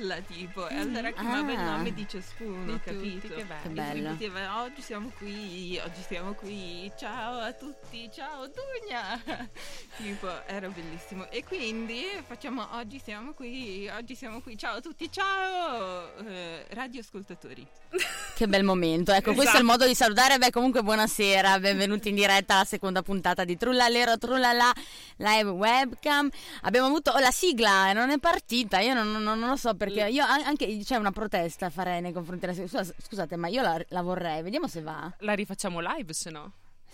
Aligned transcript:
Trullalla 0.00 0.20
tipo 0.26 0.66
e 0.68 0.76
allora 0.76 1.10
chiamava 1.10 1.52
il 1.52 1.58
Ah. 1.58 1.76
nome 1.76 1.92
di 1.92 2.06
ciascuno, 2.08 2.64
Di 2.64 2.72
tutti, 2.82 3.18
capito? 3.20 3.34
che 3.34 3.44
bello. 3.44 3.60
Che 3.62 3.68
bello. 3.68 4.08
ripeteva, 4.10 4.62
oggi 4.62 4.80
siamo 4.80 5.12
qui, 5.18 5.78
oggi 5.84 6.02
siamo 6.08 6.32
qui, 6.32 6.90
ciao 6.96 7.38
a 7.40 7.52
tutti, 7.52 8.10
ciao 8.12 8.46
Dugna! 8.48 9.20
tipo, 9.98 10.46
era 10.46 10.68
bellissimo. 10.68 11.28
E 11.30 11.44
quindi 11.44 12.04
facciamo 12.26 12.66
oggi 12.76 12.98
siamo 13.04 13.32
qui, 13.34 13.88
oggi 13.94 14.14
siamo 14.14 14.40
qui, 14.40 14.56
ciao 14.56 14.76
a 14.76 14.80
tutti, 14.80 15.10
ciao! 15.12 16.16
Eh, 16.26 16.64
radioascoltatori. 16.70 17.66
Che 18.40 18.48
bel 18.48 18.64
momento. 18.64 19.12
Ecco, 19.12 19.34
questo 19.34 19.56
è 19.56 19.58
il 19.58 19.66
modo 19.66 19.86
di 19.86 19.94
salutare. 19.94 20.38
Beh, 20.38 20.48
comunque 20.50 20.82
buonasera, 20.82 21.60
benvenuti 21.60 22.08
in 22.08 22.14
diretta 22.14 22.54
alla 22.54 22.64
seconda 22.64 23.02
puntata 23.02 23.44
di 23.44 23.54
Trullalero 23.54 24.16
Trullala 24.16 24.72
live 25.18 25.50
webcam. 25.50 26.26
Abbiamo 26.62 26.86
avuto 26.86 27.10
oh, 27.10 27.18
la 27.18 27.30
sigla, 27.30 27.92
non 27.92 28.08
è 28.08 28.18
partita. 28.18 28.78
Io 28.78 28.94
non, 28.94 29.12
non- 29.12 29.38
non 29.38 29.46
lo 29.50 29.56
so 29.56 29.74
perché 29.74 29.89
io 29.92 30.24
an- 30.24 30.42
anche 30.44 30.78
c'è 30.84 30.96
una 30.96 31.10
protesta 31.12 31.70
farei 31.70 32.00
nei 32.00 32.12
confronti 32.12 32.46
della. 32.46 32.66
Scusa- 32.68 32.94
Scusate, 32.96 33.36
ma 33.36 33.48
io 33.48 33.62
la, 33.62 33.80
la 33.88 34.02
vorrei. 34.02 34.42
Vediamo 34.42 34.66
se 34.68 34.80
va. 34.82 35.12
La 35.18 35.32
rifacciamo 35.34 35.80
live, 35.80 36.12
se 36.12 36.30
no. 36.30 36.52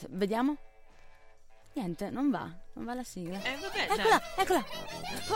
Vediamo. 0.09 0.57
Niente, 1.75 2.09
non 2.11 2.31
va. 2.31 2.49
Non 2.75 2.85
va 2.85 2.95
la 2.95 3.05
sigla. 3.05 3.39
Eh 3.43 3.57
vabbè, 3.61 3.83
Eccola, 3.91 4.19
dai. 4.19 4.21
eccola. 4.45 4.65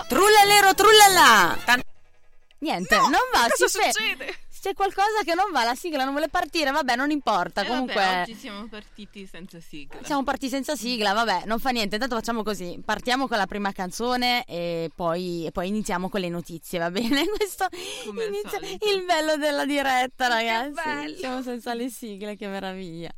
Trullalero 0.09 0.75
Trullala. 0.75 1.59
Niente, 2.59 2.97
non 2.97 3.11
va. 3.33 3.47
Cosa 3.49 3.67
si 3.69 3.79
fe- 3.79 3.93
succede? 3.93 4.35
C'è 4.61 4.75
qualcosa 4.75 5.23
che 5.25 5.35
non 5.35 5.51
va, 5.53 5.65
la 5.65 5.75
sigla 5.75 6.05
non 6.05 6.13
vuole 6.13 6.29
partire, 6.29 6.71
vabbè, 6.71 6.95
non 6.95 7.11
importa. 7.11 7.63
Eh, 7.63 7.67
Comunque, 7.67 7.95
vabbè, 7.95 8.21
oggi 8.23 8.35
siamo 8.35 8.69
partiti 8.69 9.27
senza 9.27 9.59
sigla. 9.59 10.05
siamo 10.05 10.23
partiti 10.23 10.51
senza 10.51 10.77
sigla, 10.77 11.13
vabbè, 11.15 11.45
non 11.47 11.59
fa 11.59 11.71
niente. 11.71 11.95
Intanto 11.95 12.15
facciamo 12.17 12.43
così: 12.43 12.79
partiamo 12.85 13.27
con 13.27 13.39
la 13.39 13.47
prima 13.47 13.73
canzone 13.73 14.45
e 14.45 14.91
poi, 14.95 15.47
e 15.47 15.51
poi 15.51 15.69
iniziamo 15.69 16.11
con 16.11 16.21
le 16.21 16.29
notizie, 16.29 16.79
va 16.79 16.91
bene? 16.91 17.25
Questo 17.37 17.69
Come 18.05 18.25
inizia 18.27 18.59
il 18.59 19.05
bello 19.07 19.37
della 19.39 19.65
diretta, 19.65 20.27
ragazzi. 20.29 20.73
bello. 20.75 21.17
Siamo 21.17 21.43
senza 21.43 21.73
le 21.73 21.89
sigle, 21.89 22.37
che 22.37 22.47
meraviglia. 22.47 23.11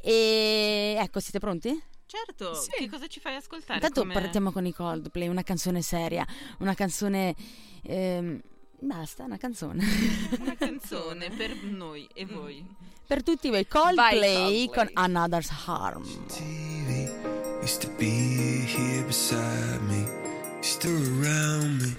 E 0.00 0.96
ecco, 0.98 1.20
siete 1.20 1.38
pronti? 1.38 1.80
Certo, 2.06 2.54
Sì. 2.54 2.70
che 2.76 2.90
cosa 2.90 3.06
ci 3.06 3.20
fai 3.20 3.36
ascoltare? 3.36 3.74
Intanto 3.74 4.00
come- 4.02 4.12
partiamo 4.12 4.52
con 4.52 4.66
i 4.66 4.72
Coldplay, 4.72 5.28
una 5.28 5.42
canzone 5.42 5.82
seria, 5.82 6.26
una 6.58 6.74
canzone. 6.74 7.34
ehm, 7.84 8.40
basta, 8.82 9.24
una 9.24 9.36
canzone. 9.38 9.84
Una 10.40 10.54
canzone 10.58 11.30
per 11.30 11.54
noi 11.62 12.08
e 12.12 12.24
voi. 12.26 12.64
per 13.06 13.22
tutti 13.22 13.48
voi, 13.50 13.66
Coldplay, 13.66 14.66
Coldplay. 14.66 14.68
con 14.68 14.90
Another's 14.94 15.50
Harm. 15.66 16.02
TV 16.26 17.10
used 17.62 17.80
to 17.80 17.88
be 17.96 18.64
here 18.66 19.02
beside 19.04 19.80
me, 19.88 20.04
still 20.60 20.96
around 21.20 21.80
me. 21.80 21.94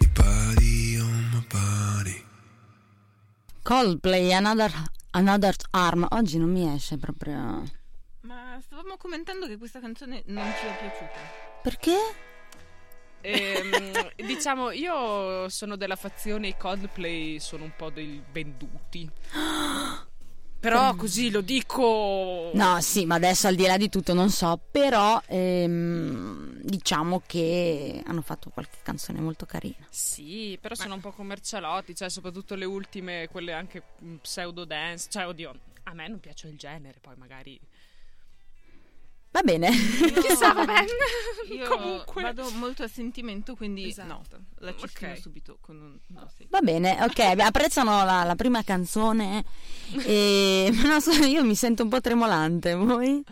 Your 0.00 0.10
body 0.14 0.98
on 0.98 1.30
my 1.32 1.44
body. 1.50 2.24
Coldplay, 3.62 4.32
Another, 4.32 4.72
Another's 5.10 5.64
Arm. 5.70 6.06
Oggi 6.10 6.38
non 6.38 6.50
mi 6.50 6.72
esce 6.74 6.96
proprio. 6.96 7.64
Ma 8.22 8.58
stavamo 8.64 8.96
commentando 8.96 9.46
che 9.46 9.56
questa 9.58 9.80
canzone 9.80 10.22
non 10.26 10.44
ci 10.58 10.66
è 10.66 10.78
piaciuta. 10.78 11.20
Perché? 11.62 11.96
Ehm, 13.20 14.10
diciamo, 14.16 14.70
io 14.70 15.48
sono 15.48 15.76
della 15.76 15.96
fazione 15.96 16.48
i 16.48 16.56
Coldplay 16.56 17.38
sono 17.38 17.64
un 17.64 17.72
po' 17.76 17.90
dei 17.90 18.22
venduti. 18.32 19.08
Però 20.60 20.94
così 20.94 21.30
lo 21.30 21.40
dico. 21.40 22.50
No, 22.52 22.80
sì, 22.82 23.06
ma 23.06 23.14
adesso 23.14 23.46
al 23.46 23.54
di 23.54 23.64
là 23.64 23.78
di 23.78 23.88
tutto 23.88 24.12
non 24.12 24.28
so, 24.28 24.60
però 24.70 25.18
ehm, 25.26 26.60
diciamo 26.60 27.22
che 27.24 28.02
hanno 28.04 28.20
fatto 28.20 28.50
qualche 28.50 28.76
canzone 28.82 29.20
molto 29.20 29.46
carina. 29.46 29.86
Sì, 29.88 30.58
però 30.60 30.74
sono 30.74 30.94
un 30.94 31.00
po' 31.00 31.12
commercialotti, 31.12 31.94
cioè 31.94 32.10
soprattutto 32.10 32.56
le 32.56 32.66
ultime, 32.66 33.28
quelle 33.30 33.54
anche 33.54 33.82
mm, 34.04 34.16
pseudo 34.16 34.66
dance. 34.66 35.08
Cioè, 35.08 35.26
oddio, 35.26 35.54
a 35.84 35.94
me 35.94 36.08
non 36.08 36.20
piace 36.20 36.48
il 36.48 36.58
genere, 36.58 36.98
poi 37.00 37.14
magari. 37.16 37.58
Va 39.32 39.42
bene. 39.42 39.70
Chissà, 40.26 40.52
va 40.52 40.64
bene. 40.64 40.86
Io 41.54 41.68
Comunque. 41.68 42.22
vado 42.22 42.50
molto 42.52 42.82
a 42.82 42.88
sentimento, 42.88 43.54
quindi 43.54 43.88
Esatto. 43.88 44.08
no, 44.08 44.22
la 44.58 44.74
cestino 44.76 45.12
Ok. 45.12 45.18
subito 45.20 45.58
con 45.60 45.76
un 45.80 45.98
no, 46.08 46.28
sì. 46.36 46.46
Va 46.50 46.60
bene, 46.60 46.98
ok, 47.02 47.18
apprezzano 47.38 48.04
la, 48.04 48.24
la 48.24 48.34
prima 48.34 48.62
canzone 48.64 49.44
e 50.04 50.70
ma 50.82 50.98
io 51.26 51.44
mi 51.44 51.54
sento 51.54 51.82
un 51.84 51.88
po' 51.88 52.00
tremolante, 52.00 52.74
voi? 52.74 53.22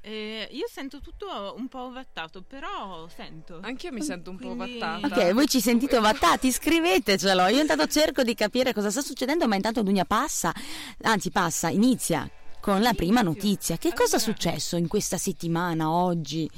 Eh, 0.00 0.48
io 0.50 0.66
sento 0.70 1.00
tutto 1.00 1.54
un 1.56 1.66
po' 1.68 1.82
ovattato, 1.84 2.42
però 2.42 3.08
sento. 3.08 3.60
Anch'io 3.62 3.90
mi 3.92 4.02
sento 4.02 4.30
un 4.30 4.36
po' 4.36 4.54
Quindi- 4.54 4.78
vattata. 4.78 5.06
Ok, 5.06 5.32
voi 5.32 5.46
ci 5.48 5.60
sentite 5.60 5.96
ovattati, 5.96 6.52
scrivetecelo. 6.52 7.46
Io 7.46 7.60
intanto 7.60 7.86
cerco 7.86 8.22
di 8.22 8.34
capire 8.34 8.74
cosa 8.74 8.90
sta 8.90 9.00
succedendo, 9.00 9.46
ma 9.48 9.54
intanto 9.54 9.82
Dunia 9.82 10.04
passa, 10.04 10.52
anzi 11.02 11.30
passa, 11.30 11.68
inizia 11.70 12.28
con 12.64 12.80
la 12.80 12.94
prima 12.94 13.20
notizia. 13.20 13.76
Che 13.76 13.92
cosa 13.92 14.16
è 14.16 14.18
successo 14.18 14.76
in 14.78 14.88
questa 14.88 15.18
settimana, 15.18 15.90
oggi? 15.90 16.50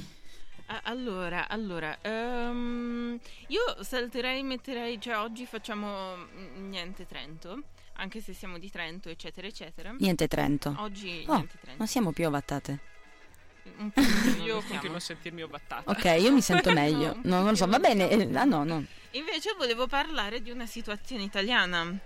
Allora, 0.84 1.48
allora, 1.48 1.98
ehm, 2.00 3.18
io 3.48 3.76
salterei, 3.82 4.44
metterei, 4.44 5.00
cioè 5.00 5.16
oggi 5.18 5.46
facciamo 5.46 6.14
mm, 6.16 6.68
niente 6.68 7.06
Trento, 7.08 7.60
anche 7.94 8.20
se 8.20 8.34
siamo 8.34 8.58
di 8.58 8.70
Trento, 8.70 9.08
eccetera, 9.08 9.48
eccetera. 9.48 9.96
Niente 9.98 10.28
Trento. 10.28 10.76
Oggi 10.78 11.24
Oh, 11.26 11.34
niente 11.34 11.58
Trento. 11.60 11.78
non 11.78 11.88
siamo 11.88 12.12
più. 12.12 12.26
Un 12.28 13.90
pochino 13.90 14.44
Io 14.44 14.62
continuo 14.62 14.96
a 14.98 15.00
sentirmi 15.00 15.42
ovattata. 15.42 15.90
Ok, 15.90 16.04
io 16.20 16.30
mi 16.30 16.40
sento 16.40 16.70
meglio. 16.72 17.16
No, 17.24 17.38
non 17.40 17.48
lo 17.50 17.56
so, 17.56 17.66
va 17.66 17.80
bene. 17.80 18.08
eh, 18.08 18.30
Ah, 18.36 18.44
no, 18.44 18.62
no. 18.62 18.84
Invece 19.10 19.54
volevo 19.58 19.88
parlare 19.88 20.40
di 20.40 20.52
una 20.52 20.66
situazione 20.66 21.24
italiana, 21.24 21.98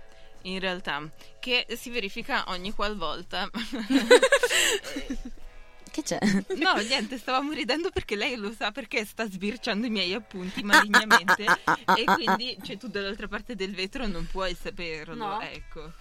in 0.43 0.59
realtà, 0.59 1.07
che 1.39 1.65
si 1.77 1.89
verifica 1.89 2.43
ogni 2.47 2.73
qualvolta. 2.73 3.49
Che 5.91 6.03
c'è? 6.03 6.19
no, 6.55 6.75
niente, 6.87 7.17
stavamo 7.17 7.51
ridendo 7.51 7.89
perché 7.89 8.15
lei 8.15 8.37
lo 8.37 8.53
sa 8.53 8.71
perché 8.71 9.03
sta 9.03 9.29
sbirciando 9.29 9.87
i 9.87 9.89
miei 9.89 10.13
appunti 10.13 10.63
malignamente 10.63 11.43
e 11.97 12.05
quindi 12.05 12.57
cioè, 12.63 12.77
tu 12.77 12.87
dall'altra 12.87 13.27
parte 13.27 13.55
del 13.55 13.75
vetro 13.75 14.07
non 14.07 14.25
puoi 14.25 14.55
saperlo, 14.55 15.15
No. 15.15 15.41
ecco. 15.41 15.91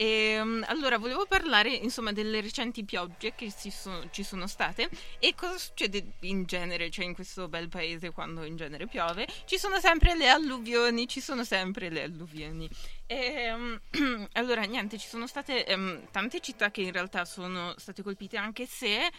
E, 0.00 0.40
um, 0.40 0.64
allora, 0.66 0.96
volevo 0.96 1.26
parlare 1.26 1.68
insomma 1.74 2.10
delle 2.10 2.40
recenti 2.40 2.84
piogge 2.84 3.34
che 3.34 3.52
ci 3.54 3.70
sono, 3.70 4.08
ci 4.10 4.22
sono 4.22 4.46
state 4.46 4.88
e 5.18 5.34
cosa 5.34 5.58
succede 5.58 6.12
in 6.20 6.44
genere, 6.46 6.88
cioè 6.90 7.04
in 7.04 7.12
questo 7.12 7.48
bel 7.48 7.68
paese 7.68 8.10
quando 8.10 8.44
in 8.44 8.56
genere 8.56 8.86
piove. 8.86 9.28
Ci 9.44 9.58
sono 9.58 9.78
sempre 9.78 10.16
le 10.16 10.30
alluvioni, 10.30 11.06
ci 11.06 11.20
sono 11.20 11.44
sempre 11.44 11.90
le 11.90 12.04
alluvioni. 12.04 12.66
E, 13.04 13.52
um, 13.52 13.78
allora, 14.32 14.62
niente, 14.62 14.96
ci 14.96 15.06
sono 15.06 15.26
state 15.26 15.66
um, 15.68 16.08
tante 16.10 16.40
città 16.40 16.70
che 16.70 16.80
in 16.80 16.92
realtà 16.92 17.26
sono 17.26 17.74
state 17.76 18.02
colpite, 18.02 18.38
anche 18.38 18.64
se 18.64 19.10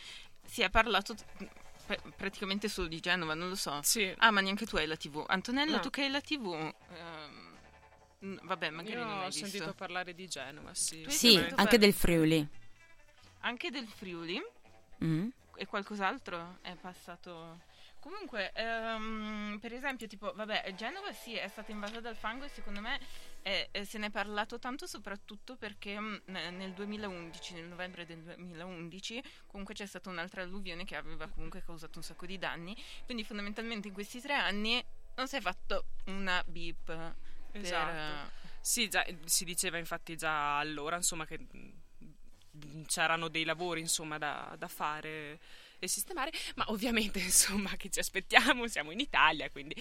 si 0.44 0.64
è 0.64 0.72
parlato 0.72 1.14
praticamente 2.16 2.68
solo 2.68 2.88
di 2.88 3.00
Genova, 3.00 3.36
non 3.36 3.50
lo 3.50 3.56
so. 3.56 3.80
Sì. 3.84 4.12
Ah, 4.18 4.32
ma 4.32 4.42
neanche 4.42 4.66
tu 4.66 4.78
hai 4.78 4.88
la 4.88 4.96
TV. 4.96 5.24
Antonella, 5.28 5.76
No. 5.76 5.82
tu 5.82 5.92
che 5.92 6.02
hai 6.06 6.10
la 6.10 6.22
TV? 6.22 6.54
ehm, 6.54 7.50
n- 8.22 8.40
vabbè, 8.44 8.70
magari 8.70 8.96
Io 8.96 9.04
non 9.04 9.20
ho 9.20 9.26
visto. 9.26 9.46
sentito 9.46 9.74
parlare 9.74 10.14
di 10.14 10.28
Genova, 10.28 10.74
sì. 10.74 11.06
Sì, 11.10 11.36
anche 11.38 11.50
parlare- 11.56 11.78
del 11.78 11.94
Friuli. 11.94 12.48
Anche 13.42 13.70
del 13.72 13.88
Friuli 13.88 14.42
Mm. 15.04 15.30
e 15.56 15.66
qualcos'altro 15.66 16.58
è 16.62 16.76
passato. 16.76 17.70
Comunque, 18.00 18.52
ehm, 18.54 19.60
per 19.62 19.74
esempio, 19.74 20.08
tipo, 20.08 20.32
vabbè, 20.34 20.74
Genova 20.76 21.12
sì 21.14 21.36
è 21.36 21.48
stata 21.48 21.72
invasa 21.72 22.00
dal 22.00 22.16
fango 22.16 22.46
e 22.46 22.50
secondo 22.50 22.82
me 22.82 23.00
eh, 23.44 23.70
eh, 23.72 23.86
se 23.86 23.98
ne 24.00 24.08
è 24.08 24.10
parlato 24.10 24.58
tanto 24.60 24.86
soprattutto 24.88 25.56
perché 25.56 26.00
mh, 26.00 26.22
nel 26.26 26.74
2011, 26.74 27.54
nel 27.54 27.66
novembre 27.66 28.06
del 28.08 28.20
2011, 28.22 29.22
comunque 29.48 29.74
c'è 29.76 29.86
stata 29.86 30.10
un'altra 30.10 30.42
alluvione 30.42 30.84
che 30.84 30.96
aveva 30.96 31.28
comunque 31.28 31.64
causato 31.64 32.00
un 32.00 32.04
sacco 32.04 32.26
di 32.26 32.38
danni. 32.40 32.76
Quindi 33.06 33.24
fondamentalmente 33.24 33.88
in 33.88 33.94
questi 33.94 34.20
tre 34.20 34.34
anni 34.34 34.84
non 35.16 35.28
si 35.28 35.36
è 35.36 35.42
fatto 35.42 35.86
una 36.06 36.44
beep. 37.52 37.64
per, 37.64 37.74
Esatto. 37.74 38.40
Sì, 38.60 38.88
già, 38.88 39.06
si 39.26 39.44
diceva 39.44 39.78
infatti 39.78 40.16
già 40.16 40.60
allora, 40.60 40.96
insomma, 40.96 41.26
che 41.26 41.40
mm, 41.40 42.84
c'erano 42.86 43.28
dei 43.28 43.44
lavori, 43.44 43.80
insomma, 43.80 44.18
da, 44.18 44.56
da 44.58 44.68
fare 44.68 45.40
e 45.80 45.88
sistemare, 45.88 46.32
ma 46.56 46.66
ovviamente, 46.68 47.18
insomma, 47.20 47.76
che 47.76 47.90
ci 47.90 48.00
aspettiamo, 48.00 48.68
siamo 48.68 48.92
in 48.92 49.00
Italia, 49.00 49.50
quindi 49.50 49.76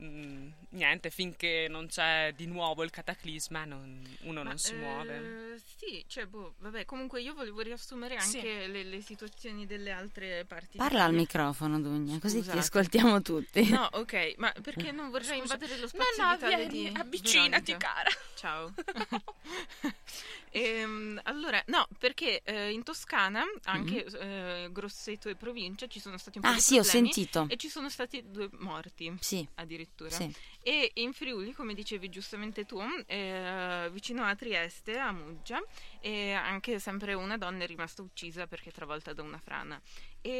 mm, 0.00 0.48
niente, 0.70 1.10
finché 1.10 1.66
non 1.68 1.86
c'è 1.86 2.32
di 2.36 2.46
nuovo 2.46 2.82
il 2.82 2.90
cataclisma 2.90 3.64
non- 3.64 4.02
uno 4.22 4.42
Ma, 4.42 4.48
non 4.50 4.58
si 4.58 4.72
eh, 4.72 4.76
muove. 4.76 5.60
Sì, 5.76 6.04
cioè, 6.06 6.26
boh, 6.26 6.54
vabbè, 6.58 6.84
comunque 6.84 7.20
io 7.22 7.34
volevo 7.34 7.60
riassumere 7.60 8.18
Sì. 8.20 8.36
anche 8.38 8.66
le, 8.66 8.82
le 8.84 9.00
situazioni 9.00 9.66
delle 9.66 9.90
altre 9.90 10.44
parti. 10.46 10.76
Parla 10.78 11.04
al 11.04 11.14
microfono, 11.14 11.80
Dugna, 11.80 12.18
così 12.18 12.42
ti 12.42 12.50
ascoltiamo 12.50 13.22
tutti. 13.22 13.68
No, 13.68 13.88
ok, 13.92 14.34
ma 14.38 14.52
perché 14.62 14.92
non 14.92 15.10
vorrei 15.10 15.40
Scusa. 15.40 15.54
invadere 15.54 15.76
lo 15.76 15.82
No, 15.82 15.88
spazio 15.88 16.24
no, 16.24 16.32
vitale 16.34 16.66
vieni, 16.68 16.90
di 16.92 16.98
avvicinati, 16.98 17.72
Veronica? 17.72 17.76
cara. 17.76 18.10
Ciao. 18.34 18.74
Ehm, 20.50 21.20
allora, 21.24 21.62
no, 21.66 21.86
perché 21.98 22.42
eh, 22.42 22.70
in 22.70 22.82
Toscana, 22.82 23.44
anche 23.64 24.04
eh, 24.04 24.68
Grosseto 24.72 25.28
e 25.28 25.36
provincia, 25.36 25.86
ci 25.86 26.00
sono 26.00 26.16
stati 26.18 26.38
un 26.38 26.44
po' 26.44 26.48
Mm-hmm. 26.48 26.56
Ah 26.56 26.60
di 26.60 26.64
sì, 26.64 26.78
ho 26.78 26.82
sentito. 26.82 27.46
E 27.48 27.56
ci 27.56 27.68
sono 27.68 27.88
stati 27.88 28.22
due 28.30 28.48
morti. 28.52 29.14
Sì, 29.20 29.46
Addirittura. 29.54 30.10
sì. 30.10 30.32
E 30.60 30.90
in 30.94 31.12
Friuli, 31.12 31.52
come 31.52 31.74
dicevi 31.74 32.08
giustamente 32.08 32.64
tu, 32.64 32.80
eh, 33.06 33.88
vicino 33.92 34.24
a 34.24 34.34
Trieste, 34.34 34.98
a 34.98 35.12
Muggia, 35.12 35.62
e 36.00 36.32
anche 36.32 36.78
sempre 36.78 37.14
una 37.14 37.36
donna 37.36 37.64
è 37.64 37.66
rimasta 37.66 38.02
uccisa 38.02 38.46
perché 38.46 38.70
travolta 38.70 39.12
da 39.12 39.22
una 39.22 39.38
frana. 39.38 39.80
E, 40.20 40.30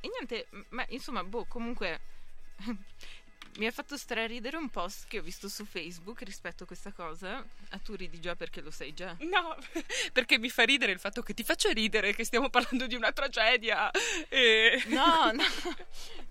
e 0.00 0.08
niente, 0.08 0.48
ma 0.70 0.84
insomma, 0.88 1.24
boh, 1.24 1.44
comunque 1.46 2.00
mi 3.56 3.66
ha 3.66 3.70
fatto 3.70 3.96
straridere 3.96 4.56
un 4.56 4.68
post 4.68 5.06
che 5.08 5.18
ho 5.18 5.22
visto 5.22 5.48
su 5.48 5.64
Facebook 5.64 6.22
rispetto 6.22 6.64
a 6.64 6.66
questa 6.66 6.92
cosa. 6.92 7.44
A 7.70 7.78
tu 7.78 7.94
ridi 7.94 8.20
già 8.20 8.34
perché 8.34 8.60
lo 8.60 8.70
sai 8.70 8.92
già. 8.94 9.16
No, 9.20 9.56
perché 10.12 10.38
mi 10.38 10.50
fa 10.50 10.64
ridere 10.64 10.92
il 10.92 10.98
fatto 10.98 11.22
che 11.22 11.34
ti 11.34 11.44
faccia 11.44 11.72
ridere 11.72 12.14
che 12.14 12.24
stiamo 12.24 12.50
parlando 12.50 12.86
di 12.86 12.94
una 12.94 13.12
tragedia 13.12 13.90
e 14.28 14.82
No, 14.86 15.30
no, 15.32 15.44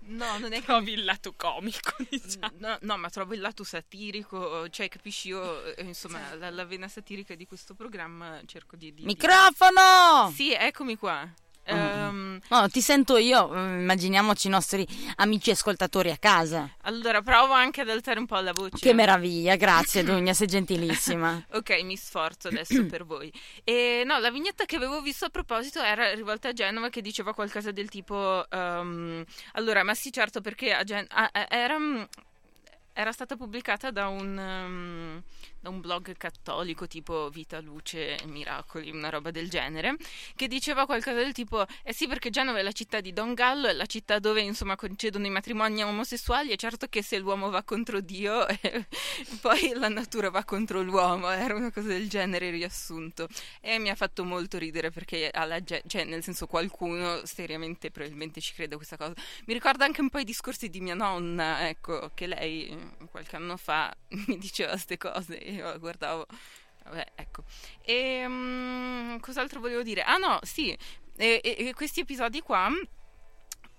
no, 0.00 0.38
non 0.38 0.52
è 0.52 0.58
che 0.58 0.64
trovi 0.64 0.92
il 0.92 1.04
lato 1.04 1.32
comico, 1.34 1.94
diciamo. 2.08 2.54
No, 2.58 2.78
no, 2.82 2.96
ma 2.98 3.08
trovo 3.10 3.34
il 3.34 3.40
lato 3.40 3.64
satirico, 3.64 4.68
cioè 4.68 4.88
capisci 4.88 5.28
io, 5.28 5.64
eh, 5.74 5.82
insomma, 5.84 6.34
la, 6.34 6.50
la 6.50 6.64
vena 6.64 6.88
satirica 6.88 7.34
di 7.34 7.46
questo 7.46 7.74
programma 7.74 8.40
cerco 8.46 8.76
di... 8.76 8.92
di- 8.92 9.00
di- 9.02 9.04
Microfono! 9.06 10.30
Sì, 10.34 10.52
eccomi 10.52 10.96
qua. 10.96 11.26
Ehm, 11.64 12.40
No, 12.50 12.68
ti 12.68 12.80
sento 12.80 13.16
io, 13.16 13.48
mm, 13.48 13.80
immaginiamoci 13.80 14.46
i 14.48 14.50
nostri 14.50 14.86
amici 15.16 15.50
ascoltatori 15.50 16.10
a 16.10 16.16
casa. 16.18 16.68
allora, 16.82 17.22
provo 17.22 17.52
anche 17.52 17.80
ad 17.80 17.88
alzare 17.88 18.18
un 18.18 18.26
po' 18.26 18.38
la 18.40 18.52
voce. 18.52 18.76
Che 18.78 18.92
meraviglia, 18.92 19.56
grazie 19.56 20.02
Dugna, 20.04 20.32
sei 20.34 20.46
gentilissima. 20.46 21.42
Ok, 21.54 21.80
mi 21.82 21.96
sforzo 21.96 22.48
adesso 22.48 22.84
per 22.86 23.04
voi. 23.04 23.32
E 23.64 24.02
no, 24.04 24.18
la 24.18 24.30
vignetta 24.30 24.64
che 24.66 24.76
avevo 24.76 25.00
visto 25.00 25.24
a 25.24 25.28
proposito 25.30 25.80
era 25.80 26.12
rivolta 26.14 26.48
a 26.48 26.52
Genova 26.52 26.88
che 26.90 27.00
diceva 27.00 27.32
qualcosa 27.32 27.70
del 27.70 27.88
tipo... 27.88 28.44
ehm, 28.50 29.24
allora, 29.52 29.82
ma 29.84 29.94
sì, 29.94 30.12
certo, 30.12 30.40
perché 30.40 30.72
a 30.74 30.82
Gen- 30.84 31.06
ah, 31.10 31.30
eh, 31.32 31.46
era, 31.48 31.76
era 32.92 33.12
stata 33.12 33.36
pubblicata 33.36 33.90
da 33.90 34.08
un, 34.08 34.38
ehm, 34.38 35.22
da 35.64 35.70
un 35.70 35.80
blog 35.80 36.14
cattolico 36.18 36.86
tipo 36.86 37.30
Vita, 37.30 37.58
Luce 37.58 38.18
e 38.18 38.26
Miracoli, 38.26 38.90
una 38.90 39.08
roba 39.08 39.30
del 39.30 39.48
genere, 39.48 39.96
che 40.36 40.46
diceva 40.46 40.84
qualcosa 40.84 41.16
del 41.16 41.32
tipo, 41.32 41.64
eh 41.82 41.94
sì 41.94 42.06
perché 42.06 42.28
Genova 42.28 42.58
è 42.58 42.62
la 42.62 42.72
città 42.72 43.00
di 43.00 43.14
Don 43.14 43.32
Gallo, 43.32 43.68
è 43.68 43.72
la 43.72 43.86
città 43.86 44.18
dove 44.18 44.42
insomma 44.42 44.76
concedono 44.76 45.24
i 45.24 45.30
matrimoni 45.30 45.82
omosessuali, 45.82 46.50
è 46.50 46.56
certo 46.56 46.86
che 46.88 47.02
se 47.02 47.18
l'uomo 47.18 47.48
va 47.48 47.62
contro 47.62 48.00
Dio, 48.00 48.44
poi 49.40 49.72
la 49.74 49.88
natura 49.88 50.28
va 50.28 50.44
contro 50.44 50.82
l'uomo, 50.82 51.30
era 51.30 51.54
una 51.54 51.72
cosa 51.72 51.88
del 51.88 52.10
genere 52.10 52.50
riassunto. 52.50 53.26
E 53.62 53.78
mi 53.78 53.88
ha 53.88 53.94
fatto 53.94 54.22
molto 54.22 54.58
ridere 54.58 54.90
perché 54.90 55.30
alla 55.30 55.62
ge- 55.62 55.82
cioè 55.86 56.04
nel 56.04 56.22
senso 56.22 56.46
qualcuno 56.46 57.24
seriamente 57.24 57.90
probabilmente 57.90 58.42
ci 58.42 58.52
crede 58.52 58.74
a 58.74 58.76
questa 58.76 58.98
cosa. 58.98 59.14
Mi 59.46 59.54
ricorda 59.54 59.86
anche 59.86 60.02
un 60.02 60.10
po' 60.10 60.18
i 60.18 60.24
discorsi 60.24 60.68
di 60.68 60.80
mia 60.80 60.94
nonna, 60.94 61.66
ecco, 61.70 62.10
che 62.12 62.26
lei 62.26 62.68
eh, 62.68 63.06
qualche 63.10 63.36
anno 63.36 63.56
fa 63.56 63.94
mi 64.26 64.36
diceva 64.36 64.72
queste 64.72 64.98
cose 64.98 65.38
e 65.38 65.53
io 65.54 65.78
guardavo. 65.78 66.26
Vabbè, 66.84 67.12
ecco. 67.14 67.44
E 67.82 68.24
mm, 68.26 69.16
cos'altro 69.18 69.60
volevo 69.60 69.82
dire? 69.82 70.02
Ah 70.02 70.16
no, 70.18 70.38
sì, 70.42 70.76
e- 71.16 71.40
e- 71.42 71.74
questi 71.74 72.00
episodi 72.00 72.40
qua 72.40 72.68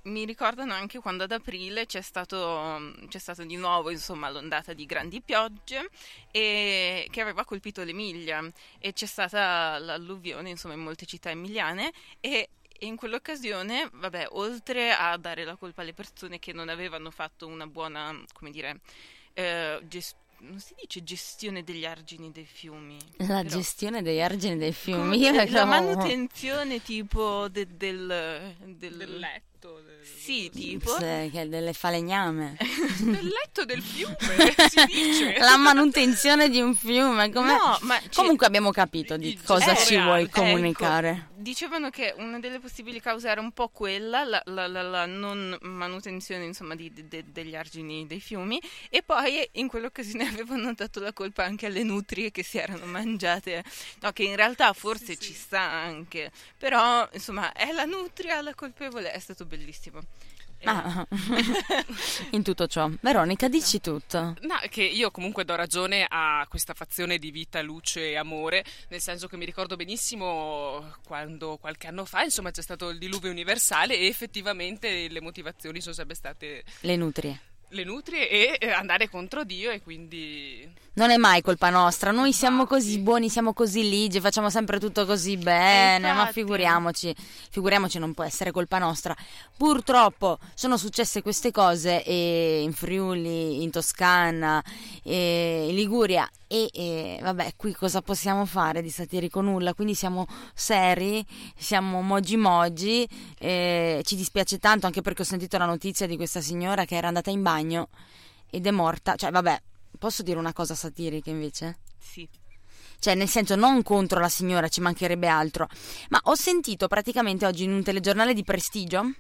mi 0.04 0.24
ricordano 0.25 0.74
anche 0.74 1.00
quando 1.00 1.24
ad 1.24 1.31
aprile 1.31 1.86
c'è 1.88 2.01
stato, 2.01 2.94
c'è 3.07 3.18
stato 3.18 3.44
di 3.44 3.56
nuovo 3.56 3.89
insomma, 3.89 4.30
l'ondata 4.30 4.74
di 4.74 4.86
grandi 4.86 5.22
piogge 5.22 5.89
e, 6.31 7.07
che 7.10 7.22
aveva 7.22 7.44
colpito 7.44 7.83
l'Emilia 7.83 8.44
e 8.80 8.94
c'è 8.94 9.07
stata 9.07 9.80
l'alluvione 9.80 10.50
insomma, 10.51 10.75
in 10.75 10.81
molte 10.81 11.06
città 11.07 11.31
emiliane 11.31 11.92
e, 12.19 12.50
in 12.80 12.95
quell'occasione, 12.98 13.89
vabbè, 13.94 14.28
oltre 14.31 14.92
a 14.92 15.18
dare 15.18 15.44
la 15.44 15.56
colpa 15.56 15.81
alle 15.81 15.94
persone 15.94 16.38
che 16.39 16.54
non 16.54 16.69
avevano 16.69 17.10
fatto 17.10 17.48
una 17.48 17.66
buona, 17.66 18.16
come 18.33 18.51
dire, 18.51 18.81
eh, 19.33 19.80
gest- 19.86 20.18
non 20.47 20.59
si 20.59 20.74
dice 20.80 21.03
gestione 21.03 21.63
degli 21.63 21.86
argini 21.86 22.31
dei 22.31 22.45
fiumi. 22.45 22.97
La 23.18 23.25
però- 23.25 23.50
gestione 23.50 24.01
degli 24.01 24.21
argini 24.21 24.57
dei 24.57 24.74
fiumi. 24.74 25.01
come 25.01 25.18
Io 25.18 25.31
la 25.31 25.38
la 25.38 25.45
chiamo- 25.45 25.71
manutenzione 25.71 26.81
tipo 26.81 27.47
de- 27.50 27.68
del, 27.75 28.56
del, 28.65 28.95
del 28.95 29.19
letto. 29.19 29.81
del- 29.83 29.94
Sì, 30.06 30.50
tipo. 30.53 30.92
Sì, 30.97 31.30
che 31.31 31.47
delle 31.50 31.74
falegname. 31.74 32.56
Del 33.00 33.25
letto 33.27 33.65
del 33.65 33.81
fiume, 33.81 34.15
si 34.69 34.86
dice. 34.86 35.38
La 35.39 35.57
manutenzione 35.57 36.50
di 36.50 36.59
un 36.62 36.75
fiume. 36.75 37.31
come- 37.31 37.53
No, 37.53 37.77
Comunque 38.13 38.45
abbiamo 38.47 38.71
capito 38.71 39.18
di 39.18 39.38
cosa 39.44 39.65
genere 39.74 39.86
ci 39.86 39.97
vuoi 40.00 40.21
alto, 40.24 40.39
comunicare. 40.42 41.09
Ecco, 41.09 41.34
dicevano 41.37 41.89
che 41.89 42.13
una 42.17 42.39
delle 42.39 42.59
possibili 42.59 42.99
cause 42.99 43.27
era 43.29 43.41
un 43.41 43.51
po' 43.51 43.69
quella, 43.69 44.23
la, 44.23 44.41
la- 44.45 44.67
la- 44.67 44.81
la 44.81 45.05
non 45.05 45.57
manutenzione 45.61 46.45
insomma 46.45 46.75
di- 46.75 46.91
de- 46.93 47.07
de- 47.07 47.25
degli 47.31 47.55
argini 47.55 48.05
dei 48.07 48.19
fiumi 48.19 48.61
e 48.89 49.03
poi 49.03 49.47
in 49.53 49.67
quell'occasione 49.67 50.27
avevano 50.29 50.73
dato 50.73 50.99
la 50.99 51.13
colpa 51.13 51.43
anche 51.43 51.65
alle 51.65 51.83
nutrie 51.83 52.31
che 52.31 52.43
si 52.43 52.57
erano 52.57 52.85
mangiate, 52.85 53.63
no 54.01 54.11
che 54.11 54.23
in 54.23 54.35
realtà 54.35 54.71
forse 54.73 55.17
ci 55.17 55.33
sta 55.33 55.61
anche, 55.61 56.31
però 56.57 57.07
insomma 57.11 57.51
è 57.53 57.71
la 57.71 57.85
nutria 57.85 58.41
la 58.41 58.53
colpevole, 58.55 59.11
è 59.11 59.19
stato 59.19 59.45
bellissimo. 59.45 60.01
Ah, 60.63 61.06
in 62.31 62.44
tutto 62.44 62.68
ciò. 62.68 62.90
Veronica, 63.02 63.48
dici 63.48 63.81
tutto. 63.81 64.36
No, 64.42 64.56
che 64.69 64.84
io 64.84 65.12
comunque 65.12 65.46
do 65.46 65.56
ragione 65.56 66.06
a 66.07 66.46
questa 66.50 66.74
fazione 66.74 67.18
di 67.18 67.31
vita, 67.31 67.62
luce 67.62 68.10
e 68.10 68.16
amore, 68.16 68.63
nel 68.90 69.02
senso 69.02 69.28
che 69.28 69.38
mi 69.38 69.46
ricordo 69.46 69.75
benissimo 69.75 70.94
quando 71.06 71.57
qualche 71.57 71.88
anno 71.88 72.06
fa, 72.06 72.24
insomma, 72.24 72.52
c'è 72.52 72.62
stato 72.62 72.90
il 72.90 72.98
diluvio 72.98 73.30
universale 73.30 73.98
e 73.98 74.07
effettivamente 74.07 75.07
le 75.07 75.22
motivazioni 75.22 75.81
sono 75.81 75.94
sempre 75.94 76.16
state 76.16 76.63
Le 76.81 76.96
nutrie. 76.96 77.40
Le 77.69 77.83
nutrie 77.83 78.29
e 78.29 78.57
eh, 78.59 78.69
andare 78.71 79.09
contro 79.09 79.44
Dio 79.44 79.71
e 79.71 79.81
quindi 79.81 80.67
Non 80.94 81.09
è 81.09 81.17
mai 81.17 81.41
colpa 81.41 81.69
nostra, 81.69 82.12
noi 82.12 82.31
siamo 82.31 82.62
Infatti. 82.62 82.75
così 82.75 83.00
buoni, 83.00 83.29
siamo 83.29 83.53
così 83.53 83.89
ligi, 83.89 84.21
facciamo 84.21 84.50
sempre 84.50 84.79
tutto 84.79 85.06
così 85.06 85.35
bene, 85.38 86.07
ma 86.07 86.19
infatti. 86.19 86.33
figuriamoci, 86.33 87.15
figuriamoci 87.51 88.00
non 88.00 88.13
può 88.13 88.23
essere 88.23 88.51
colpa 88.51 88.77
nostra. 88.77 89.15
Purtroppo 89.57 90.39
sono 90.53 90.77
successe 90.77 91.21
queste 91.21 91.51
cose 91.51 92.03
e 92.03 92.62
in 92.62 92.71
Friuli, 92.73 93.62
in 93.63 93.71
Toscana, 93.71 94.63
e 95.03 95.65
in 95.69 95.75
Liguria 95.75 96.29
e, 96.56 96.69
e, 96.74 97.19
vabbè, 97.22 97.54
qui 97.57 97.74
cosa 97.74 98.02
possiamo 98.02 98.46
fare 98.46 98.81
di 98.81 98.90
satirico? 98.90 99.42
Nulla, 99.42 99.74
quindi 99.74 99.94
siamo 99.94 100.25
seri, 100.54 101.25
siamo 101.57 102.02
mogi 102.02 102.38
mogi, 102.38 103.07
e 103.38 104.02
ci 104.06 104.16
dispiace 104.16 104.57
tanto 104.57 104.86
anche 104.86 105.02
perché 105.02 105.24
ho 105.24 105.25
sentito 105.25 105.57
la 105.57 105.66
notizia 105.66 106.07
di 106.07 106.16
questa 106.16 106.40
signora 106.40 106.86
che 106.86 106.96
era 106.96 107.07
andata 107.07 107.30
in 107.30 107.42
bagno 107.42 107.90
ed 108.50 108.66
è 108.66 108.72
morta, 108.72 109.16
cioè 109.16 109.31
vabbè, 109.31 109.62
posso 110.00 110.24
dire 110.24 110.40
una 110.40 110.54
cosa 110.54 110.75
satirica 110.75 111.30
invece? 111.30 111.80
sì. 112.00 112.28
Cioè, 112.97 113.14
nel 113.14 113.28
senso, 113.28 113.56
non 113.56 113.83
contro 113.83 114.19
la 114.19 114.30
signora, 114.30 114.68
ci 114.68 114.81
mancherebbe 114.81 115.28
altro. 115.28 115.68
Ma 116.09 116.19
ho 116.24 116.33
sentito 116.33 116.88
praticamente 116.88 117.45
oggi 117.45 117.66
in 117.66 117.71
un 117.71 117.83
telegiornale 117.83 118.33
di 118.33 118.44
prestigio. 118.44 119.14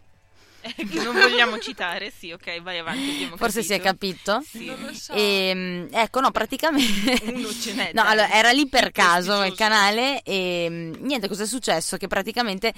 Che 0.73 1.03
non 1.03 1.13
vogliamo 1.13 1.59
citare, 1.59 2.11
sì, 2.15 2.31
ok, 2.31 2.61
vai 2.61 2.79
avanti. 2.79 3.31
Forse 3.35 3.63
si 3.63 3.73
è 3.73 3.79
capito. 3.79 4.41
Sì. 4.47 4.65
non 4.65 4.85
lo 4.85 4.93
so. 4.93 5.13
E, 5.13 5.87
ecco, 5.91 6.19
no, 6.19 6.31
praticamente. 6.31 7.91
No, 7.93 8.03
allora 8.03 8.31
era 8.31 8.51
lì 8.51 8.67
per 8.67 8.91
caso 8.91 9.43
il 9.43 9.55
canale 9.55 10.21
e 10.23 10.67
mm, 10.69 10.93
niente, 10.99 11.27
cosa 11.27 11.43
è 11.43 11.47
successo? 11.47 11.97
Che 11.97 12.07
praticamente. 12.07 12.73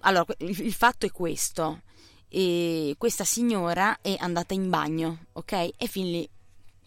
Allora, 0.00 0.26
il, 0.38 0.60
il 0.60 0.72
fatto 0.72 1.06
è 1.06 1.10
questo. 1.10 1.82
E 2.28 2.94
questa 2.96 3.24
signora 3.24 3.98
è 4.00 4.16
andata 4.18 4.54
in 4.54 4.70
bagno, 4.70 5.26
ok? 5.32 5.52
E 5.76 5.86
fin 5.86 6.10
lì 6.10 6.28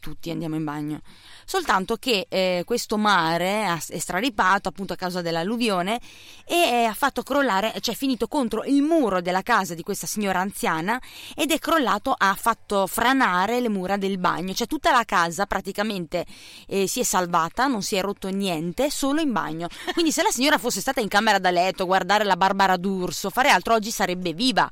tutti 0.05 0.29
andiamo 0.29 0.55
in 0.55 0.63
bagno. 0.63 1.01
Soltanto 1.45 1.95
che 1.95 2.27
eh, 2.29 2.61
questo 2.63 2.95
mare 2.95 3.65
è 3.87 3.97
straripato 3.97 4.69
appunto 4.69 4.93
a 4.93 4.95
causa 4.95 5.23
dell'alluvione 5.23 5.99
e 6.45 6.55
eh, 6.55 6.83
ha 6.83 6.93
fatto 6.93 7.23
crollare, 7.23 7.73
cioè 7.79 7.95
è 7.95 7.97
finito 7.97 8.27
contro 8.27 8.63
il 8.65 8.83
muro 8.83 9.19
della 9.19 9.41
casa 9.41 9.73
di 9.73 9.81
questa 9.81 10.05
signora 10.05 10.41
anziana 10.41 11.01
ed 11.35 11.49
è 11.49 11.57
crollato, 11.57 12.13
ha 12.15 12.35
fatto 12.35 12.85
franare 12.85 13.59
le 13.59 13.69
mura 13.69 13.97
del 13.97 14.19
bagno, 14.19 14.53
cioè 14.53 14.67
tutta 14.67 14.91
la 14.91 15.05
casa 15.05 15.47
praticamente 15.47 16.23
eh, 16.67 16.85
si 16.85 16.99
è 16.99 17.03
salvata, 17.03 17.65
non 17.65 17.81
si 17.81 17.95
è 17.95 18.01
rotto 18.01 18.29
niente, 18.29 18.91
solo 18.91 19.21
in 19.21 19.31
bagno. 19.31 19.67
Quindi 19.93 20.11
se 20.11 20.21
la 20.21 20.29
signora 20.29 20.59
fosse 20.59 20.81
stata 20.81 21.01
in 21.01 21.07
camera 21.07 21.39
da 21.39 21.49
letto, 21.49 21.81
a 21.81 21.87
guardare 21.87 22.25
la 22.25 22.37
Barbara 22.37 22.77
D'Urso, 22.77 23.31
fare 23.31 23.49
altro, 23.49 23.73
oggi 23.73 23.89
sarebbe 23.89 24.33
viva. 24.33 24.71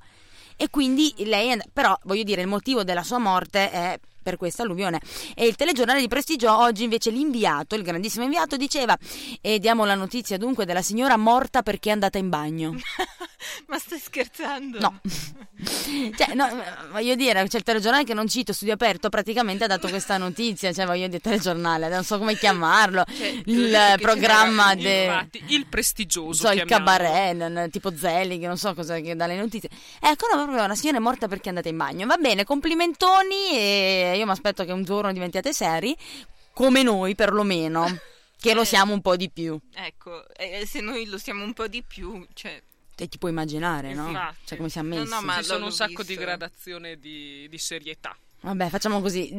E 0.55 0.69
quindi 0.69 1.11
lei, 1.25 1.59
però 1.73 1.97
voglio 2.03 2.21
dire, 2.21 2.41
il 2.41 2.47
motivo 2.47 2.83
della 2.83 3.01
sua 3.01 3.17
morte 3.17 3.71
è 3.71 3.99
per 4.23 4.37
questa 4.37 4.63
alluvione. 4.63 4.99
E 5.35 5.45
il 5.45 5.55
telegiornale 5.55 5.99
di 5.99 6.07
prestigio 6.07 6.51
oggi 6.57 6.83
invece 6.83 7.11
l'inviato, 7.11 7.75
il 7.75 7.83
grandissimo 7.83 8.23
inviato, 8.23 8.57
diceva 8.57 8.97
e 9.41 9.59
diamo 9.59 9.85
la 9.85 9.95
notizia 9.95 10.37
dunque 10.37 10.65
della 10.65 10.81
signora 10.81 11.17
morta 11.17 11.61
perché 11.61 11.89
è 11.89 11.91
andata 11.93 12.17
in 12.17 12.29
bagno. 12.29 12.73
Ma 13.67 13.77
stai 13.77 13.99
scherzando? 13.99 14.79
No. 14.79 14.99
cioè, 16.17 16.33
no, 16.33 16.47
voglio 16.91 17.15
dire, 17.15 17.45
c'è 17.47 17.57
il 17.57 17.63
telegiornale 17.63 18.05
che 18.05 18.13
non 18.13 18.27
cito, 18.27 18.53
studio 18.53 18.73
aperto, 18.73 19.09
praticamente 19.09 19.65
ha 19.65 19.67
dato 19.67 19.89
questa 19.89 20.17
notizia, 20.17 20.71
cioè 20.71 20.85
voglio 20.85 21.07
dire 21.07 21.19
telegiornale, 21.19 21.89
non 21.89 22.03
so 22.03 22.17
come 22.17 22.35
chiamarlo, 22.37 23.03
Cioè, 23.05 23.41
il 23.45 23.77
programma 23.99 24.71
Il- 24.73 24.81
de... 24.81 25.03
infatti, 25.03 25.43
il 25.49 25.65
prestigioso. 25.67 26.47
so, 26.47 26.53
il 26.53 26.63
cabaret, 26.63 27.69
tipo 27.69 27.95
Zelig, 27.95 28.45
non 28.45 28.57
so 28.57 28.73
cosa 28.73 28.97
che 28.99 29.15
dà 29.15 29.25
le 29.27 29.35
notizie. 29.37 29.69
Ecco, 29.99 30.27
no, 30.33 30.41
proprio 30.43 30.63
una 30.63 30.75
signora 30.75 30.97
è 30.97 31.01
morta 31.01 31.27
perché 31.27 31.45
è 31.45 31.49
andata 31.49 31.67
in 31.69 31.77
bagno. 31.77 32.05
Va 32.07 32.17
bene, 32.17 32.45
complimentoni 32.45 33.51
e 33.51 34.12
io 34.15 34.25
mi 34.25 34.31
aspetto 34.31 34.63
che 34.65 34.71
un 34.71 34.83
giorno 34.83 35.11
diventiate 35.11 35.53
seri, 35.53 35.95
come 36.53 36.83
noi 36.83 37.15
perlomeno, 37.15 37.85
che 38.39 38.53
lo 38.53 38.61
Eh. 38.61 38.65
siamo 38.65 38.93
un 38.93 39.01
po' 39.01 39.15
di 39.15 39.29
più. 39.29 39.57
Ecco, 39.73 40.27
e 40.35 40.65
se 40.67 40.81
noi 40.81 41.05
lo 41.05 41.17
siamo 41.17 41.43
un 41.43 41.53
po' 41.53 41.67
di 41.67 41.83
più, 41.83 42.25
cioè... 42.33 42.61
Te 42.95 43.07
ti 43.09 43.17
puoi 43.17 43.31
immaginare, 43.31 43.93
no? 43.95 44.07
Infatti. 44.09 44.35
Cioè 44.45 44.57
come 44.57 44.69
siamo 44.69 44.89
No, 44.93 44.99
messi. 44.99 45.09
no, 45.13 45.21
ma- 45.21 45.37
Ci 45.37 45.43
sono 45.45 45.65
un 45.65 45.71
sacco 45.71 45.89
visto. 46.03 46.03
di 46.13 46.15
gradazione 46.15 46.99
di, 46.99 47.47
di 47.49 47.57
serietà. 47.57 48.15
Vabbè, 48.41 48.69
facciamo 48.69 49.01
così. 49.01 49.29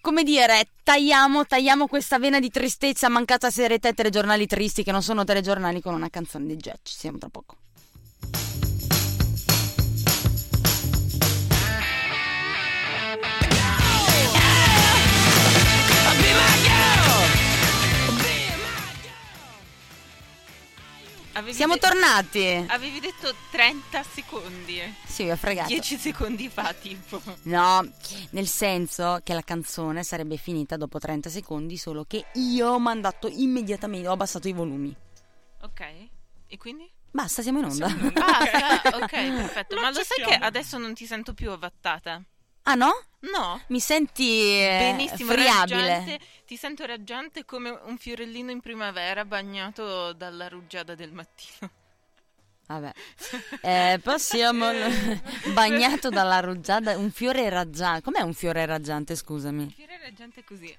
Come 0.00 0.24
dire, 0.24 0.66
tagliamo, 0.82 1.46
tagliamo 1.46 1.86
questa 1.86 2.18
vena 2.18 2.40
di 2.40 2.50
tristezza, 2.50 3.08
mancata 3.08 3.50
serietà 3.50 3.88
e 3.88 3.94
telegiornali 3.94 4.46
tristi 4.46 4.82
che 4.82 4.92
non 4.92 5.02
sono 5.02 5.24
telegiornali 5.24 5.80
con 5.80 5.94
una 5.94 6.10
canzone 6.10 6.44
di 6.46 6.56
Jet. 6.56 6.80
Ci 6.82 6.94
siamo 6.98 7.16
tra 7.18 7.28
poco. 7.30 7.56
Avevi 21.36 21.54
Siamo 21.54 21.74
de- 21.74 21.80
tornati. 21.80 22.64
Avevi 22.68 23.00
detto 23.00 23.34
30 23.50 24.02
secondi. 24.04 24.80
Sì, 25.04 25.24
vi 25.24 25.30
ho 25.30 25.36
fregato. 25.36 25.68
10 25.68 25.98
secondi 25.98 26.48
fa, 26.48 26.72
tipo. 26.72 27.20
No, 27.42 27.88
nel 28.30 28.46
senso 28.46 29.20
che 29.24 29.34
la 29.34 29.42
canzone 29.42 30.04
sarebbe 30.04 30.36
finita 30.36 30.76
dopo 30.76 30.98
30 30.98 31.28
secondi, 31.30 31.76
solo 31.76 32.04
che 32.06 32.26
io 32.34 32.68
ho 32.68 32.78
mandato 32.78 33.28
immediatamente, 33.28 34.06
ho 34.08 34.12
abbassato 34.12 34.46
i 34.48 34.52
volumi. 34.52 34.94
Ok. 35.62 35.80
E 36.46 36.56
quindi? 36.56 36.88
Basta, 37.10 37.42
siamo 37.42 37.58
in 37.60 37.64
onda. 37.66 37.88
Basta. 37.88 38.88
ok, 38.98 39.08
perfetto. 39.10 39.74
Lo 39.74 39.80
Ma 39.80 39.88
lo 39.88 39.94
sai 39.94 40.04
che 40.04 40.22
accettiamo. 40.22 40.44
adesso 40.44 40.78
non 40.78 40.94
ti 40.94 41.06
sento 41.06 41.34
più 41.34 41.50
avvattata? 41.50 42.22
Ah 42.64 42.74
no? 42.74 42.92
No. 43.32 43.60
Mi 43.68 43.80
senti 43.80 44.60
eh, 44.60 44.94
Benissimo, 44.96 45.32
friabile? 45.32 45.86
raggiante. 45.88 46.20
Ti 46.46 46.56
sento 46.56 46.84
raggiante 46.84 47.44
come 47.44 47.70
un 47.70 47.96
fiorellino 47.96 48.50
in 48.50 48.60
primavera 48.60 49.24
bagnato 49.24 50.12
dalla 50.12 50.48
rugiada 50.48 50.94
del 50.94 51.12
mattino. 51.12 51.70
Vabbè, 52.66 52.92
eh, 53.60 54.00
possiamo 54.02 54.66
bagnato 55.52 56.08
dalla 56.08 56.40
rugiada, 56.40 56.96
un 56.96 57.10
fiore 57.10 57.48
raggiante. 57.50 58.02
Com'è 58.02 58.20
un 58.22 58.32
fiore 58.32 58.64
raggiante? 58.64 59.14
Scusami. 59.14 59.70
Fiore 59.70 59.98
raggiante 60.02 60.44
così. 60.44 60.74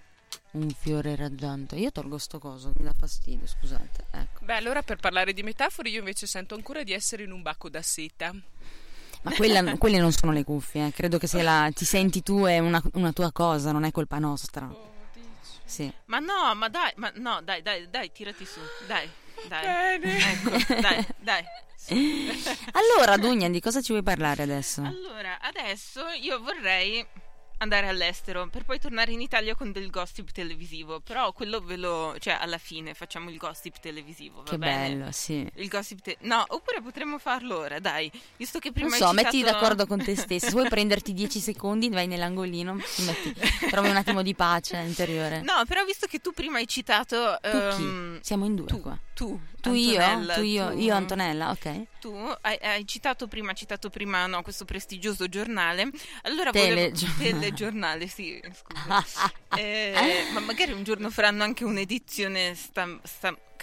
Un 0.52 0.70
fiore 0.72 1.16
raggiante. 1.16 1.76
Io 1.76 1.92
tolgo 1.92 2.18
sto 2.18 2.40
coso, 2.40 2.72
mi 2.78 2.86
dà 2.86 2.94
fastidio, 2.98 3.46
scusate. 3.46 4.06
Ecco. 4.12 4.46
Beh, 4.46 4.56
allora 4.56 4.82
per 4.82 4.98
parlare 4.98 5.34
di 5.34 5.44
metafore, 5.44 5.90
io 5.90 6.00
invece 6.00 6.26
sento 6.26 6.56
ancora 6.56 6.82
di 6.82 6.94
essere 6.94 7.24
in 7.24 7.32
un 7.32 7.44
bacco 7.44 7.70
da 7.70 7.82
seta. 7.84 8.34
Ma 9.26 9.32
quella- 9.36 9.78
quelle 9.78 9.98
non 9.98 10.12
sono 10.12 10.32
le 10.32 10.44
cuffie, 10.44 10.88
eh. 10.88 10.92
credo 10.92 11.18
che 11.18 11.26
se 11.26 11.42
la, 11.42 11.70
ti 11.74 11.84
senti 11.84 12.22
tu 12.22 12.44
è 12.44 12.60
una, 12.60 12.82
una 12.94 13.12
tua 13.12 13.32
cosa, 13.32 13.72
non 13.72 13.84
è 13.84 13.92
colpa 13.92 14.20
nostra. 14.20 14.68
Oh. 14.72 14.94
Sì. 15.66 15.92
Ma 16.06 16.20
no, 16.20 16.54
ma 16.54 16.70
dai, 16.70 16.92
ma 16.98 17.12
no, 17.16 17.42
dai, 17.44 17.64
dai, 17.64 17.90
dai, 17.90 18.12
tirati 18.12 18.46
su. 18.46 18.60
Dai, 18.86 19.10
dai. 19.48 19.98
Bene. 19.98 20.32
Ecco, 20.32 20.80
dai, 20.80 21.08
dai. 21.18 21.44
Allora, 22.72 23.18
Dugna, 23.18 23.50
di 23.50 23.60
cosa 23.60 23.82
ci 23.82 23.92
vuoi 23.92 24.04
parlare 24.04 24.44
adesso? 24.44 24.82
Allora, 24.82 25.40
adesso 25.42 26.02
io 26.22 26.40
vorrei 26.40 27.06
andare 27.66 27.88
all'estero 27.88 28.48
per 28.48 28.64
poi 28.64 28.80
tornare 28.80 29.12
in 29.12 29.20
Italia 29.22 29.56
con 29.56 29.72
del 29.72 29.90
gossip 29.90 30.32
televisivo. 30.32 31.00
Però 31.02 31.32
quello 31.34 31.60
ve 31.60 31.76
lo. 31.78 32.16
cioè, 32.20 32.38
alla 32.40 32.58
fine 32.58 32.94
facciamo 32.94 33.30
il 33.30 33.38
gossip 33.38 33.80
televisivo. 33.80 34.44
Che 34.44 34.58
bene? 34.58 34.96
bello, 34.96 35.12
sì. 35.12 35.48
Il 35.56 35.68
gossip 35.68 36.02
te- 36.02 36.18
No, 36.22 36.44
oppure 36.48 36.82
potremmo 36.82 37.18
farlo 37.20 37.58
ora, 37.60 37.80
dai. 37.80 38.10
Visto 38.38 38.60
che 38.60 38.72
prima 38.72 38.90
Non 38.90 38.98
so, 38.98 39.12
metti 39.14 39.38
citato- 39.40 39.54
d'accordo 39.60 39.86
con 39.88 40.04
te 40.04 40.16
stessa. 40.16 40.46
Se 40.48 40.52
vuoi 40.52 40.70
prenderti 40.70 41.14
10 41.14 41.40
secondi, 41.40 41.90
vai 41.90 42.08
nell'angolino, 42.08 42.78
ti 42.96 43.02
metti, 43.04 43.34
trovi 43.70 43.90
un 43.90 43.96
attimo 43.96 44.22
di 44.22 44.34
pace 44.36 44.78
interiore. 44.78 45.42
No, 45.42 45.64
però 45.68 45.84
visto 45.84 46.08
che 46.08 46.20
tu 46.20 46.32
prima 46.32 46.58
hai 46.58 46.68
citato. 46.68 47.38
Tu 47.42 47.58
chi? 47.76 48.20
Siamo 48.22 48.46
in 48.46 48.56
due 48.56 48.66
tu, 48.68 48.80
qua. 48.82 48.98
Tu, 49.16 49.40
Tu 49.62 49.74
io? 49.74 50.28
Tu 50.34 50.42
io? 50.42 50.72
tu- 50.72 50.78
Io 50.78 50.94
Antonella, 50.94 51.50
ok. 51.50 51.86
Tu 52.02 52.14
hai, 52.42 52.58
hai 52.62 52.86
citato 52.86 53.28
prima, 53.28 53.54
citato 53.54 53.90
prima 53.90 54.28
no, 54.28 54.44
questo 54.44 54.66
prestigioso 54.66 55.28
giornale. 55.30 55.90
Allora 56.24 56.52
volevo... 56.52 56.76
Telegiornale. 56.76 57.32
Telegiornale, 57.32 58.08
sì, 58.08 58.40
scusa. 58.54 59.34
Eh, 59.56 60.28
ma 60.32 60.42
magari 60.42 60.74
un 60.74 60.84
giorno 60.84 61.10
faranno 61.10 61.44
anche 61.44 61.64
un'edizione 61.64 62.56
sta, 62.56 62.86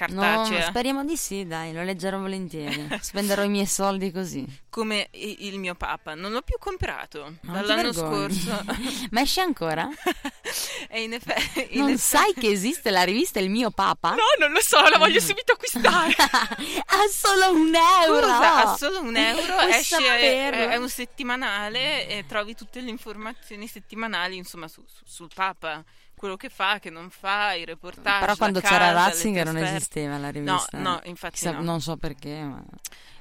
sta- 0.08 0.14
No, 0.14 0.20
cartacea 0.42 0.66
speriamo 0.66 1.04
di 1.04 1.16
sì, 1.16 1.46
dai, 1.46 1.72
lo 1.72 1.82
leggerò 1.82 2.18
volentieri. 2.18 2.88
Spenderò 3.00 3.42
i 3.42 3.48
miei 3.48 3.66
soldi 3.66 4.10
così. 4.10 4.44
come 4.70 5.08
il 5.12 5.58
mio 5.58 5.74
papa. 5.74 6.14
Non 6.14 6.32
l'ho 6.32 6.42
più 6.42 6.56
comprato 6.58 7.34
Ma 7.42 7.52
dall'anno 7.60 7.92
scorso. 7.92 8.64
Ma 9.10 9.20
esce 9.20 9.40
ancora? 9.40 9.88
e 10.88 11.02
in 11.02 11.12
effetti... 11.12 11.76
Non 11.78 11.88
effetti- 11.90 11.98
sai 12.00 12.32
che 12.34 12.48
esiste 12.48 12.90
la 12.90 13.02
rivista 13.02 13.38
Il 13.40 13.50
mio 13.50 13.70
papa? 13.70 14.10
No, 14.10 14.22
non 14.38 14.52
lo 14.52 14.60
so, 14.60 14.80
la 14.88 14.98
voglio 14.98 15.20
subito 15.20 15.52
acquistare. 15.52 16.14
ha 16.18 17.06
solo 17.10 17.52
un 17.52 17.72
euro! 17.74 18.20
Scusa, 18.26 18.64
ha 18.72 18.76
solo 18.76 19.00
un 19.00 19.16
euro, 19.16 19.58
esce, 19.68 19.96
saperlo. 19.96 20.58
è, 20.64 20.68
è 20.68 20.76
un 20.76 20.88
settimanale 20.88 22.08
e 22.08 22.24
trovi 22.26 22.54
tutte 22.54 22.80
le 22.80 22.90
informazioni 22.90 23.66
settimanali 23.66 24.36
insomma 24.36 24.68
su- 24.68 24.84
su- 24.86 25.02
sul 25.04 25.30
Papa, 25.34 25.82
quello 26.22 26.36
che 26.36 26.50
fa, 26.50 26.78
che 26.78 26.88
non 26.88 27.10
fa, 27.10 27.54
i 27.54 27.64
reportage. 27.64 28.20
Però 28.20 28.36
quando 28.36 28.60
c'era 28.60 28.78
casa, 28.78 28.92
le 28.92 28.94
Ratzinger 28.94 29.44
non 29.46 29.56
esisteva 29.56 30.18
la 30.18 30.30
rivista. 30.30 30.78
no, 30.78 31.00
infatti 31.06 31.34
Chissà- 31.34 31.50
no. 31.50 31.62
Non 31.62 31.80
so 31.80 31.96
perché, 31.96 32.40
ma... 32.44 32.62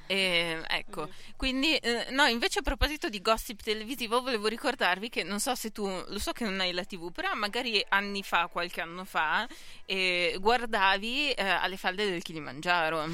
E, 0.06 0.62
ecco, 0.68 1.08
quindi 1.34 1.74
eh, 1.78 2.08
no, 2.10 2.26
invece 2.26 2.60
a 2.60 2.62
proposito 2.62 3.08
di 3.08 3.20
gossip 3.20 3.60
televisivo 3.60 4.20
volevo 4.20 4.46
ricordarvi 4.46 5.08
che 5.08 5.24
non 5.24 5.40
so 5.40 5.52
se 5.56 5.72
tu, 5.72 5.84
lo 5.84 6.18
so 6.20 6.30
che 6.30 6.44
non 6.44 6.60
hai 6.60 6.70
la 6.70 6.84
tv, 6.84 7.10
però 7.10 7.34
magari 7.34 7.84
anni 7.88 8.22
fa, 8.22 8.46
qualche 8.46 8.80
anno 8.80 9.04
fa, 9.04 9.48
eh, 9.92 10.36
guardavi 10.40 11.32
eh, 11.32 11.42
alle 11.46 11.76
falde 11.76 12.08
del 12.08 12.22
Kilimangiaro. 12.22 13.06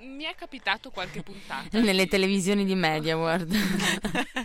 Mi 0.00 0.24
è 0.24 0.34
capitato 0.36 0.90
qualche 0.90 1.22
puntata. 1.22 1.66
Nelle 1.80 2.06
televisioni 2.06 2.64
di 2.64 2.74
Mediaworld. 2.74 3.54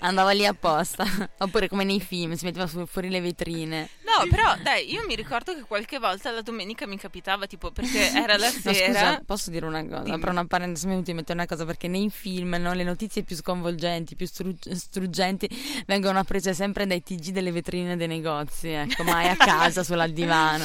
Andava 0.00 0.32
lì 0.32 0.46
apposta. 0.46 1.04
Oppure 1.38 1.68
come 1.68 1.84
nei 1.84 2.00
film, 2.00 2.32
si 2.34 2.44
metteva 2.44 2.66
su- 2.66 2.84
fuori 2.86 3.08
le 3.10 3.20
vetrine. 3.20 3.88
No, 4.04 4.26
però 4.28 4.56
dai, 4.62 4.90
io 4.92 5.04
mi 5.06 5.14
ricordo 5.14 5.54
che 5.54 5.62
qualche 5.62 5.98
volta 5.98 6.30
la 6.30 6.42
domenica 6.42 6.86
mi 6.86 6.96
capitava 6.96 7.46
tipo 7.46 7.70
perché 7.70 8.10
era 8.12 8.36
la 8.36 8.50
No, 8.64 8.72
sera. 8.72 8.86
scusa, 8.86 9.22
posso 9.24 9.50
dire 9.50 9.66
una 9.66 9.84
cosa? 9.84 10.02
Dimmi. 10.02 10.16
Apro 10.16 10.30
una 10.30 10.44
parentesi, 10.46 10.86
mi 10.86 11.02
è 11.02 11.12
mente 11.12 11.32
una 11.32 11.46
cosa 11.46 11.64
perché 11.64 11.88
nei 11.88 12.10
film 12.10 12.54
no, 12.58 12.72
le 12.72 12.84
notizie 12.84 13.22
più 13.22 13.36
sconvolgenti, 13.36 14.14
più 14.16 14.26
stru- 14.26 14.72
struggenti 14.72 15.48
vengono 15.86 16.22
prese 16.24 16.54
sempre 16.54 16.86
dai 16.86 17.02
TG 17.02 17.30
delle 17.30 17.52
vetrine 17.52 17.96
dei 17.96 18.08
negozi, 18.08 18.68
ecco, 18.68 19.02
mai 19.04 19.28
a 19.28 19.36
casa 19.36 19.82
sulla 19.84 20.06
divano. 20.06 20.64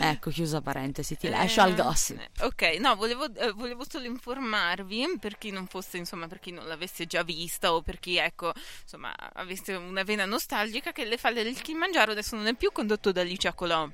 Ecco, 0.00 0.30
chiusa 0.30 0.60
parentesi, 0.60 1.16
ti 1.16 1.28
lascio 1.28 1.60
al 1.60 1.70
Eh, 1.70 1.74
gossip. 1.74 2.20
Ok, 2.40 2.62
no, 2.80 2.96
volevo, 2.96 3.32
eh, 3.34 3.52
volevo 3.52 3.84
solo 3.88 4.06
informarvi 4.06 5.16
per 5.20 5.38
chi 5.38 5.50
non 5.50 5.66
fosse, 5.66 5.96
insomma, 5.96 6.26
per 6.26 6.40
chi 6.40 6.50
non 6.50 6.66
l'avesse 6.66 7.06
già 7.06 7.22
vista 7.22 7.72
o 7.72 7.82
per 7.82 7.98
chi, 8.00 8.16
ecco, 8.16 8.52
insomma, 8.82 9.14
avesse 9.34 9.74
una 9.74 10.02
vena 10.02 10.24
nostalgica 10.24 10.92
che 10.92 11.04
le 11.04 11.16
falle 11.18 11.42
del 11.44 11.60
Kilimangiaro 11.60 12.10
adesso 12.12 12.34
non 12.36 12.46
è 12.46 12.54
più 12.54 12.72
condotto 12.72 13.12
da 13.12 13.20
Alicia 13.20 13.52
Colò, 13.52 13.88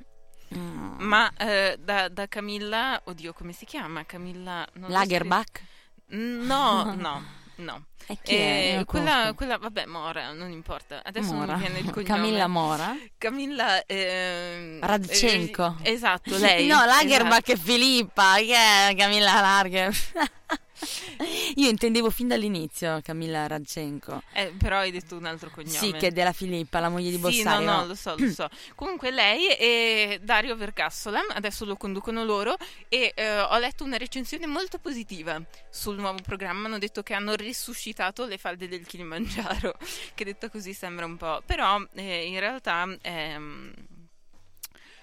Mm. 0.54 0.94
ma 1.00 1.30
eh, 1.36 1.76
da, 1.78 2.08
da 2.08 2.26
Camilla, 2.26 2.98
oddio, 3.04 3.34
come 3.34 3.52
si 3.52 3.66
chiama? 3.66 4.06
Camilla 4.06 4.66
Lagerbach? 4.86 5.58
so. 6.08 6.16
No, 6.16 6.94
no, 6.96 7.22
no. 7.58 7.84
E 8.06 8.18
chi? 8.22 8.34
Eh, 8.34 8.82
quella, 8.86 9.32
quella, 9.36 9.58
vabbè, 9.58 9.84
Mora, 9.86 10.32
non 10.32 10.50
importa. 10.50 11.02
Adesso 11.04 11.34
Mora. 11.34 11.56
mi 11.56 11.60
viene 11.60 11.78
il 11.80 11.90
cognome. 11.92 12.04
Camilla 12.14 12.46
Mora? 12.46 12.96
Camilla 13.18 13.84
ehm, 13.84 14.80
Radchenko. 14.80 15.76
eh, 15.82 15.92
esatto, 15.92 16.36
lei. 16.38 16.66
No, 16.68 16.84
Lagerbach 16.84 17.48
esatto. 17.48 17.52
e 17.52 17.56
Filippa, 17.56 18.34
che 18.36 18.54
è 18.54 18.94
Camilla 18.96 19.40
Lager. 19.40 19.94
Io 21.56 21.68
intendevo 21.68 22.10
fin 22.10 22.28
dall'inizio 22.28 23.00
Camilla 23.02 23.46
Radchenko. 23.46 24.22
Eh, 24.32 24.52
però 24.58 24.78
hai 24.78 24.90
detto 24.90 25.16
un 25.16 25.24
altro 25.24 25.50
cognome. 25.50 25.76
Sì, 25.76 25.92
che 25.92 26.08
è 26.08 26.10
della 26.10 26.32
Filippa, 26.32 26.80
la 26.80 26.88
moglie 26.88 27.10
di 27.10 27.16
Sì, 27.16 27.20
Bossari. 27.20 27.64
no, 27.64 27.76
no, 27.78 27.86
lo 27.86 27.94
so, 27.94 28.14
lo 28.16 28.30
so. 28.30 28.48
Comunque 28.74 29.10
lei 29.10 29.48
e 29.56 30.20
Dario 30.22 30.56
Vergassola 30.56 31.20
adesso 31.30 31.64
lo 31.64 31.76
conducono 31.76 32.24
loro 32.24 32.56
e 32.88 33.12
eh, 33.14 33.40
ho 33.40 33.58
letto 33.58 33.84
una 33.84 33.96
recensione 33.96 34.46
molto 34.46 34.78
positiva 34.78 35.40
sul 35.70 35.96
nuovo 35.96 36.18
programma. 36.22 36.66
Hanno 36.66 36.78
detto 36.78 37.02
che 37.02 37.14
hanno 37.14 37.34
risuscitato 37.34 38.24
le 38.26 38.38
falde 38.38 38.68
del 38.68 38.86
Kilimangiaro, 38.86 39.74
che 40.14 40.24
detta 40.24 40.48
così 40.48 40.72
sembra 40.74 41.06
un 41.06 41.16
po', 41.16 41.42
però 41.44 41.82
eh, 41.94 42.26
in 42.26 42.38
realtà 42.38 42.86
ehm, 43.02 43.72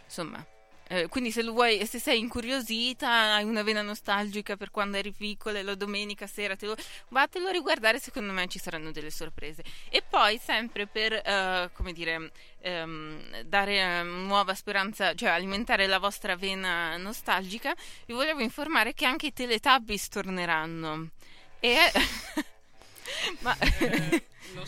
insomma 0.06 0.46
Eh, 0.88 1.08
quindi 1.08 1.32
se 1.32 1.42
lo 1.42 1.52
vuoi, 1.52 1.84
se 1.88 1.98
sei 1.98 2.20
incuriosita, 2.20 3.34
hai 3.34 3.44
una 3.44 3.64
vena 3.64 3.82
nostalgica 3.82 4.56
per 4.56 4.70
quando 4.70 4.98
eri 4.98 5.12
piccola 5.12 5.58
e 5.58 5.64
la 5.64 5.74
domenica 5.74 6.28
sera 6.28 6.56
te 6.56 6.68
lo, 6.68 6.76
vattelo 7.10 7.48
a 7.48 7.52
riguardare, 7.52 8.00
secondo 8.00 8.32
me 8.32 8.48
ci 8.48 8.60
saranno 8.60 8.92
delle 8.92 9.10
sorprese. 9.10 9.64
E 9.90 10.04
poi 10.08 10.38
sempre 10.38 10.86
per, 10.86 11.14
eh, 11.14 11.72
come 11.74 11.92
dire, 11.92 12.32
ehm, 12.60 13.42
dare 13.42 13.78
eh, 13.80 14.04
nuova 14.04 14.54
speranza, 14.54 15.16
cioè 15.16 15.30
alimentare 15.30 15.88
la 15.88 15.98
vostra 15.98 16.36
vena 16.36 16.98
nostalgica, 16.98 17.74
vi 18.06 18.14
volevo 18.14 18.42
informare 18.42 18.94
che 18.94 19.06
anche 19.06 19.28
i 19.28 19.34
Teletubbies 19.34 20.08
torneranno. 20.10 21.10
E... 21.60 21.78
Ma... 23.42 23.58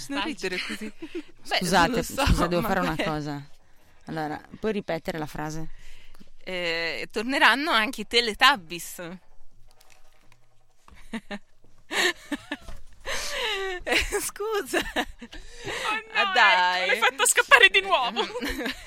non 0.08 0.24
ridere 0.24 0.58
così. 0.58 0.92
Beh, 1.48 1.58
Scusate, 1.58 2.02
so, 2.02 2.26
scusa, 2.26 2.48
devo 2.48 2.64
fare 2.64 2.80
una 2.80 2.96
que- 2.96 3.04
cosa. 3.04 3.48
Allora, 4.06 4.42
puoi 4.60 4.72
ripetere 4.72 5.20
la 5.20 5.26
frase? 5.28 5.68
Eh, 6.48 7.08
torneranno 7.12 7.72
anche 7.72 8.02
i 8.02 8.08
Teletubbies. 8.08 9.02
Eh, 13.84 13.96
Scusa, 14.22 14.80
Oh 14.80 15.04
no, 15.04 16.12
Ah, 16.14 16.32
dai. 16.34 16.82
ecco, 16.82 16.92
l'hai 16.92 17.00
fatto 17.00 17.26
scappare 17.26 17.70
di 17.70 17.82
nuovo. 17.82 18.22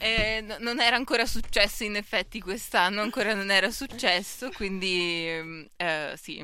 Eh, 0.00 0.40
no- 0.42 0.56
non 0.58 0.80
era 0.80 0.96
ancora 0.96 1.24
successo 1.24 1.84
in 1.84 1.94
effetti 1.94 2.40
quest'anno, 2.40 3.00
ancora 3.02 3.32
non 3.34 3.52
era 3.52 3.70
successo, 3.70 4.50
quindi 4.50 5.24
eh, 5.76 6.14
sì. 6.20 6.42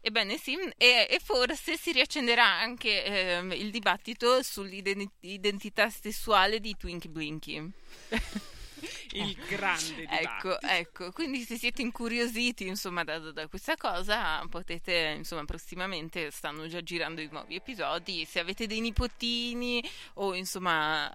Ebbene 0.00 0.38
sì, 0.38 0.56
e, 0.76 1.08
e 1.10 1.20
forse 1.20 1.76
si 1.76 1.90
riaccenderà 1.90 2.44
anche 2.46 3.04
ehm, 3.04 3.50
il 3.52 3.70
dibattito 3.70 4.40
sull'identità 4.44 5.90
sessuale 5.90 6.60
di 6.60 6.76
Twinkie 6.76 7.10
Blinky. 7.10 7.68
Il 9.12 9.36
grande 9.48 10.02
Ecco, 10.08 10.48
dibattito. 10.48 10.58
ecco, 10.60 11.12
quindi 11.12 11.42
se 11.42 11.56
siete 11.56 11.82
incuriositi 11.82 12.66
insomma 12.66 13.04
da, 13.04 13.18
da- 13.18 13.46
questa 13.48 13.76
cosa 13.76 14.44
potete 14.48 15.14
insomma 15.16 15.44
prossimamente 15.44 16.30
stanno 16.30 16.66
già 16.68 16.82
girando 16.82 17.20
i 17.20 17.28
nuovi 17.30 17.56
episodi 17.56 18.24
se 18.24 18.40
avete 18.40 18.66
dei 18.66 18.80
nipotini 18.80 19.82
o 20.14 20.34
insomma 20.34 21.12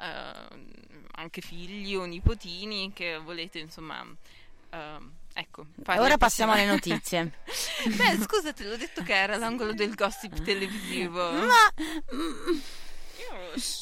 eh, 0.51 0.57
anche 1.13 1.41
figli 1.41 1.95
o 1.95 2.05
nipotini 2.05 2.91
che 2.93 3.17
volete 3.17 3.59
insomma 3.59 4.05
eh, 4.69 4.97
ecco 5.33 5.65
Ora 5.85 6.17
passiamo 6.17 6.51
alle 6.53 6.65
notizie. 6.65 7.31
Beh 7.95 8.17
scusa 8.23 8.51
te 8.53 8.63
l'ho 8.65 8.77
detto 8.77 9.03
che 9.03 9.13
era 9.13 9.35
l'angolo 9.37 9.73
del 9.73 9.93
gossip 9.95 10.39
televisivo 10.43 11.31
Ma 11.31 11.71
mm, 12.13 12.57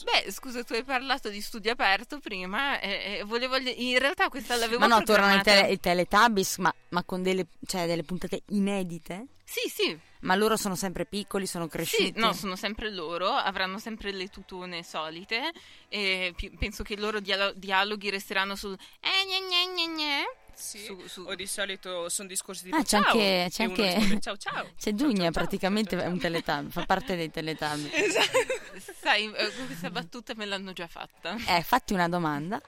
Beh, 0.03 0.31
scusa, 0.31 0.63
tu 0.63 0.73
hai 0.73 0.83
parlato 0.83 1.29
di 1.29 1.41
studio 1.41 1.71
aperto 1.71 2.19
prima 2.19 2.79
e, 2.79 3.17
e 3.19 3.23
volevo... 3.23 3.57
In 3.57 3.97
realtà 3.99 4.29
questa 4.29 4.55
l'avevo 4.55 4.79
ma 4.79 4.87
no, 4.87 5.03
tornano 5.03 5.35
i, 5.35 5.41
tele- 5.41 5.71
i 5.71 5.79
Teletubbies, 5.79 6.57
ma, 6.57 6.73
ma 6.89 7.03
con 7.03 7.23
delle, 7.23 7.47
cioè, 7.65 7.87
delle 7.87 8.03
puntate 8.03 8.43
inedite? 8.49 9.27
Sì, 9.45 9.69
sì, 9.69 9.97
Ma 10.21 10.35
loro 10.35 10.55
sono 10.55 10.75
sempre 10.75 11.05
piccoli, 11.05 11.45
sono 11.45 11.65
Sì, 11.65 11.69
cresciuti. 11.69 12.13
no, 12.15 12.33
sono 12.33 12.55
sempre 12.55 12.89
loro, 12.89 13.29
avranno 13.29 13.77
sempre 13.77 14.11
le 14.11 14.29
tutone 14.29 14.83
solite 14.83 15.51
e 15.89 16.33
penso 16.57 16.81
che 16.83 16.93
i 16.93 16.97
loro 16.97 17.19
dialo- 17.19 17.53
dialoghi 17.53 18.09
resteranno 18.09 18.55
sul 18.55 18.73
eh 18.99 19.25
gne 19.25 19.39
gne 19.41 19.73
gne 19.73 19.87
gne. 19.95 20.23
Sì, 20.63 20.83
Su- 20.85 21.03
su- 21.07 21.25
o 21.27 21.35
di 21.35 21.45
solito 21.45 22.07
sono 22.07 22.27
discorsi 22.29 22.63
tipo 22.63 22.77
Ah, 22.77 22.81
c'è 22.83 23.01
ciao 23.01 23.11
anche- 23.11 23.47
c'è 23.51 23.63
uno 23.65 23.73
anche- 23.73 23.93
risponde 23.95 24.19
ciao 24.21 24.37
ciao. 24.37 24.67
C'è 24.79 24.93
ciao, 24.95 25.31
praticamente 25.31 25.95
ciao, 25.97 26.05
è 26.05 26.07
un 26.07 26.19
ciao. 26.19 26.31
Teletubby, 26.31 26.69
fa 26.71 26.85
parte 26.85 27.15
dei 27.17 27.29
Teletubby. 27.29 27.89
Sai, 29.01 29.25
eh, 29.33 29.51
questa 29.65 29.89
battuta 29.89 30.33
me 30.35 30.45
l'hanno 30.45 30.71
già 30.73 30.87
fatta. 30.87 31.35
Eh, 31.47 31.61
fatti 31.63 31.93
una 31.93 32.07
domanda 32.07 32.61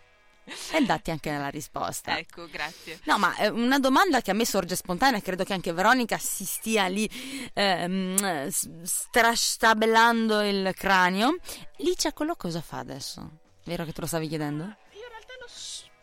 e 0.73 0.81
datti 0.85 1.09
anche 1.09 1.31
la 1.31 1.47
risposta. 1.47 2.17
Ecco, 2.19 2.47
grazie. 2.47 2.99
No, 3.05 3.17
ma 3.17 3.33
è 3.35 3.47
una 3.47 3.79
domanda 3.79 4.21
che 4.21 4.31
a 4.31 4.33
me 4.35 4.45
sorge 4.45 4.75
spontanea, 4.75 5.19
credo 5.21 5.43
che 5.43 5.53
anche 5.53 5.71
Veronica 5.73 6.17
si 6.19 6.45
stia 6.45 6.85
lì 6.87 7.09
ehm, 7.53 8.49
strastabellando 8.49 10.41
il 10.43 10.73
cranio. 10.75 11.37
Licia 11.77 12.11
Colò 12.13 12.35
cosa 12.35 12.61
fa 12.61 12.77
adesso? 12.77 13.39
Vero 13.63 13.85
che 13.85 13.93
te 13.93 14.01
lo 14.01 14.07
stavi 14.07 14.27
chiedendo? 14.27 14.75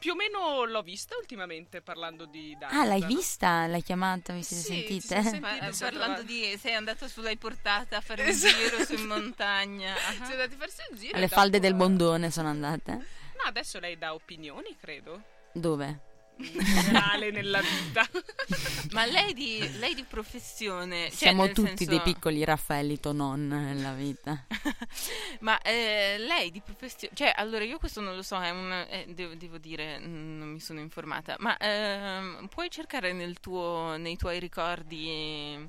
Più 0.02 0.12
o 0.12 0.14
meno 0.16 0.64
l'ho 0.64 0.82
vista 0.82 1.14
ultimamente 1.16 1.80
parlando 1.80 2.24
di 2.26 2.56
Dante. 2.58 2.74
Ah, 2.74 2.84
l'hai 2.84 3.04
vista? 3.06 3.68
L'hai 3.68 3.84
chiamata? 3.84 4.32
Vi 4.32 4.42
siete 4.42 4.62
Sì, 4.64 4.72
sentite? 4.72 5.22
ci 5.22 5.28
siamo 5.28 5.38
Ma, 5.46 5.58
eh, 5.60 5.72
parlando 5.78 6.22
di 6.22 6.58
sei 6.58 6.74
andato 6.74 7.06
su, 7.06 7.20
l'hai 7.20 7.36
portata 7.36 7.98
a 7.98 8.00
fare 8.00 8.22
un 8.24 8.28
Esatto. 8.28 8.56
giro 8.56 8.84
su 8.84 8.94
in 8.94 9.06
montagna. 9.06 9.94
Ah. 10.02 10.10
Siamo 10.26 10.32
andati 10.42 10.54
a 10.54 10.56
farsi 10.58 10.80
un 10.90 10.96
giro. 10.98 11.16
Alle 11.16 11.28
falde 11.28 11.58
dopo- 11.60 11.62
del 11.68 11.74
Bondone 11.76 12.30
sono 12.32 12.48
andate? 12.48 12.92
No, 12.92 13.42
adesso 13.44 13.78
lei 13.78 13.96
dà 13.96 14.12
opinioni, 14.12 14.76
credo. 14.80 15.22
Dove? 15.52 16.00
In 16.36 16.64
generale 16.64 17.30
nella 17.30 17.60
vita. 17.60 18.08
Ma 18.92 19.04
lei 19.06 19.32
di, 19.32 19.78
lei 19.78 19.94
di 19.94 20.04
professione... 20.04 21.08
cioè, 21.08 21.16
Siamo 21.16 21.46
tutti 21.48 21.68
senso- 21.68 21.84
dei 21.86 22.00
piccoli 22.00 22.44
Raffaelli 22.44 22.98
Tonon 22.98 23.46
nella 23.46 23.92
vita. 23.92 24.44
Ma 25.40 25.60
eh, 25.62 26.16
lei 26.18 26.50
di 26.50 26.60
professione, 26.60 27.14
cioè 27.14 27.32
allora 27.34 27.64
io 27.64 27.78
questo 27.78 28.00
non 28.00 28.16
lo 28.16 28.22
so, 28.22 28.40
è 28.40 28.50
un, 28.50 28.72
eh, 28.88 29.06
devo, 29.08 29.34
devo 29.34 29.58
dire, 29.58 29.98
mm, 29.98 30.38
non 30.38 30.48
mi 30.48 30.60
sono 30.60 30.80
informata, 30.80 31.36
ma 31.38 31.56
ehm, 31.56 32.48
puoi 32.48 32.70
cercare 32.70 33.12
nel 33.12 33.38
tuo, 33.40 33.96
nei 33.96 34.16
tuoi 34.16 34.38
ricordi 34.38 35.68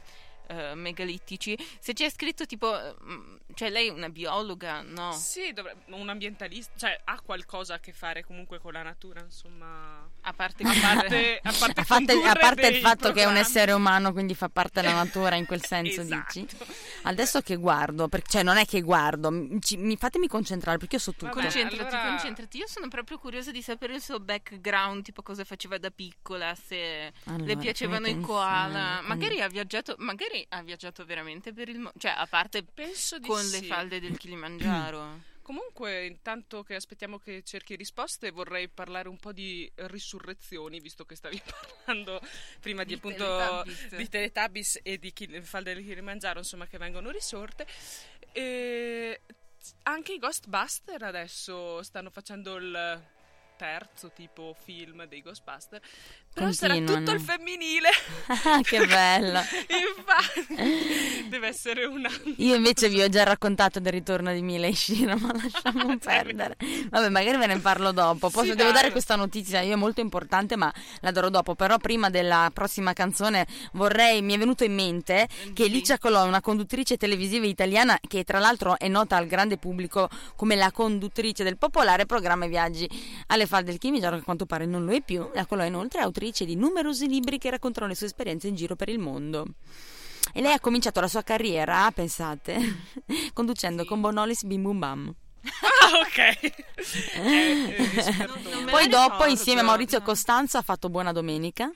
eh, 0.71 0.75
megalittici 0.75 1.57
se 1.79 1.93
c'è 1.93 2.09
scritto 2.09 2.45
tipo, 2.45 2.69
mm, 3.03 3.35
cioè 3.55 3.69
lei 3.69 3.87
è 3.87 3.91
una 3.91 4.09
biologa, 4.09 4.81
no? 4.81 5.11
Sì, 5.13 5.51
dovrebbe, 5.53 5.83
un 5.93 6.09
ambientalista, 6.09 6.71
cioè 6.77 6.99
ha 7.03 7.19
qualcosa 7.21 7.75
a 7.75 7.79
che 7.79 7.91
fare 7.93 8.23
comunque 8.23 8.59
con 8.59 8.73
la 8.73 8.83
natura, 8.83 9.21
insomma. 9.21 10.09
A 10.25 10.33
parte 10.33 10.63
A 10.63 10.71
parte, 10.81 11.39
a 11.43 11.51
parte, 11.57 11.81
A 11.81 11.83
parte, 11.85 12.11
a 12.13 12.33
parte 12.35 12.67
il 12.67 12.77
fatto 12.81 13.11
che 13.11 13.21
è 13.21 13.25
un 13.25 13.33
programmi. 13.33 13.39
essere 13.39 13.71
umano, 13.73 14.11
quindi 14.13 14.33
fa 14.35 14.49
parte 14.49 14.81
della 14.81 14.93
natura 14.93 15.35
in 15.35 15.45
quel 15.45 15.63
senso, 15.65 16.01
Esatto. 16.01 16.39
dici? 16.39 16.47
Adesso 17.03 17.41
che 17.41 17.55
guardo, 17.57 18.07
per- 18.07 18.21
cioè 18.23 18.43
non 18.43 18.57
è 18.57 18.65
che 18.65 18.81
guardo, 18.81 19.29
mi, 19.31 19.61
ci- 19.61 19.77
mi- 19.77 19.97
fatemi 19.97 20.27
concentrare 20.27 20.77
perché 20.77 20.95
io 20.95 21.01
so 21.01 21.11
tutto. 21.11 21.25
Vabbè. 21.27 21.41
Concentrati, 21.41 21.95
allora- 21.95 22.07
concentrati. 22.09 22.57
Io 22.57 22.67
sono 22.67 22.87
proprio 22.87 23.17
curiosa 23.17 23.51
di 23.51 23.61
sapere 23.61 23.95
il 23.95 24.01
suo 24.01 24.19
background, 24.19 25.03
tipo 25.03 25.21
cosa 25.21 25.43
faceva 25.43 25.77
da 25.77 25.89
piccola, 25.91 26.55
se 26.55 27.11
Allora, 27.25 27.43
le 27.45 27.57
piacevano 27.57 28.07
i 28.07 28.19
koala. 28.21 29.01
Magari 29.01 29.41
ha 29.41 29.47
viaggiato, 29.49 29.95
magari 29.99 30.42
ha 30.49 30.61
viaggiato 30.61 31.05
veramente 31.05 31.53
per 31.53 31.69
il 31.69 31.75
mondo, 31.77 31.97
cioè 31.97 32.13
a 32.15 32.25
parte 32.27 32.63
Penso 32.63 33.19
con 33.19 33.41
sì. 33.43 33.61
le 33.61 33.67
falde 33.67 33.99
del 33.99 34.17
Kilimangiaro. 34.17 35.31
Comunque, 35.43 36.05
intanto 36.05 36.63
che 36.63 36.75
aspettiamo 36.75 37.19
che 37.19 37.43
cerchi 37.43 37.75
risposte, 37.75 38.31
vorrei 38.31 38.69
parlare 38.69 39.09
un 39.09 39.17
po' 39.17 39.33
di 39.33 39.69
risurrezioni, 39.75 40.79
visto 40.79 41.03
che 41.03 41.15
stavi 41.15 41.41
parlando 41.85 42.21
prima 42.61 42.83
di, 42.83 42.89
Di 42.89 42.93
appunto 42.93 43.25
Teletubbies. 43.25 43.95
di 43.95 44.09
Teletubbies 44.09 44.79
e 44.83 44.97
di 44.97 45.11
Kil- 45.11 45.43
falde 45.43 45.73
del 45.73 45.83
Kilimangiaro, 45.83 46.39
insomma, 46.39 46.65
che 46.65 46.77
vengono 46.77 47.09
risorte. 47.11 47.67
E 48.31 49.19
anche 49.83 50.13
i 50.13 50.17
Ghostbuster 50.17 51.03
adesso 51.03 51.83
stanno 51.83 52.09
facendo 52.09 52.55
il 52.55 53.03
terzo 53.55 54.11
tipo 54.13 54.55
film 54.63 55.05
dei 55.05 55.21
Ghostbuster, 55.21 55.79
però 56.33 56.51
sarà 56.51 56.75
tutto 56.77 57.11
il 57.11 57.19
femminile. 57.21 57.89
Che 58.63 58.85
bello. 58.85 59.39
Infatti, 59.69 61.27
deve 61.29 61.47
essere 61.47 61.85
una 61.85 62.09
Io 62.37 62.55
invece 62.55 62.89
vi 62.89 63.01
ho 63.01 63.09
già 63.09 63.23
raccontato 63.23 63.79
del 63.79 63.91
ritorno 63.93 64.33
di 64.33 64.41
Mila 64.41 64.67
e 64.67 64.75
Shira, 64.75 65.15
ma 65.15 65.31
lasciamo 65.33 65.97
perdere. 65.99 66.55
Vabbè, 66.89 67.09
magari 67.09 67.37
ve 67.37 67.47
ne 67.47 67.59
parlo 67.59 67.91
dopo. 67.91 68.29
Posso, 68.29 68.43
Sì, 68.51 68.55
devo 68.55 68.71
dai. 68.71 68.73
dare 68.81 68.91
questa 68.91 69.15
notizia, 69.15 69.61
io 69.61 69.73
è 69.73 69.77
molto 69.77 70.01
importante, 70.01 70.55
ma 70.55 70.71
la 71.01 71.11
darò 71.11 71.29
dopo. 71.29 71.55
Però 71.55 71.77
prima 71.77 72.09
della 72.09 72.49
prossima 72.53 72.93
canzone 72.93 73.45
vorrei, 73.73 74.21
mi 74.21 74.33
è 74.33 74.37
venuto 74.37 74.63
in 74.63 74.73
mente 74.73 75.27
che 75.53 75.63
Sì. 75.65 75.69
Licia 75.69 75.97
Colò 75.97 76.23
è 76.23 76.27
una 76.27 76.41
conduttrice 76.41 76.97
televisiva 76.97 77.45
italiana 77.45 77.99
che 78.07 78.23
tra 78.23 78.39
l'altro 78.39 78.77
è 78.77 78.87
nota 78.87 79.15
al 79.15 79.27
grande 79.27 79.57
pubblico 79.57 80.09
come 80.35 80.55
la 80.55 80.71
conduttrice 80.71 81.43
del 81.43 81.57
popolare 81.57 82.05
programma 82.05 82.45
Viaggi 82.47 82.89
alle 83.27 83.42
falde 83.47 83.69
del 83.71 83.79
Kilimangiaro, 83.79 84.15
che 84.15 84.21
a 84.21 84.25
quanto 84.25 84.45
pare 84.45 84.65
non 84.65 84.85
lo 84.85 84.91
è 84.93 85.01
più. 85.01 85.27
La 85.33 85.45
Colò 85.45 85.63
è 85.63 85.67
inoltre 85.67 86.01
autrice 86.01 86.45
di 86.45 86.55
numerosi 86.55 87.07
libri 87.07 87.37
che 87.37 87.49
raccontano 87.49 87.87
le 87.87 87.95
sue 87.95 88.07
esperienze 88.07 88.47
in 88.47 88.55
giro 88.55 88.75
per 88.75 88.89
il 88.89 88.99
mondo. 88.99 89.45
E 90.33 90.41
lei 90.41 90.53
ha 90.53 90.59
cominciato 90.59 90.99
la 91.01 91.07
sua 91.07 91.21
carriera, 91.23 91.89
pensate, 91.91 92.57
conducendo 93.33 93.81
Sì. 93.83 93.87
con 93.87 94.01
Bonolis 94.01 94.43
Bim 94.43 94.61
Bum 94.61 94.79
Bam. 94.79 95.15
Ah, 95.43 95.99
ok. 95.99 96.51
Eh, 97.15 97.19
eh, 97.19 98.27
Non 98.27 98.63
me 98.65 98.71
Poi 98.71 98.87
dopo, 98.87 99.11
ricordo, 99.11 99.25
insieme 99.31 99.61
a 99.61 99.63
Maurizio 99.63 99.99
no. 99.99 100.03
Costanzo, 100.05 100.57
ha 100.57 100.61
fatto 100.61 100.89
Buona 100.89 101.11
Domenica. 101.11 101.71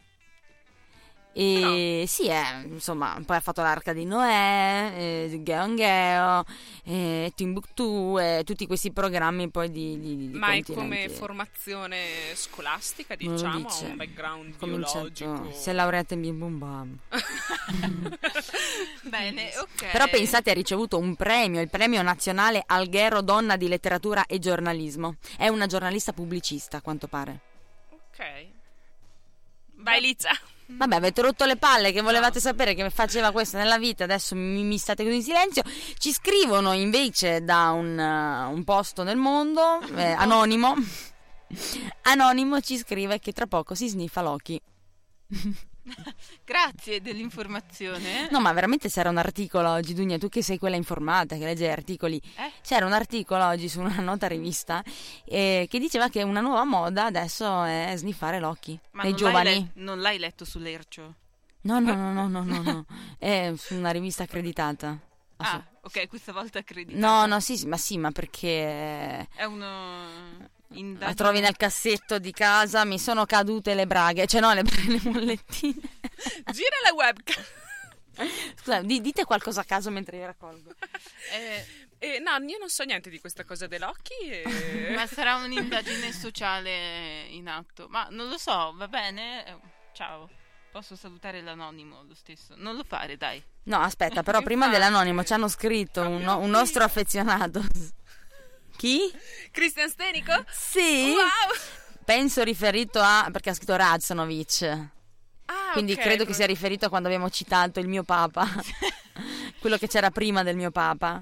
E 1.40 2.06
sì, 2.08 2.30
eh, 2.30 2.64
insomma, 2.64 3.22
poi 3.24 3.38
ha 3.38 3.40
fatto 3.40 3.62
l'Arca 3.62 3.94
di 3.94 4.06
Noè, 4.06 4.92
eh, 4.96 5.40
Geo 5.44 5.76
Geo, 5.76 6.44
eh, 6.84 7.32
Timbuktu, 7.36 8.18
e 8.20 8.42
tutti 8.44 8.66
questi 8.66 8.92
programmi 8.92 9.48
poi 9.52 9.70
di, 9.70 10.00
di, 10.00 10.18
di 10.18 10.30
Ma 10.36 10.54
è 10.54 10.64
come 10.64 11.10
formazione 11.10 12.34
scolastica, 12.34 13.16
diciamo, 13.16 13.68
ha 13.68 13.86
un 13.86 13.96
background 13.98 14.58
cominciato- 14.58 15.12
biologico. 15.12 15.52
si 15.52 15.70
è 15.70 15.74
laureata 15.74 16.16
in 16.16 16.22
Bim 16.22 16.40
Bum 16.40 16.58
Bam. 16.58 16.98
Bene, 19.04 19.52
ok. 19.62 19.92
Però 19.92 20.08
pensate, 20.08 20.50
ha 20.50 20.56
ricevuto 20.56 20.98
un 20.98 21.16
premio, 21.16 21.62
il 21.62 21.70
premio 21.70 22.02
nazionale 22.02 22.64
Alghero 22.66 23.22
Donna 23.22 23.58
di 23.58 23.68
Letteratura 23.68 24.26
e 24.26 24.40
Giornalismo. 24.40 25.18
È 25.38 25.48
una 25.50 25.68
giornalista 25.68 26.14
pubblicista, 26.14 26.78
a 26.78 26.82
quanto 26.82 27.08
pare. 27.08 27.40
Ok. 27.92 28.46
Vai 29.76 30.02
Lizza. 30.02 30.32
Vabbè, 30.70 30.96
avete 30.96 31.22
rotto 31.22 31.46
le 31.46 31.56
palle 31.56 31.94
che 31.94 32.02
volevate 32.02 32.42
sapere 32.42 32.74
che 32.74 32.90
faceva 32.90 33.32
questo 33.32 33.58
nella 33.58 33.78
vita, 33.78 34.04
adesso 34.04 34.36
mi, 34.36 34.64
mi 34.64 34.78
state 34.78 35.04
così 35.04 35.16
in 35.16 35.24
silenzio. 35.24 35.64
Ci 35.98 36.12
scrivono 36.12 36.74
invece 36.74 37.44
da 37.44 37.72
un, 37.72 37.98
uh, 37.98 38.54
un 38.54 38.64
posto 38.66 39.04
nel 39.04 39.18
mondo, 39.18 39.80
eh, 39.96 40.12
anonimo. 40.12 40.76
Anonimo 42.04 42.60
ci 42.60 42.78
scrive 42.78 43.20
che 43.20 43.32
tra 43.32 43.48
poco 43.48 43.76
si 43.76 43.88
sniffa 43.88 44.22
Loki. 44.22 44.62
Grazie 46.44 47.02
dell'informazione. 47.02 48.28
No, 48.32 48.40
ma 48.40 48.52
veramente 48.54 48.90
c'era 48.90 49.10
un 49.10 49.18
articolo 49.18 49.70
oggi, 49.70 49.94
Dunia, 49.94 50.18
tu 50.18 50.30
che 50.30 50.42
sei 50.42 50.58
quella 50.58 50.76
informata, 50.76 51.36
che 51.38 51.46
legge 51.46 51.70
articoli. 51.70 52.22
Eh? 52.38 52.52
C'era 52.62 52.86
un 52.86 52.94
articolo 52.94 53.46
oggi 53.46 53.70
su 53.70 53.80
una 53.80 54.00
nota 54.00 54.28
rivista 54.28 54.84
eh, 55.26 55.68
che 55.70 55.80
diceva 55.80 56.10
che 56.10 56.24
una 56.24 56.42
nuova 56.42 56.64
moda 56.64 57.06
adesso 57.06 57.64
è 57.64 57.94
sniffare 57.96 58.40
l'occhi 58.40 58.78
Ma 58.92 59.04
nei 59.04 59.12
non 59.12 59.20
giovani. 59.20 59.44
L'hai 59.46 59.72
le- 59.74 59.82
non 59.84 60.00
l'hai 60.00 60.18
letto 60.20 60.46
sull'Ercio? 60.46 61.16
No, 61.62 61.80
no, 61.80 61.96
no, 61.96 62.12
no, 62.14 62.28
no, 62.28 62.44
no, 62.44 62.62
no. 62.62 62.86
È 63.18 63.52
su 63.58 63.76
una 63.76 63.92
rivista 63.92 64.24
accreditata. 64.24 64.98
Ah, 65.38 65.64
ok, 65.82 66.08
questa 66.08 66.32
volta 66.32 66.60
accredito. 66.60 66.98
No, 66.98 67.26
no, 67.26 67.40
sì, 67.40 67.58
sì, 67.58 67.68
ma 67.68 67.78
sì, 67.78 67.98
ma 67.98 68.12
perché 68.12 69.28
È 69.36 69.44
uno... 69.44 69.66
la 70.70 70.78
indagine- 70.78 71.14
trovi 71.16 71.40
nel 71.40 71.56
cassetto 71.56 72.20
di 72.20 72.32
casa, 72.32 72.84
mi 72.86 73.00
sono 73.00 73.26
cadute 73.26 73.74
le 73.74 73.88
braghe, 73.88 74.26
cioè 74.28 74.42
no, 74.42 74.54
le, 74.54 74.64
le 74.88 75.00
mollettine. 75.10 75.74
Gira 76.52 76.76
la 76.84 76.94
webcam. 76.96 77.44
Scusa, 78.60 78.82
di- 78.82 79.02
dite 79.02 79.26
qualcosa 79.26 79.62
a 79.62 79.66
caso 79.66 79.90
mentre 79.92 80.18
io 80.18 80.26
raccolgo. 80.26 80.74
Eh, 81.34 81.86
Eh, 82.00 82.20
no, 82.20 82.38
io 82.48 82.60
non 82.60 82.70
so 82.70 82.84
niente 82.84 83.10
di 83.10 83.20
questa 83.20 83.44
cosa 83.44 83.66
dell'occhi. 83.66 84.14
E... 84.20 84.94
ma 84.96 85.08
sarà 85.08 85.38
un'indagine 85.38 86.12
sociale 86.14 87.26
in 87.30 87.48
atto. 87.48 87.88
Ma 87.90 88.08
non 88.12 88.30
lo 88.30 88.38
so, 88.38 88.74
va 88.76 88.88
bene? 88.88 89.46
Eh, 89.48 89.56
Ciao. 89.94 90.30
Posso 90.72 90.96
salutare 90.96 91.42
l'anonimo 91.42 92.04
lo 92.08 92.14
stesso? 92.14 92.54
Non 92.56 92.76
lo 92.76 92.84
fare, 92.84 93.18
dai. 93.18 93.42
No, 93.64 93.80
aspetta, 93.80 94.22
però 94.22 94.42
prima 94.44 94.68
dell'anonimo 94.68 95.24
ci 95.24 95.34
hanno 95.34 95.48
scritto 95.48 96.02
un, 96.08 96.28
un 96.28 96.50
nostro 96.52 96.84
affezionato. 96.84 97.66
Chi? 98.78 99.12
Christian 99.52 99.90
Stenico? 99.90 100.32
Sì. 100.52 101.12
Wow! 101.14 102.04
Penso 102.06 102.44
riferito 102.44 103.00
a 103.02 103.28
perché 103.32 103.50
ha 103.50 103.54
scritto 103.54 103.76
Radzanovic. 103.76 104.90
Ah, 105.46 105.72
Quindi 105.74 105.94
ok, 105.94 106.00
credo 106.00 106.26
che 106.26 106.34
sia 106.34 106.46
riferito 106.46 106.86
a 106.86 106.90
quando 106.90 107.08
abbiamo 107.08 107.30
citato 107.30 107.80
il 107.80 107.88
mio 107.88 108.04
papa. 108.04 108.48
Quello 109.60 109.78
che 109.78 109.88
c'era 109.88 110.12
prima 110.12 110.44
del 110.44 110.56
mio 110.56 110.72
papa. 110.72 111.22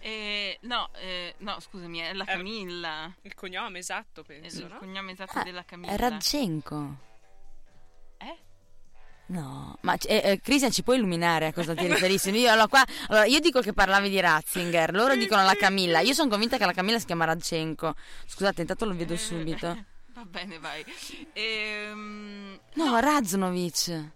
Eh, 0.00 0.58
no, 0.62 0.90
eh, 0.94 1.34
no, 1.38 1.58
scusami, 1.60 1.98
è 1.98 2.12
la 2.14 2.24
Camilla. 2.24 3.12
Il 3.22 3.34
cognome 3.34 3.80
esatto, 3.80 4.22
penso, 4.22 4.60
il 4.60 4.68
no? 4.68 4.78
cognome 4.78 5.12
esatto 5.12 5.38
Ah, 5.40 5.42
della 5.42 5.64
Camilla. 5.64 5.92
È 5.92 5.96
Radchenko. 5.96 6.96
Eh? 7.02 7.06
No, 9.30 9.76
ma 9.82 9.94
eh, 10.06 10.20
eh, 10.24 10.40
Cristian 10.40 10.70
ci 10.70 10.82
puoi 10.82 10.96
illuminare 10.96 11.46
a 11.48 11.52
cosa 11.52 11.74
ti 11.74 11.86
riferissi? 11.86 12.30
Io, 12.30 12.50
allora, 12.50 12.66
qua- 12.68 12.84
allora, 13.08 13.26
io 13.26 13.40
dico 13.40 13.60
che 13.60 13.74
parlavi 13.74 14.08
di 14.08 14.18
Ratzinger, 14.20 14.94
loro 14.94 15.14
dicono 15.16 15.42
la 15.44 15.54
Camilla. 15.54 16.00
Io 16.00 16.14
sono 16.14 16.30
convinta 16.30 16.56
che 16.56 16.64
la 16.64 16.72
Camilla 16.72 16.98
si 16.98 17.04
chiama 17.04 17.26
Radchenko. 17.26 17.94
Scusate, 18.26 18.62
intanto 18.62 18.86
lo 18.86 18.94
vedo 18.96 19.12
Eh, 19.12 19.18
subito. 19.18 19.84
Va 20.14 20.24
bene, 20.24 20.58
vai. 20.58 20.82
Ehm, 21.34 22.58
No, 22.74 22.98
Raznovic. 23.00 24.12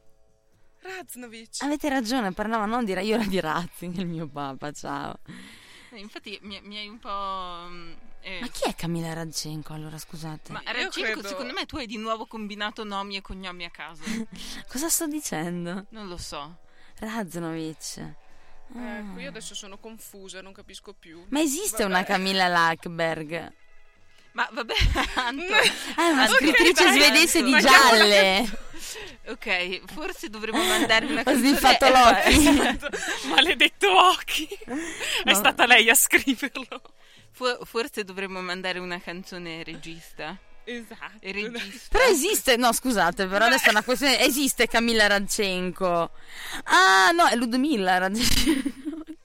Raznovic. 0.81 1.57
Avete 1.63 1.89
ragione, 1.91 2.33
parlava 2.33 2.65
non 2.65 2.85
di 2.85 2.93
io 2.93 3.15
ero 3.15 3.25
di 3.29 3.39
Ratzinger, 3.39 4.01
il 4.01 4.07
mio 4.09 4.27
papa, 4.29 4.73
ciao. 4.73 5.19
Eh, 5.93 5.99
infatti 5.99 6.39
mi, 6.43 6.61
mi 6.63 6.79
hai 6.79 6.89
un 6.89 6.99
po'... 6.99 7.67
mm, 7.69 7.93
eh, 8.21 8.41
Ma 8.41 8.47
chi 8.49 8.69
è 8.69 8.75
Camilla 8.75 9.13
Radchenko 9.13 9.73
allora, 9.73 9.99
scusate? 9.99 10.53
Ma 10.53 10.61
Io 10.61 10.73
Radchenko, 10.73 11.13
credo- 11.13 11.29
secondo 11.29 11.53
me 11.53 11.67
tu 11.67 11.77
hai 11.77 11.87
di 11.87 11.97
nuovo 11.97 12.27
combinato 12.27 12.85
nomi 12.85 13.17
e 13.17 13.21
cognomi 13.21 13.65
a 13.65 13.71
caso. 13.71 14.03
Cosa 14.69 14.89
sto 14.89 15.07
dicendo? 15.07 15.87
Non 15.91 16.09
lo 16.09 16.17
so. 16.17 16.59
Raznovic. 16.99 17.99
Ah. 18.75 18.97
Ecco, 18.99 19.19
io 19.21 19.29
adesso 19.29 19.55
sono 19.55 19.77
confusa, 19.79 20.41
non 20.41 20.53
capisco 20.53 20.95
più. 20.95 21.25
Ma 21.29 21.41
esiste 21.41 21.83
Vabbè. 21.83 21.95
una 21.95 22.05
Camilla 22.05 22.49
Lackberg? 22.49 23.53
Ma 24.33 24.49
vabbè, 24.51 24.75
Anto. 25.15 25.43
È 25.45 26.09
una 26.11 26.23
Anto, 26.23 26.35
scrittrice 26.35 26.85
dai, 26.85 26.93
svedese 26.99 27.43
di 27.43 27.59
gialle. 27.59 28.59
Ok, 29.25 29.81
forse 29.95 30.29
dovremmo 30.29 30.63
mandare 30.65 31.07
una 31.07 31.21
Ho 31.21 31.25
canzone. 31.25 31.47
sniffato 31.49 31.85
eh, 31.87 31.91
l'occhio. 31.91 32.51
Esatto. 32.51 32.89
Maledetto 33.29 33.97
occhi. 34.09 34.49
È 35.25 35.31
No. 35.31 35.35
stata 35.35 35.65
lei 35.67 35.89
a 35.89 35.95
scriverlo. 35.95 36.83
fo- 37.31 37.61
forse 37.65 38.03
dovremmo 38.05 38.41
mandare 38.43 38.81
una 38.81 39.01
canzone 39.01 39.63
regista. 39.63 40.37
Esatto. 40.65 41.19
Regista. 41.21 41.97
Però 41.97 42.05
esiste, 42.11 42.57
no 42.57 42.73
scusate, 42.73 43.27
però 43.27 43.45
adesso 43.47 43.67
è 43.67 43.71
una 43.71 43.83
questione, 43.85 44.19
esiste 44.21 44.67
Camilla 44.67 45.07
Radchenko. 45.07 46.11
Ah 46.65 47.11
no, 47.13 47.27
è 47.27 47.37
Ludmilla 47.37 47.99
Radchenko. 47.99 48.82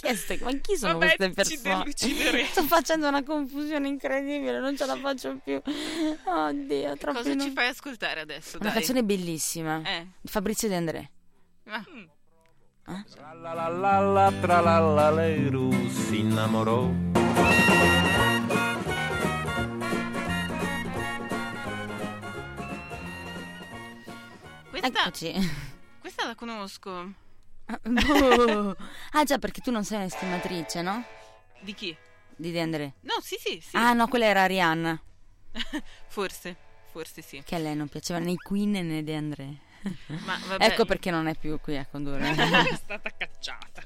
Chi 0.08 0.14
è 0.14 0.16
ste- 0.16 0.40
Ma 0.42 0.52
chi 0.54 0.78
sono 0.78 0.94
Vabbè, 0.98 1.16
queste 1.18 1.30
persone? 1.32 2.46
Sto 2.50 2.64
facendo 2.64 3.08
una 3.10 3.24
confusione 3.24 3.90
incredibile, 3.90 4.60
non 4.60 4.78
ce 4.78 4.86
la 4.86 4.96
faccio 4.96 5.38
più. 5.44 5.62
Oddio, 6.24 6.96
troppo 6.98 7.18
Cosa 7.20 7.34
no- 7.34 7.44
ci 7.44 7.52
fai 7.52 7.68
ascoltare 7.68 8.22
adesso? 8.22 8.56
Una 8.58 8.70
dai? 8.70 8.78
canzone 8.78 9.04
bellissima. 9.04 9.82
Eh. 9.84 10.08
di 10.22 10.30
Fabrizio 10.30 10.70
De 10.70 10.76
André. 10.76 11.12
Ah, 11.70 11.84
Tra 13.14 13.34
la 13.34 13.54
la 13.54 13.68
la 13.68 14.00
la 14.00 14.34
tra 14.40 14.62
la 14.62 14.80
la 14.80 15.12
Leru 15.12 15.70
si 15.90 16.20
innamorò. 16.20 16.90
questa, 24.70 24.88
Eccoci. 24.88 25.34
questa 26.00 26.26
la 26.26 26.36
conosco. 26.36 27.14
Oh. 28.10 28.76
Ah 29.12 29.24
già, 29.24 29.38
perché 29.38 29.62
tu 29.62 29.72
non 29.72 29.84
sei 29.84 29.98
un'estimatrice, 29.98 30.82
no? 30.82 31.04
Di 31.62 31.74
chi? 31.74 31.96
Di 32.36 32.52
De 32.52 32.62
André. 32.62 32.94
No, 33.02 33.16
sì, 33.22 33.36
sì, 33.40 33.60
sì. 33.60 33.76
Ah 33.76 33.94
no, 33.94 34.08
quella 34.08 34.26
era 34.26 34.44
Arianna. 34.44 35.00
Forse, 36.08 36.56
forse 36.92 37.22
sì. 37.22 37.42
Che 37.44 37.56
a 37.56 37.58
lei 37.58 37.76
non 37.76 37.88
piaceva 37.88 38.20
né 38.20 38.36
Queen 38.36 38.72
né 38.72 39.04
De 39.04 39.16
André. 39.16 39.66
Ma 40.26 40.38
vabbè, 40.48 40.66
Ecco 40.66 40.86
perché 40.86 41.12
non 41.12 41.28
è 41.28 41.36
più 41.36 41.60
qui 41.62 41.78
a 41.78 41.86
condurre. 41.86 42.30
È 42.70 42.76
stata 42.76 43.10
cacciata. 43.16 43.84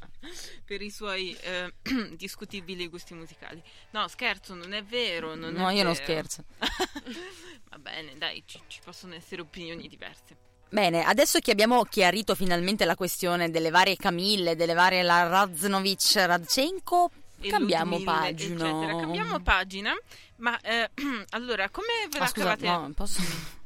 per 0.66 0.82
i 0.82 0.90
suoi 0.90 1.36
eh, 1.42 1.74
discutibili 2.16 2.88
gusti 2.88 3.14
musicali. 3.14 3.62
No, 3.92 4.08
scherzo, 4.08 4.56
non 4.56 4.74
è 4.74 4.84
vero. 4.84 5.36
Non 5.36 5.54
No, 5.54 5.70
è 5.70 5.74
io 5.74 5.84
non 5.84 5.94
vero. 5.94 6.04
scherzo. 6.06 6.46
Va 7.70 7.78
bene, 7.78 8.18
dai, 8.18 8.42
ci, 8.46 8.60
ci 8.68 8.80
possono 8.84 9.14
essere 9.16 9.42
opinioni 9.42 9.88
diverse. 9.88 10.38
Bene, 10.72 11.04
adesso 11.04 11.40
che 11.40 11.52
abbiamo 11.52 11.84
chiarito 11.84 12.34
finalmente 12.34 12.86
la 12.86 12.96
questione 12.96 13.52
delle 13.52 13.72
varie 13.72 13.98
Camille, 13.98 14.56
delle 14.56 14.74
varie 14.74 15.04
la 15.04 15.28
Raznovic, 15.28 16.14
Radchenko, 16.16 17.12
cambiamo 17.42 17.98
Ludmilla, 17.98 18.12
pagina. 18.14 18.70
eccetera. 18.70 19.00
Cambiamo 19.02 19.40
pagina, 19.42 19.94
ma 20.38 20.58
eh, 20.62 20.90
allora, 21.32 21.70
come 21.70 22.08
ve 22.10 22.20
la 22.20 22.28
scusa, 22.28 22.56
cavate? 22.56 22.68
no, 22.68 22.94
posso... 22.96 23.22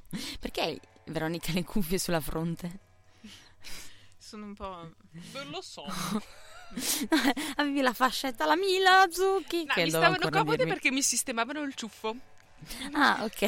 Perché 0.40 0.80
Veronica 1.04 1.52
le 1.54 1.64
cuffie 1.64 2.00
sulla 2.00 2.22
fronte? 2.22 2.80
Sono 4.18 4.46
un 4.46 4.56
po'... 4.56 4.90
Non 5.34 5.50
lo 5.52 5.62
so. 5.62 5.86
Avevi 7.58 7.82
la 7.82 7.94
fascetta, 7.94 8.48
la 8.48 8.56
Mila 8.56 9.06
Zucchi. 9.12 9.64
No, 9.66 9.74
che 9.76 9.84
mi 9.84 9.90
stavano 9.90 10.28
comode 10.32 10.58
dirmi. 10.58 10.72
perché 10.72 10.90
mi 10.90 11.04
sistemavano 11.04 11.62
il 11.62 11.76
ciuffo. 11.76 12.16
Ah, 12.94 13.20
ok. 13.24 13.40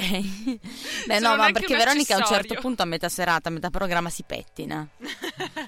Beh, 1.08 1.20
Sono 1.20 1.30
no, 1.30 1.36
ma 1.38 1.52
perché 1.52 1.76
Veronica 1.76 2.16
a 2.16 2.18
un 2.20 2.26
certo 2.26 2.56
punto, 2.56 2.84
a 2.84 2.86
metà 2.86 3.10
serata, 3.10 3.50
a 3.50 3.52
metà 3.52 3.70
programma, 3.70 4.10
si 4.10 4.24
pettina. 4.24 4.88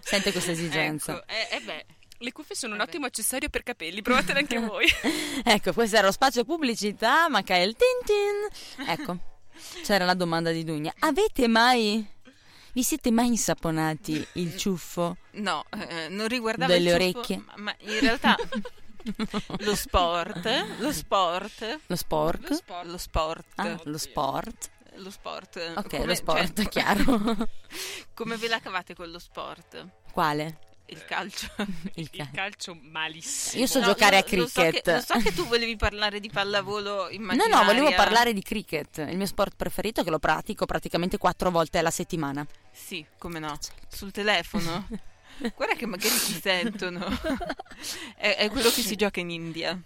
Sente 0.02 0.32
questa 0.32 0.52
esigenza. 0.52 1.13
Ecco, 1.13 1.25
eh, 1.28 1.56
eh 1.58 1.60
beh, 1.62 1.86
Le 2.19 2.32
cuffie 2.32 2.56
sono 2.56 2.73
un 2.73 2.80
Vabbè. 2.80 2.89
ottimo 2.91 3.06
accessorio 3.06 3.49
per 3.49 3.63
capelli, 3.63 4.02
provatele 4.02 4.39
anche 4.39 4.60
voi. 4.60 4.86
Ecco, 5.43 5.73
questo 5.73 5.95
era 5.95 6.06
lo 6.08 6.12
spazio 6.12 6.43
pubblicità, 6.43 7.28
manca 7.30 7.56
il 7.56 7.75
tin 7.75 7.88
tin. 8.06 8.86
Ecco, 8.88 9.17
c'era 9.84 10.06
la 10.06 10.13
domanda 10.15 10.52
di 10.52 10.63
Dugna. 10.63 10.93
Avete 10.99 11.47
mai, 11.47 12.06
vi 12.73 12.84
siete 12.84 13.10
mai 13.10 13.28
insaponati 13.28 14.25
il 14.34 14.58
ciuffo? 14.58 15.15
no, 15.32 15.63
eh, 15.88 16.08
non 16.10 16.28
riguardava 16.28 16.73
Delle 16.73 16.91
il 16.93 17.02
ciuffo, 17.02 17.17
orecchie? 17.19 17.43
ma, 17.45 17.54
ma 17.56 17.75
in 17.80 17.99
realtà 18.02 18.36
lo 19.60 19.76
sport, 19.76 20.46
lo 20.80 20.92
sport, 20.92 21.80
Lo 21.88 21.96
spork? 21.96 22.50
Lo 22.50 22.56
sport. 22.56 22.86
lo 22.86 22.98
sport, 22.98 23.46
Ah, 23.56 23.80
lo 23.84 23.98
sport. 23.98 24.70
lo 24.96 25.10
sport. 25.12 25.74
Ok, 25.76 25.88
come, 25.90 26.06
lo 26.06 26.16
sport, 26.16 26.54
cioè, 26.62 26.70
chiaro. 26.70 27.48
come 28.14 28.36
ve 28.38 28.48
la 28.48 28.60
cavate 28.60 28.94
con 28.96 29.10
lo 29.10 29.20
sport? 29.20 29.88
Quale? 30.12 30.60
Il 30.88 31.06
calcio. 31.06 31.48
Il 31.58 31.70
Il 31.96 32.10
ca- 32.10 32.30
calcio 32.34 32.74
malissimo. 32.82 33.62
Io 33.62 33.68
so 33.68 33.80
No, 33.80 33.86
giocare 33.86 34.18
a 34.18 34.26
lo- 34.28 34.38
lo 34.38 34.48
so 34.48 34.62
cricket. 34.62 34.84
che- 34.84 34.94
Lo 34.94 35.02
so, 35.02 35.18
che, 35.20 35.34
tu 35.36 35.46
volevi 35.46 35.76
parlare 35.76 36.20
di 36.20 36.30
pallavolo 36.32 37.04
No, 37.04 37.10
immaginaria. 37.10 37.56
no, 37.60 37.64
volevo 37.64 37.92
parlare 37.94 38.34
di 38.34 38.42
cricket, 38.42 38.98
il 39.08 39.16
mio 39.16 39.28
sport 39.28 39.54
preferito 39.56 40.04
che 40.04 40.10
lo 40.10 40.18
pratico 40.18 40.66
praticamente 40.66 41.20
quattro 41.20 41.52
volte 41.52 41.78
alla 41.78 41.92
settimana. 41.92 42.44
Sì, 42.72 43.06
come 43.20 43.38
no. 43.38 43.56
Sul 43.88 44.12
telefono. 44.12 44.88
Guarda 45.56 45.75
che 45.75 45.86
magari 45.86 46.10
ti 46.17 46.39
sentono. 46.41 47.06
è, 48.17 48.36
è 48.36 48.49
quello 48.49 48.69
che 48.69 48.82
si 48.82 48.95
gioca 48.95 49.19
in 49.19 49.30
India. 49.30 49.80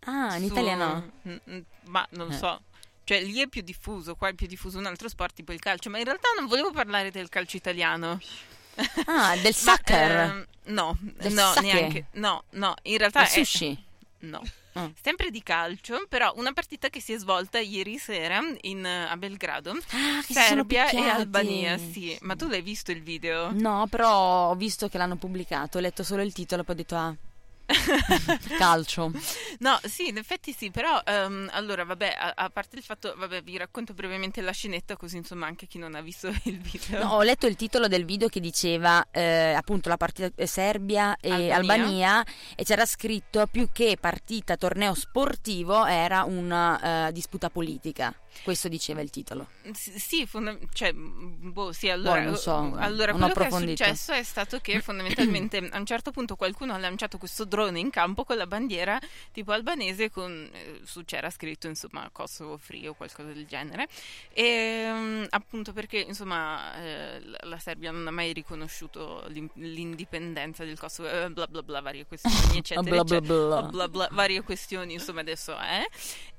Ah, 0.00 0.36
in 0.36 0.46
Su- 0.46 0.52
Italia 0.52 0.74
no. 0.76 1.10
Mm, 1.28 1.36
mm, 1.50 1.58
Ma 1.86 2.06
non 2.10 2.28
lo 2.28 2.32
Eh. 2.34 2.36
so. 2.36 2.62
Cioè, 3.04 3.22
lì 3.22 3.40
è 3.40 3.46
più 3.48 3.62
diffuso, 3.62 4.16
qua 4.16 4.28
è 4.28 4.34
più 4.34 4.46
diffuso 4.46 4.76
un 4.78 4.84
altro 4.86 5.08
sport, 5.08 5.34
tipo 5.34 5.52
il 5.52 5.60
calcio, 5.60 5.88
ma 5.88 5.98
in 5.98 6.04
realtà 6.04 6.28
non 6.36 6.46
volevo 6.46 6.70
parlare 6.72 7.10
del 7.10 7.28
calcio 7.30 7.56
italiano. 7.56 8.20
Ah, 9.06 9.34
del 9.36 9.54
Ma, 9.64 9.72
soccer. 9.76 10.10
ehm, 10.10 10.46
no, 10.64 10.96
Del 11.00 11.32
no, 11.32 11.52
sake? 11.52 11.60
neanche. 11.62 12.06
No, 12.12 12.44
no, 12.50 12.74
in 12.82 12.98
realtà 12.98 13.20
Del 13.20 13.28
è... 13.28 13.32
sushi. 13.32 13.82
No. 14.20 14.42
Ah. 14.78 14.90
Sempre 15.02 15.30
di 15.30 15.42
calcio, 15.42 16.06
però 16.08 16.32
una 16.36 16.52
partita 16.52 16.88
che 16.88 17.00
si 17.00 17.12
è 17.12 17.18
svolta 17.18 17.58
ieri 17.58 17.98
sera 17.98 18.40
in, 18.62 18.84
a 18.86 19.16
Belgrado, 19.16 19.72
Ah, 19.72 20.22
Serbia 20.22 20.88
e. 20.90 20.98
Albania, 21.08 21.76
sì. 21.78 22.16
Ma 22.20 22.36
tu 22.36 22.46
l'hai 22.48 22.62
visto 22.62 22.90
il 22.92 23.02
video? 23.02 23.50
No, 23.52 23.86
però 23.88 24.50
ho 24.50 24.54
visto 24.54 24.88
che 24.88 24.98
l'hanno 24.98 25.16
pubblicato, 25.16 25.78
ho 25.78 25.80
letto 25.80 26.02
solo 26.02 26.22
il 26.22 26.32
titolo, 26.32 26.62
poi 26.62 26.74
ho 26.74 26.78
detto 26.78 26.94
ah, 26.96 27.14
calcio. 28.56 29.12
No, 29.58 29.78
sì, 29.84 30.08
in 30.08 30.16
effetti 30.16 30.52
sì, 30.52 30.70
però 30.70 31.00
ehm, 31.04 31.50
allora, 31.52 31.84
vabbè, 31.84 32.16
a, 32.18 32.32
a 32.34 32.50
parte 32.50 32.76
il 32.76 32.82
fatto, 32.82 33.14
vabbè, 33.16 33.42
vi 33.42 33.56
racconto 33.56 33.92
brevemente 33.92 34.40
la 34.40 34.52
scenetta, 34.52 34.96
così 34.96 35.16
insomma 35.16 35.46
anche 35.46 35.66
chi 35.66 35.78
non 35.78 35.94
ha 35.94 36.00
visto 36.00 36.28
il 36.44 36.58
video. 36.58 37.02
No, 37.02 37.14
ho 37.14 37.22
letto 37.22 37.46
il 37.46 37.56
titolo 37.56 37.88
del 37.88 38.04
video 38.04 38.28
che 38.28 38.40
diceva 38.40 39.06
eh, 39.10 39.52
appunto 39.52 39.88
la 39.88 39.96
partita 39.96 40.30
eh, 40.34 40.46
Serbia 40.46 41.16
e 41.20 41.50
Albania. 41.50 41.56
Albania. 41.56 42.24
e 42.56 42.64
c'era 42.64 42.86
scritto 42.86 43.46
più 43.46 43.68
che 43.72 43.96
partita 44.00 44.56
torneo 44.56 44.94
sportivo 44.94 45.84
era 45.84 46.24
una 46.24 47.08
eh, 47.08 47.12
disputa 47.12 47.50
politica. 47.50 48.14
Questo 48.42 48.68
diceva 48.68 49.00
il 49.00 49.10
titolo. 49.10 49.48
S- 49.72 49.94
Sì, 49.96 50.26
fonda- 50.26 50.56
cioè, 50.72 50.92
mm, 50.92 51.50
boh, 51.52 51.72
sì, 51.72 51.88
allora, 51.88 52.22
Boh, 52.22 52.36
so, 52.36 52.74
allora 52.76 53.12
non 53.12 53.22
ho 53.22 53.32
quello 53.32 53.48
che 53.48 53.56
è 53.56 53.68
successo 53.68 54.12
è 54.12 54.22
stato 54.22 54.58
che 54.60 54.80
fondamentalmente 54.82 55.58
a 55.58 55.78
un 55.78 55.86
certo 55.86 56.10
punto 56.10 56.36
qualcuno 56.36 56.72
ha 56.74 56.78
lanciato 56.78 57.18
questo 57.18 57.44
drone 57.44 57.78
in 57.78 57.90
campo 57.90 58.24
con 58.24 58.36
la 58.36 58.46
bandiera 58.46 58.98
tipo 59.32 59.52
albanese 59.52 60.10
con, 60.10 60.48
eh, 60.52 60.80
su 60.84 61.04
c'era 61.04 61.30
scritto 61.30 61.66
insomma 61.66 62.08
Kosovo 62.12 62.56
Free 62.58 62.88
o 62.88 62.94
qualcosa 62.94 63.32
del 63.32 63.46
genere 63.46 63.88
e 64.32 64.88
mm, 64.92 65.24
appunto 65.30 65.72
perché 65.72 65.98
insomma 65.98 66.74
eh, 66.80 67.20
la- 67.42 67.58
Serbia 67.58 67.90
non 67.90 68.06
ha 68.06 68.10
mai 68.12 68.32
riconosciuto 68.32 69.24
l'in- 69.28 69.50
l'indipendenza 69.54 70.64
del 70.64 70.78
Kosovo 70.78 71.08
eh, 71.10 71.28
bla 71.30 71.46
bla 71.46 71.62
bla 71.62 71.80
varie 71.80 72.06
questioni 72.06 72.58
eccetera 72.58 72.80
Bla 72.88 73.04
bla 73.04 73.16
eccetera. 73.16 73.46
bla. 73.46 73.58
Oh, 73.58 73.68
bla 73.68 73.88
bla, 73.88 74.08
varie 74.12 74.42
questioni, 74.42 74.92
insomma, 74.94 75.20
adesso 75.20 75.56
è. 75.58 75.84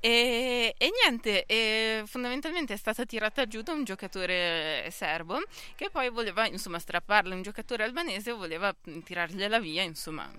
E, 0.00 0.74
e 0.78 0.90
niente, 1.02 1.44
e 1.44 1.89
fondamentalmente 2.06 2.74
è 2.74 2.76
stata 2.76 3.04
tirata 3.04 3.46
giù 3.46 3.62
da 3.62 3.72
un 3.72 3.84
giocatore 3.84 4.88
serbo 4.90 5.38
che 5.76 5.90
poi 5.90 6.10
voleva, 6.10 6.46
insomma, 6.46 6.78
strapparla. 6.78 7.34
Un 7.34 7.42
giocatore 7.42 7.84
albanese 7.84 8.32
voleva 8.32 8.74
tirargliela 9.04 9.58
via, 9.60 9.82
insomma. 9.82 10.30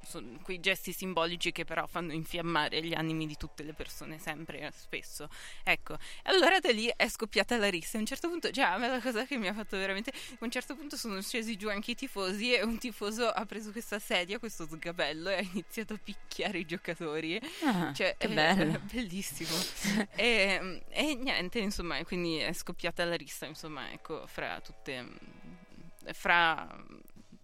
Eh, 0.00 0.06
sono 0.06 0.38
quei 0.42 0.60
gesti 0.60 0.92
simbolici 0.92 1.52
che 1.52 1.64
però 1.64 1.86
fanno 1.86 2.12
infiammare 2.12 2.82
gli 2.82 2.94
animi 2.94 3.26
di 3.26 3.36
tutte 3.36 3.62
le 3.62 3.72
persone 3.72 4.18
sempre 4.18 4.60
e 4.60 4.70
spesso. 4.74 5.28
Ecco. 5.62 5.98
Allora 6.24 6.58
da 6.60 6.70
lì 6.70 6.90
è 6.96 7.08
scoppiata 7.08 7.56
la 7.56 7.68
rissa. 7.68 7.96
A 7.96 8.00
un 8.00 8.06
certo 8.06 8.28
punto 8.28 8.50
già 8.50 8.74
a 8.74 8.78
me 8.78 8.88
la 8.88 9.00
cosa 9.00 9.24
che 9.24 9.36
mi 9.36 9.48
ha 9.48 9.54
fatto 9.54 9.76
veramente 9.76 10.10
a 10.10 10.36
un 10.40 10.50
certo 10.50 10.74
punto 10.74 10.96
sono 10.96 11.20
scesi 11.22 11.56
giù 11.56 11.68
anche 11.68 11.92
i 11.92 11.94
tifosi 11.94 12.52
e 12.54 12.62
un 12.62 12.78
tifoso 12.78 13.28
ha 13.28 13.44
preso 13.46 13.70
questa 13.72 13.98
sedia 13.98 14.38
questo 14.38 14.66
sgabello 14.66 15.28
e 15.30 15.34
ha 15.36 15.40
iniziato 15.40 15.94
a 15.94 15.98
picchiare 16.02 16.58
i 16.58 16.66
giocatori. 16.66 17.40
Ah, 17.64 17.92
cioè, 17.92 18.14
che 18.16 18.26
è- 18.28 18.32
bello. 18.32 18.74
è 18.74 18.78
bellissimo. 18.92 19.56
e, 20.14 20.82
e 20.88 21.14
niente, 21.14 21.58
insomma, 21.58 22.02
quindi 22.04 22.36
è 22.38 22.52
scoppiata 22.52 23.04
la 23.04 23.16
rissa, 23.16 23.46
insomma, 23.46 23.90
ecco, 23.92 24.26
fra 24.26 24.60
tutte, 24.60 25.06
fra 26.12 26.66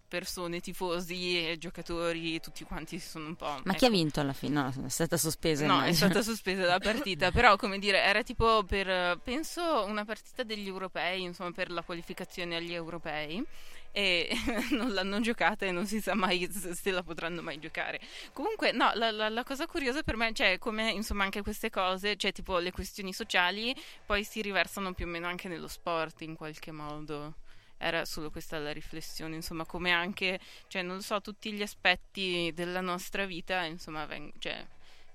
persone, 0.07 0.59
tifosi 0.59 1.49
e 1.49 1.57
giocatori, 1.57 2.39
tutti 2.39 2.63
quanti 2.63 2.99
si 2.99 3.07
sono 3.07 3.27
un 3.27 3.35
po'... 3.35 3.45
Ma 3.45 3.59
ecco. 3.59 3.73
chi 3.73 3.85
ha 3.85 3.89
vinto 3.89 4.19
alla 4.19 4.33
fine? 4.33 4.53
No, 4.61 4.85
è 4.85 4.89
stata 4.89 5.17
sospesa. 5.17 5.65
No, 5.65 5.73
è 5.73 5.87
immagino. 5.87 5.95
stata 6.09 6.21
sospesa 6.21 6.65
la 6.65 6.79
partita, 6.79 7.31
però 7.31 7.55
come 7.55 7.79
dire, 7.79 8.01
era 8.01 8.23
tipo 8.23 8.63
per, 8.63 9.19
penso, 9.19 9.85
una 9.85 10.05
partita 10.05 10.43
degli 10.43 10.67
europei, 10.67 11.23
insomma, 11.23 11.51
per 11.51 11.71
la 11.71 11.81
qualificazione 11.81 12.55
agli 12.55 12.73
europei 12.73 13.45
e 13.91 14.29
non 14.71 14.93
l'hanno 14.93 15.19
giocata 15.21 15.65
e 15.65 15.71
non 15.71 15.87
si 15.87 15.99
sa 15.99 16.13
mai 16.13 16.47
se 16.51 16.75
se 16.75 16.91
la 16.91 17.01
potranno 17.01 17.41
mai 17.41 17.59
giocare. 17.59 17.99
Comunque, 18.31 18.71
no, 18.71 18.91
la, 18.93 19.09
la- 19.09 19.29
la 19.29 19.43
cosa 19.43 19.65
curiosa 19.65 20.03
per 20.03 20.15
me, 20.15 20.31
cioè, 20.33 20.59
come 20.59 20.91
insomma 20.91 21.23
anche 21.23 21.41
queste 21.41 21.69
cose, 21.71 22.15
cioè 22.15 22.31
tipo 22.31 22.59
le 22.59 22.71
questioni 22.71 23.11
sociali, 23.11 23.75
poi 24.05 24.23
si 24.23 24.41
riversano 24.41 24.93
più 24.93 25.05
o 25.05 25.07
meno 25.07 25.27
anche 25.27 25.47
nello 25.47 25.67
sport 25.67 26.21
in 26.21 26.35
qualche 26.35 26.71
modo. 26.71 27.33
Era 27.77 28.05
solo 28.05 28.31
questa 28.31 28.57
la 28.57 28.71
riflessione, 28.73 29.35
insomma, 29.35 29.65
come 29.65 29.91
anche, 29.91 30.39
cioè, 30.67 30.81
non 30.81 30.95
lo 30.95 31.01
so, 31.01 31.21
tutti 31.21 31.51
gli 31.51 31.61
aspetti 31.61 32.51
della 32.53 32.81
nostra 32.81 33.25
vita, 33.25 33.63
insomma, 33.65 34.05
veng- 34.05 34.33
cioè, 34.39 34.65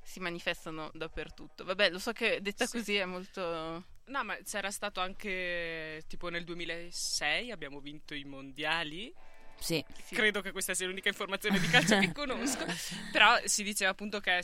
si 0.03 0.21
manifestano 0.21 0.91
dappertutto. 0.95 1.65
Vabbè, 1.65 1.91
lo 1.91 1.99
so 1.99 2.13
che 2.13 2.41
detta 2.41 2.67
Sì. 2.67 2.77
così 2.79 2.97
è 2.97 3.05
molto... 3.05 3.85
No, 4.05 4.25
ma 4.25 4.37
c'era 4.45 4.71
stato 4.71 5.01
anche 5.01 6.03
tipo 6.09 6.29
nel 6.29 6.45
2006 6.45 7.51
abbiamo 7.51 7.81
vinto 7.81 8.15
i 8.15 8.25
mondiali. 8.25 9.13
Sì. 9.59 9.85
Sì. 10.05 10.15
Credo 10.17 10.41
che 10.41 10.51
questa 10.51 10.75
sia 10.75 10.87
l'unica 10.89 11.09
informazione 11.09 11.59
di 11.61 11.69
calcio 11.69 11.99
che 11.99 12.11
conosco. 12.15 12.65
Però 13.13 13.37
si 13.45 13.63
diceva 13.63 13.91
appunto 13.93 14.19
che 14.21 14.39
è- 14.39 14.43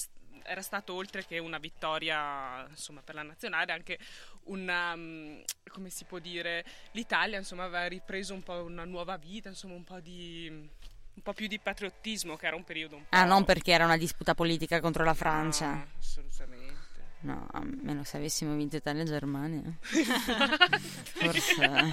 era 0.49 0.63
stato 0.63 0.95
oltre 0.95 1.25
che 1.27 1.39
una 1.39 1.59
vittoria 1.59 2.67
insomma 2.69 3.03
per 3.03 3.15
la 3.15 3.23
nazionale 3.23 3.73
anche 3.73 3.99
una 4.45 4.97
mm, 4.97 5.41
come 5.71 5.91
si 5.91 6.05
può 6.05 6.19
dire 6.19 6.65
l'Italia 6.93 7.39
insomma 7.39 7.65
aveva 7.65 7.87
ripreso 7.87 8.35
un 8.35 8.43
po' 8.43 8.63
una 8.63 8.85
nuova 8.85 9.17
vita 9.17 9.49
insomma 9.49 9.75
un 9.75 9.85
po' 9.85 10.01
di 10.01 10.49
un 10.49 11.23
po' 11.23 11.33
più 11.33 11.47
di 11.47 11.59
patriottismo 11.59 12.37
che 12.37 12.47
era 12.47 12.57
un 12.57 12.65
periodo 12.65 12.97
un 12.97 13.03
po' 13.03 13.17
Ah, 13.17 13.25
non 13.25 13.45
perché 13.45 13.73
era 13.73 13.85
una 13.85 13.97
disputa 13.97 14.35
politica 14.35 14.81
contro 14.81 15.05
la 15.05 15.15
Francia. 15.15 15.73
No, 15.73 15.87
assolutamente 15.99 16.87
No, 17.21 17.49
a 17.51 17.61
meno 17.65 18.05
se 18.05 18.17
avessimo 18.17 18.55
vinto 18.55 18.77
Italia 18.77 19.03
e 19.03 19.07
Germania. 19.07 19.63
Forse. 19.81 21.67
non 21.67 21.91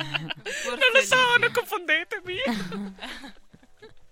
lo 0.93 1.01
so 1.01 1.37
non 1.39 1.51
confondetemi 1.51 2.35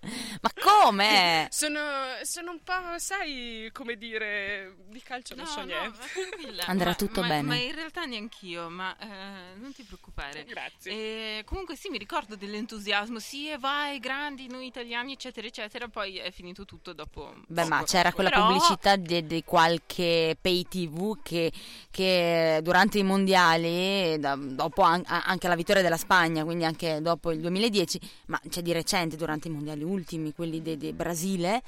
Ma 0.42 0.50
come? 0.60 1.46
sono, 1.50 1.80
sono 2.22 2.50
un 2.52 2.60
po' 2.62 2.72
sai 2.98 3.68
come 3.72 3.96
dire 3.96 4.76
di 4.88 5.00
calcio 5.02 5.34
non 5.34 5.46
so 5.46 5.62
niente 5.62 5.98
ma 5.98 6.04
tranquilla. 6.12 6.64
Andrà 6.66 6.90
Ma- 6.90 6.94
tutto 6.94 7.20
ma- 7.22 7.28
bene. 7.28 7.42
Ma 7.42 7.56
in 7.56 7.74
realtà 7.74 8.04
neanch'io, 8.04 8.68
ma 8.68 8.96
eh, 8.98 9.56
non 9.58 9.72
ti 9.72 9.82
preoccupare. 9.82 10.44
grazie 10.44 10.92
E 10.92 11.44
comunque 11.44 11.76
sì, 11.76 11.88
mi 11.88 11.98
ricordo 11.98 12.36
dell'entusiasmo, 12.36 13.18
sì, 13.18 13.48
e 13.50 13.58
vai, 13.58 13.98
grandi, 13.98 14.48
noi 14.48 14.66
italiani, 14.66 15.12
eccetera, 15.12 15.46
eccetera. 15.46 15.88
Poi 15.88 16.18
è 16.18 16.30
finito 16.30 16.64
tutto 16.64 16.92
dopo. 16.92 17.34
Beh, 17.46 17.62
poco. 17.62 17.74
ma 17.74 17.82
c'era 17.84 18.12
quella 18.12 18.30
Però- 18.30 18.46
pubblicità 18.46 18.96
di, 18.96 19.26
di 19.26 19.42
qualche 19.44 20.36
pay 20.40 20.62
tv 20.68 21.20
che, 21.22 21.52
che 21.90 22.60
durante 22.62 22.98
i 22.98 23.02
mondiali, 23.02 24.18
da- 24.18 24.36
dopo 24.36 24.82
an- 24.82 25.02
anche 25.06 25.48
la 25.48 25.54
vittoria 25.54 25.82
della 25.82 25.96
Spagna, 25.96 26.44
quindi 26.44 26.64
anche 26.64 27.00
dopo 27.00 27.30
il 27.32 27.40
2010, 27.40 28.00
ma 28.26 28.40
c'è 28.48 28.62
di 28.62 28.72
recente 28.72 29.16
durante 29.16 29.48
i 29.48 29.50
mondiali 29.50 29.82
ultimi, 29.94 30.34
quelli 30.34 30.60
del 30.60 30.92
Brasile, 30.92 31.62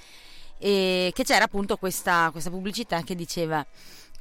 e 0.59 1.11
che 1.15 1.25
c'era 1.25 1.45
appunto 1.45 1.77
questa, 1.77 2.29
questa 2.31 2.51
pubblicità 2.51 3.03
che 3.03 3.15
diceva 3.15 3.65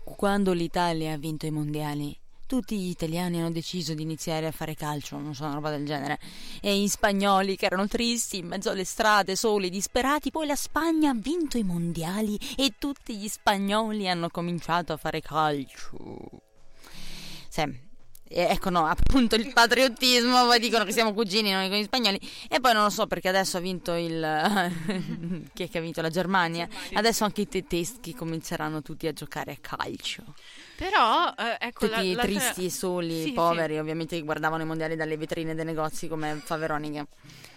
quando 0.04 0.54
l'Italia 0.54 1.14
ha 1.14 1.18
vinto 1.18 1.46
i 1.46 1.52
mondiali. 1.52 2.18
Tutti 2.48 2.78
gli 2.78 2.90
italiani 2.90 3.40
hanno 3.40 3.50
deciso 3.50 3.96
di 3.96 4.04
iniziare 4.04 4.46
a 4.46 4.52
fare 4.52 4.76
calcio, 4.76 5.18
non 5.18 5.34
so, 5.34 5.46
una 5.46 5.56
roba 5.56 5.72
del 5.72 5.84
genere. 5.84 6.20
E 6.62 6.80
gli 6.80 6.88
spagnoli 6.88 7.56
che 7.56 7.66
erano 7.66 7.88
tristi 7.88 8.38
in 8.38 8.46
mezzo 8.46 8.70
alle 8.70 8.84
strade, 8.84 9.36
soli, 9.36 9.72
disperati. 9.72 10.30
Poi 10.30 10.46
la 10.46 10.56
Spagna 10.56 11.10
ha 11.10 11.16
vinto 11.16 11.58
i 11.58 11.64
mondiali 11.64 12.40
e 12.56 12.74
tutti 12.78 13.18
gli 13.18 13.28
spagnoli 13.28 14.08
hanno 14.08 14.30
cominciato 14.30 14.94
a 14.94 14.98
fare 14.98 15.22
calcio. 15.22 15.90
Sì. 17.50 17.64
Ecco 18.28 18.70
no, 18.70 18.86
appunto 18.88 19.36
il 19.36 19.54
patriottismo, 19.54 20.46
poi 20.46 20.60
dicono 20.60 20.84
che 20.84 20.92
siamo 20.92 21.14
cugini 21.14 21.52
noi 21.52 21.70
con 21.70 21.78
gli 21.78 21.84
spagnoli 21.84 22.20
e 22.50 22.60
poi 22.60 22.74
non 22.74 22.84
lo 22.84 22.90
so 22.90 23.06
perché 23.08 23.28
adesso 23.30 23.58
ha 23.58 23.60
vinto 23.60 23.94
il 23.94 24.20
chi 25.54 25.64
è 25.64 25.70
che 25.70 25.78
ha 25.78 25.82
vinto 25.82 26.02
la 26.02 26.10
Germania. 26.10 26.68
Germania. 26.68 26.98
Adesso 27.00 27.24
anche 27.24 27.42
i 27.42 27.48
tedeschi 27.48 28.14
cominceranno 28.16 28.82
tutti 28.82 29.06
a 29.08 29.14
giocare 29.14 29.52
a 29.52 29.58
calcio. 29.62 30.24
Però, 30.76 31.34
eh, 31.38 31.58
ecco, 31.68 31.86
la- 31.86 31.98
Tutti 31.98 32.14
l'altra- 32.14 32.26
tristi 32.26 32.66
e 32.66 32.70
soli, 32.70 33.24
Sì, 33.24 33.32
poveri, 33.32 33.78
ovviamente 33.80 34.18
che 34.18 34.24
guardavano 34.24 34.64
i 34.64 34.66
mondiali 34.66 34.96
dalle 34.96 35.16
vetrine 35.18 35.56
dei 35.56 35.64
negozi 35.66 36.08
come 36.08 36.42
fa 36.44 36.58
Veronica. 36.58 37.06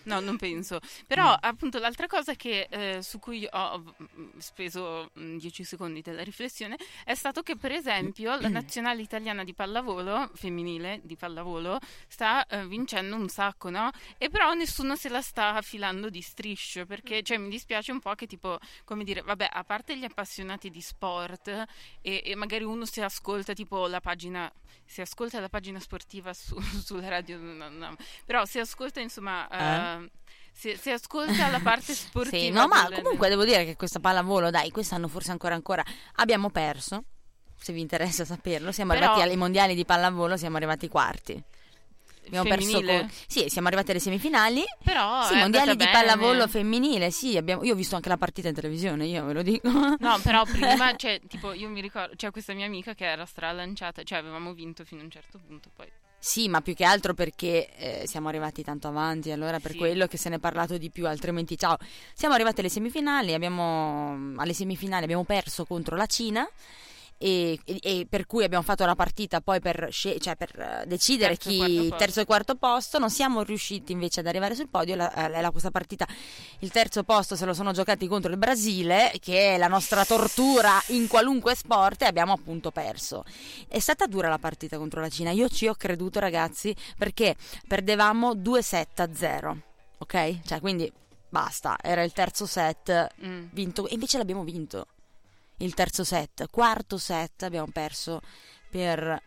No, 0.08 0.20
non 0.20 0.36
penso. 0.36 0.80
Però, 1.06 1.32
Mm. 1.32 1.36
appunto, 1.40 1.78
l'altra 1.78 2.06
cosa 2.06 2.34
che, 2.34 2.66
eh, 2.70 3.02
su 3.02 3.18
cui 3.18 3.46
ho 3.50 3.78
mm, 4.02 4.38
speso 4.38 5.10
10 5.14 5.64
secondi 5.64 6.00
della 6.00 6.22
riflessione 6.22 6.76
è 7.04 7.14
stato 7.14 7.42
che, 7.42 7.56
per 7.56 7.72
esempio, 7.72 8.36
la 8.38 8.48
nazionale 8.48 9.02
italiana 9.02 9.44
di 9.44 9.52
pallavolo, 9.54 10.30
femminile 10.34 11.00
di 11.04 11.16
pallavolo, 11.16 11.78
sta 12.08 12.46
eh, 12.46 12.66
vincendo 12.66 13.16
un 13.16 13.28
sacco, 13.28 13.68
no? 13.70 13.90
E 14.16 14.30
però 14.30 14.52
nessuno 14.54 14.96
se 14.96 15.08
la 15.10 15.20
sta 15.20 15.54
affilando 15.54 16.08
di 16.08 16.22
striscio, 16.22 16.86
perché, 16.86 17.22
cioè, 17.22 17.36
mi 17.36 17.48
dispiace 17.50 17.92
un 17.92 18.00
po' 18.00 18.14
che, 18.14 18.26
tipo, 18.26 18.58
come 18.84 19.04
dire, 19.04 19.20
vabbè, 19.22 19.48
a 19.52 19.62
parte 19.64 19.96
gli 19.96 20.04
appassionati 20.04 20.70
di 20.70 20.80
sport 20.80 21.48
e, 22.00 22.22
e 22.24 22.34
magari 22.34 22.64
uno 22.64 22.84
si 22.86 23.00
ascolta, 23.02 23.52
tipo, 23.52 23.86
la 23.86 24.00
pagina, 24.00 24.50
si 24.88 25.02
ascolta 25.02 25.38
la 25.38 25.48
pagina 25.50 25.78
sportiva 25.78 26.32
su- 26.32 26.58
sulla 26.82 27.08
radio, 27.08 27.36
no, 27.38 27.68
no. 27.68 27.96
però 28.24 28.44
si 28.44 28.58
ascolta, 28.58 29.00
insomma... 29.00 29.48
Eh? 29.48 30.02
eh, 30.04 30.10
se, 30.58 30.76
se 30.76 30.90
ascolta 30.90 31.50
la 31.50 31.60
parte 31.60 31.94
sportiva 31.94 32.36
Sì, 32.36 32.50
no, 32.50 32.66
ma 32.66 32.88
del- 32.88 33.02
comunque 33.02 33.28
devo 33.28 33.44
dire 33.44 33.64
che 33.64 33.76
questa 33.76 34.00
pallavolo, 34.00 34.50
dai, 34.50 34.70
quest'anno 34.72 35.06
forse 35.06 35.30
ancora 35.30 35.54
ancora 35.54 35.84
abbiamo 36.16 36.50
perso. 36.50 37.04
se 37.56 37.72
vi 37.72 37.80
interessa 37.80 38.24
saperlo, 38.24 38.72
siamo 38.72 38.92
Però- 38.92 39.04
arrivati 39.06 39.30
ai 39.30 39.36
mondiali 39.36 39.74
di 39.76 39.84
pallavolo, 39.84 40.36
siamo 40.36 40.56
arrivati 40.56 40.88
quarti. 40.88 41.40
Abbiamo 42.28 42.48
perso 42.48 42.70
Femminile? 42.70 42.98
con- 43.00 43.10
Sì, 43.26 43.44
siamo 43.48 43.66
arrivati 43.66 43.90
alle 43.90 44.00
semifinali. 44.00 44.64
Però 44.82 45.22
sì, 45.26 45.34
è 45.34 45.38
mondiali 45.40 45.70
di 45.72 45.76
bene. 45.76 45.90
pallavolo 45.90 46.46
femminile, 46.48 47.10
sì, 47.10 47.36
abbiamo- 47.36 47.64
io 47.64 47.72
ho 47.72 47.76
visto 47.76 47.96
anche 47.96 48.08
la 48.08 48.16
partita 48.16 48.48
in 48.48 48.54
televisione, 48.54 49.06
io 49.06 49.24
ve 49.24 49.32
lo 49.32 49.42
dico. 49.42 49.68
No, 49.70 50.18
però 50.22 50.44
prima, 50.48 50.94
cioè, 50.96 51.20
tipo, 51.26 51.52
io 51.52 51.68
mi 51.68 51.80
ricordo, 51.80 52.14
c'è 52.16 52.30
questa 52.30 52.54
mia 52.54 52.66
amica 52.66 52.94
che 52.94 53.04
era 53.04 53.24
stralanciata, 53.26 54.02
cioè 54.02 54.18
avevamo 54.18 54.52
vinto 54.54 54.84
fino 54.84 55.00
a 55.00 55.04
un 55.04 55.10
certo 55.10 55.38
punto, 55.44 55.70
poi... 55.74 55.86
Sì, 56.20 56.48
ma 56.48 56.60
più 56.62 56.74
che 56.74 56.84
altro 56.84 57.14
perché 57.14 57.68
eh, 57.76 58.02
siamo 58.08 58.26
arrivati 58.26 58.64
tanto 58.64 58.88
avanti, 58.88 59.30
allora 59.30 59.60
per 59.60 59.70
Sì. 59.70 59.76
quello 59.76 60.06
che 60.08 60.16
se 60.16 60.28
ne 60.28 60.36
è 60.36 60.38
parlato 60.40 60.76
di 60.76 60.90
più, 60.90 61.06
altrimenti 61.06 61.56
ciao. 61.56 61.76
Siamo 62.12 62.34
arrivati 62.34 62.58
alle 62.58 62.68
semifinali, 62.68 63.34
abbiamo, 63.34 64.34
alle 64.36 64.52
semifinali 64.52 65.04
abbiamo 65.04 65.22
perso 65.22 65.64
contro 65.64 65.94
la 65.94 66.06
Cina 66.06 66.44
e, 67.18 67.58
e- 67.64 67.78
e 67.82 68.06
per 68.08 68.26
cui 68.26 68.44
abbiamo 68.44 68.62
fatto 68.64 68.84
la 68.86 68.94
partita 68.94 69.40
poi 69.40 69.60
per, 69.60 69.88
cioè 69.90 70.36
per 70.36 70.58
eh, 70.58 70.86
decidere 70.86 71.36
Terzo 71.36 71.48
e 71.48 71.52
chi 71.66 71.76
posto. 71.80 71.96
terzo 71.96 72.20
e 72.20 72.24
quarto 72.24 72.54
posto, 72.54 72.98
non 72.98 73.10
siamo 73.10 73.42
riusciti 73.42 73.92
invece 73.92 74.20
ad 74.20 74.26
arrivare 74.26 74.54
sul 74.54 74.68
podio, 74.68 74.94
la, 74.94 75.12
eh, 75.12 75.40
la- 75.40 75.50
questa 75.50 75.70
partita 75.70 76.06
il 76.60 76.70
terzo 76.70 77.02
posto 77.04 77.34
se 77.36 77.44
lo 77.44 77.54
sono 77.54 77.72
giocati 77.72 78.06
contro 78.06 78.30
il 78.30 78.38
Brasile, 78.38 79.12
che 79.20 79.54
è 79.54 79.58
la 79.58 79.68
nostra 79.68 80.04
tortura 80.04 80.80
in 80.88 81.06
qualunque 81.08 81.54
sport 81.54 82.02
e 82.02 82.06
abbiamo 82.06 82.32
appunto 82.32 82.70
perso. 82.70 83.24
È 83.66 83.78
stata 83.78 84.06
dura 84.06 84.28
la 84.28 84.38
partita 84.38 84.78
contro 84.78 85.00
la 85.00 85.08
Cina. 85.08 85.30
Io 85.32 85.48
ci 85.48 85.66
ho 85.66 85.74
creduto, 85.74 86.20
ragazzi, 86.20 86.74
perché 86.96 87.34
perdevamo 87.66 88.34
2-7 88.34 89.02
a 89.02 89.08
0. 89.12 89.60
Ok? 89.98 90.40
Cioè, 90.44 90.60
quindi 90.60 90.90
basta. 91.28 91.76
Era 91.82 92.02
il 92.02 92.12
terzo 92.12 92.46
set 92.46 93.08
Mm. 93.24 93.46
vinto. 93.52 93.86
E 93.88 93.94
invece 93.94 94.16
l'abbiamo 94.18 94.44
vinto. 94.44 94.86
Il 95.58 95.74
terzo 95.74 96.04
set. 96.04 96.48
Quarto 96.50 96.98
set 96.98 97.42
abbiamo 97.42 97.68
perso 97.72 98.20
per 98.70 99.22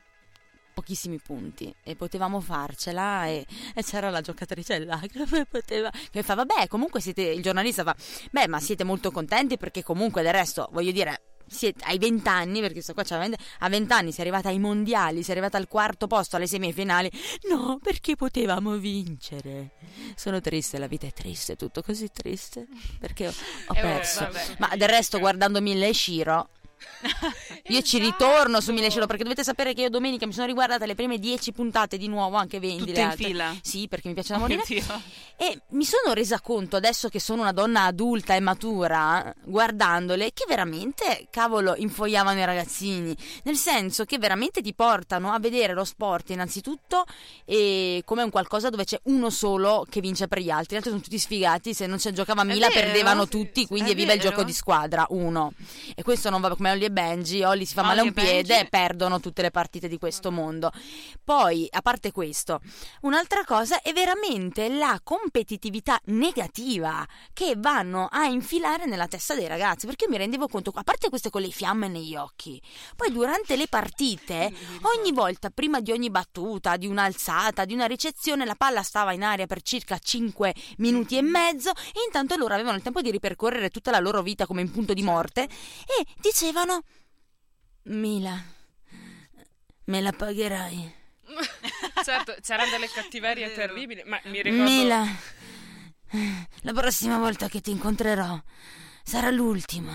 pochissimi 0.74 1.20
punti 1.20 1.74
e 1.84 1.96
potevamo 1.96 2.40
farcela 2.40 3.28
e, 3.28 3.46
e 3.76 3.84
c'era 3.84 4.10
la 4.10 4.22
giocatrice 4.22 4.84
là 4.86 5.00
che 5.06 5.46
poteva 5.46 5.92
che 6.10 6.24
fa 6.24 6.34
vabbè 6.34 6.68
comunque 6.70 7.02
siete 7.02 7.24
il 7.24 7.42
giornalista 7.42 7.84
fa 7.84 7.94
beh 8.32 8.48
ma 8.48 8.60
siete 8.62 8.86
molto 8.86 9.12
contenti 9.12 9.58
perché 9.58 9.84
comunque 9.84 10.22
del 10.22 10.32
resto 10.32 10.70
voglio 10.72 10.92
dire 10.92 11.31
siete, 11.52 11.84
hai 11.86 11.98
20 11.98 12.28
anni 12.30 12.60
perché 12.62 12.82
sto 12.82 12.94
qua 12.94 13.04
20 13.04 13.36
a 13.60 13.70
20 13.70 13.92
anni 13.94 14.12
sei 14.12 14.22
arrivata 14.22 14.50
ai 14.50 14.60
mondiali 14.60 15.22
sei 15.24 15.34
arrivata 15.34 15.58
al 15.58 15.68
quarto 15.68 16.08
posto 16.08 16.36
alle 16.38 16.48
semifinali. 16.48 17.12
No 17.50 17.80
perché 17.82 18.16
potevamo 18.16 18.76
vincere? 18.78 19.72
Sono 20.16 20.40
triste 20.42 20.78
la 20.78 20.88
vita 20.88 21.08
è 21.08 21.14
triste 21.14 21.56
tutto 21.56 21.82
così 21.82 22.10
triste 22.12 22.68
perché 23.00 23.28
ho, 23.28 23.34
ho 23.68 23.74
Eh, 23.74 23.82
perso. 23.82 24.22
vabbè. 24.22 24.56
ma 24.60 24.76
del 24.76 24.90
resto 24.90 25.20
guardando 25.20 25.62
Mille 25.62 25.94
Shiro 25.94 26.50
io 27.68 27.82
ci 27.82 27.98
ritorno 28.00 28.60
su 28.62 28.72
Mille 28.74 28.90
Cielo 28.90 29.06
perché 29.08 29.24
dovete 29.24 29.44
sapere 29.44 29.74
che 29.74 29.82
io 29.82 29.90
domenica 29.90 30.26
mi 30.26 30.34
sono 30.34 30.46
riguardata 30.48 30.86
le 30.86 30.96
prime 30.96 31.18
10 31.20 31.52
puntate 31.52 31.98
di 31.98 32.08
nuovo, 32.08 32.38
anche 32.38 32.60
20 32.60 32.86
Tutte 32.86 33.00
in 33.00 33.06
altre. 33.08 33.26
fila? 33.26 33.56
Sì, 33.62 33.88
perché 33.88 34.08
mi 34.08 34.14
piace 34.14 34.34
da 34.34 34.40
morire. 34.40 34.62
Oddio. 34.62 35.02
E 35.38 35.62
mi 35.70 35.86
sono 35.86 36.14
resa 36.14 36.40
conto 36.40 36.76
adesso 36.76 37.10
che 37.10 37.20
sono 37.20 37.42
una 37.42 37.52
donna 37.52 37.86
adulta 37.86 38.36
e 38.36 38.40
matura, 38.40 39.34
guardandole, 39.44 40.32
che 40.34 40.46
veramente, 40.48 41.28
cavolo, 41.30 41.76
infoiavano 41.76 42.40
i 42.40 42.46
ragazzini. 42.46 43.16
Nel 43.44 43.56
senso 43.56 44.06
che 44.06 44.18
veramente 44.20 44.62
ti 44.62 44.74
portano 44.74 45.32
a 45.32 45.40
vedere 45.40 45.74
lo 45.74 45.84
sport 45.84 46.30
innanzitutto 46.30 47.06
e 47.46 48.02
come 48.06 48.24
un 48.24 48.30
qualcosa 48.30 48.70
dove 48.70 48.84
c'è 48.84 49.00
uno 49.04 49.30
solo 49.30 49.86
che 49.90 50.00
vince 50.02 50.28
per 50.28 50.40
gli 50.40 50.50
altri. 50.50 50.74
Gli 50.74 50.78
altri 50.78 50.92
sono 50.92 51.02
tutti 51.02 51.18
sfigati, 51.18 51.74
se 51.74 51.88
non 51.88 52.00
ci 52.00 52.12
giocava 52.14 52.44
Mila 52.44 52.70
perdevano 52.70 53.28
tutti, 53.28 53.66
quindi 53.66 53.90
È 53.90 53.94
evviva 53.94 54.14
il 54.14 54.20
vero? 54.20 54.32
gioco 54.32 54.44
di 54.44 54.54
squadra, 54.54 55.06
uno. 55.10 55.54
E 55.96 56.04
questo 56.04 56.30
non 56.30 56.42
va 56.42 56.56
come 56.56 56.70
Ollie 56.72 56.88
e 56.88 56.92
Benji, 56.92 57.44
Ollie 57.44 57.66
si 57.66 57.74
fa 57.74 57.84
male 57.84 58.00
a 58.00 58.04
un 58.04 58.10
Ollie 58.16 58.24
piede 58.24 58.48
Benji- 58.48 58.66
e 58.66 58.70
perdono 58.70 59.20
tutte 59.20 59.42
le 59.42 59.52
partite 59.52 59.88
di 59.88 59.98
questo 59.98 60.32
mondo. 60.32 60.72
Poi, 61.24 61.68
a 61.70 61.82
parte 61.82 62.12
questo, 62.12 62.62
un'altra 63.02 63.44
cosa 63.46 63.82
è 63.82 63.94
veramente 63.94 64.70
la 64.70 65.00
competitività 65.04 66.00
negativa 66.06 67.06
che 67.34 67.54
vanno 67.58 68.08
a 68.12 68.26
infilare 68.26 68.86
nella 68.86 69.08
testa 69.08 69.36
dei 69.36 69.48
ragazzi, 69.48 69.86
perché 69.86 70.06
io 70.06 70.12
mi 70.12 70.18
rendevo 70.18 70.48
conto, 70.48 70.72
a 70.74 70.84
parte 70.84 71.10
queste 71.10 71.30
con 71.30 71.42
le 71.42 71.50
fiamme 71.50 71.88
negli 71.88 72.16
occhi, 72.16 72.62
poi 72.96 73.12
durante 73.12 73.56
le 73.56 73.68
partite, 73.68 74.52
ogni 74.98 75.12
volta, 75.12 75.50
prima 75.50 75.80
di 75.80 75.92
ogni 75.92 76.10
battuta, 76.10 76.78
di 76.78 76.88
un'alzata, 76.88 77.66
di 77.66 77.74
una 77.74 77.86
ricezione, 77.86 78.46
la 78.46 78.56
palla 78.56 78.82
stava 78.82 79.14
in 79.14 79.24
aria 79.24 79.46
per 79.46 79.62
circa 79.62 79.98
5 79.98 80.54
minuti 80.78 81.18
e 81.18 81.22
mezzo 81.22 81.72
e 81.72 82.02
intanto 82.06 82.36
loro 82.36 82.54
avevano 82.54 82.78
il 82.78 82.84
tempo 82.84 83.02
di 83.02 83.12
ripercorrere 83.12 83.70
tutta 83.70 83.92
la 83.92 84.00
loro 84.00 84.22
vita 84.22 84.46
come 84.46 84.62
in 84.62 84.72
punto 84.72 84.94
di 84.94 85.04
morte 85.04 85.44
e 85.44 86.06
dicevano 86.62 86.84
Mila, 87.84 88.40
me 89.86 90.02
la 90.02 90.12
pagherai. 90.12 90.96
certo, 92.04 92.36
c'erano 92.42 92.70
delle 92.70 92.88
cattiverie 92.88 93.52
terribili, 93.54 94.04
ma 94.06 94.20
mi 94.26 94.42
ricordo... 94.42 94.64
Mila, 94.64 95.06
la 96.62 96.74
prossima 96.74 97.18
volta 97.18 97.48
che 97.48 97.62
ti 97.62 97.72
incontrerò 97.72 98.40
sarà 99.04 99.32
l'ultima. 99.32 99.94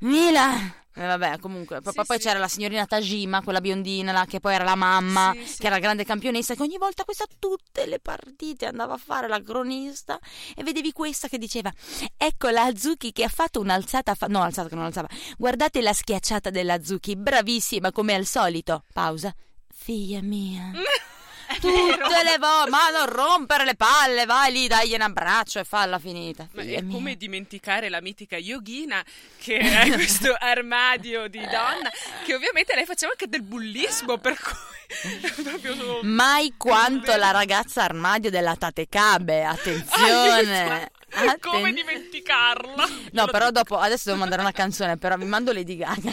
Mila! 0.00 0.84
Eh, 0.98 1.04
vabbè, 1.06 1.38
comunque, 1.40 1.82
poi, 1.82 1.92
Sì, 1.92 2.02
poi 2.06 2.18
sì. 2.18 2.26
c'era 2.26 2.38
la 2.38 2.48
signorina 2.48 2.86
Tajima, 2.86 3.42
quella 3.42 3.60
biondina, 3.60 4.12
là, 4.12 4.24
che 4.24 4.40
poi 4.40 4.54
era 4.54 4.64
la 4.64 4.74
mamma, 4.76 5.34
sì. 5.44 5.58
che 5.58 5.66
era 5.66 5.74
la 5.74 5.80
grande 5.80 6.04
campionessa, 6.04 6.54
che 6.54 6.62
ogni 6.62 6.78
volta 6.78 7.04
questa 7.04 7.26
tutte 7.38 7.84
le 7.86 8.00
partite 8.00 8.64
andava 8.64 8.94
a 8.94 8.96
fare 8.96 9.28
la 9.28 9.42
cronista 9.42 10.18
e 10.54 10.62
vedevi 10.62 10.92
questa 10.92 11.28
che 11.28 11.36
diceva 11.36 11.70
ecco 12.16 12.48
la 12.48 12.62
Azuki 12.64 13.12
che 13.12 13.24
ha 13.24 13.28
fatto 13.28 13.60
un'alzata, 13.60 14.14
fa- 14.14 14.26
no 14.28 14.40
alzata 14.40 14.68
che 14.70 14.74
non 14.74 14.84
alzava, 14.84 15.08
guardate 15.36 15.82
la 15.82 15.92
schiacciata 15.92 16.48
della 16.48 16.74
Azuki, 16.74 17.14
bravissima 17.14 17.92
come 17.92 18.14
al 18.14 18.24
solito. 18.24 18.82
Pausa. 18.92 19.34
Figlia 19.68 20.22
mia. 20.22 20.70
Tutte 21.60 22.22
le 22.24 22.38
volte, 22.38 22.70
ma 22.70 22.90
non 22.90 23.06
rompere 23.06 23.64
le 23.64 23.74
palle, 23.76 24.24
vai 24.26 24.52
lì, 24.52 24.66
dagli 24.68 24.94
un 24.94 25.00
abbraccio 25.00 25.58
e 25.60 25.64
falla 25.64 25.98
finita. 25.98 26.48
Ma 26.52 26.62
è 26.62 26.80
mia. 26.82 26.84
come 26.92 27.16
dimenticare 27.16 27.88
la 27.88 28.00
mitica 28.00 28.36
Yogina 28.36 29.02
che 29.38 29.58
è 29.58 29.90
questo 29.94 30.34
armadio 30.38 31.28
di 31.28 31.38
donna 31.40 31.90
che 32.24 32.34
ovviamente 32.34 32.74
lei 32.74 32.84
faceva 32.84 33.12
anche 33.12 33.28
del 33.28 33.42
bullismo 33.42 34.18
per 34.18 34.36
cui 34.38 34.54
Mai 36.02 36.54
quanto 36.58 37.16
la 37.16 37.30
ragazza 37.30 37.82
armadio 37.82 38.30
della 38.30 38.56
Tatekabe, 38.56 39.44
attenzione. 39.44 40.90
Aiuto! 41.10 41.38
come 41.40 41.70
Atten- 41.70 41.74
dimenticarla 41.74 42.88
No, 43.12 43.26
però 43.26 43.50
dopo, 43.50 43.78
adesso 43.78 44.02
devo 44.06 44.18
mandare 44.18 44.42
una 44.42 44.52
canzone, 44.52 44.96
però 44.98 45.16
vi 45.16 45.24
mando 45.24 45.52
Lady 45.52 45.76
Gaga. 45.76 46.12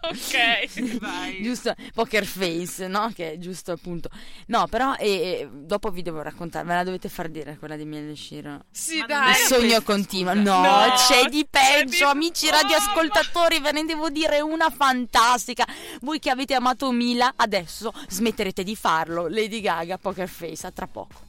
Ok 0.00 0.98
Vai. 1.00 1.42
giusto, 1.42 1.74
Poker 1.94 2.24
Face, 2.24 2.86
no? 2.88 3.10
Che 3.14 3.32
è 3.32 3.38
giusto 3.38 3.72
appunto. 3.72 4.08
No, 4.46 4.66
però 4.68 4.94
e, 4.94 5.08
e, 5.10 5.48
dopo 5.52 5.90
vi 5.90 6.02
devo 6.02 6.22
raccontare, 6.22 6.64
me 6.64 6.74
la 6.74 6.84
dovete 6.84 7.08
far 7.08 7.28
dire 7.28 7.56
quella 7.58 7.76
di 7.76 7.84
Miele 7.84 8.14
Shiro. 8.16 8.64
sì 8.70 8.98
Ma 9.00 9.06
dai 9.06 9.30
Il 9.30 9.36
sogno 9.36 9.82
continua. 9.82 10.34
No, 10.34 10.60
No, 10.60 10.94
c'è 11.08 11.28
di 11.28 11.46
c'è 11.50 11.80
peggio, 11.84 12.04
di- 12.04 12.10
amici 12.10 12.46
Oh, 12.48 12.50
radioascoltatori. 12.50 13.60
Ve 13.60 13.72
ne 13.72 13.84
devo 13.84 14.08
dire 14.10 14.40
una 14.40 14.70
fantastica. 14.70 15.66
Voi 16.00 16.18
che 16.18 16.30
avete 16.30 16.54
amato 16.54 16.90
Mila, 16.90 17.32
adesso 17.36 17.92
smetterete 18.08 18.62
di 18.62 18.76
farlo. 18.76 19.28
Lady 19.28 19.60
Gaga, 19.60 19.98
Poker 19.98 20.28
Face, 20.28 20.66
a 20.66 20.70
tra 20.70 20.86
poco. 20.86 21.26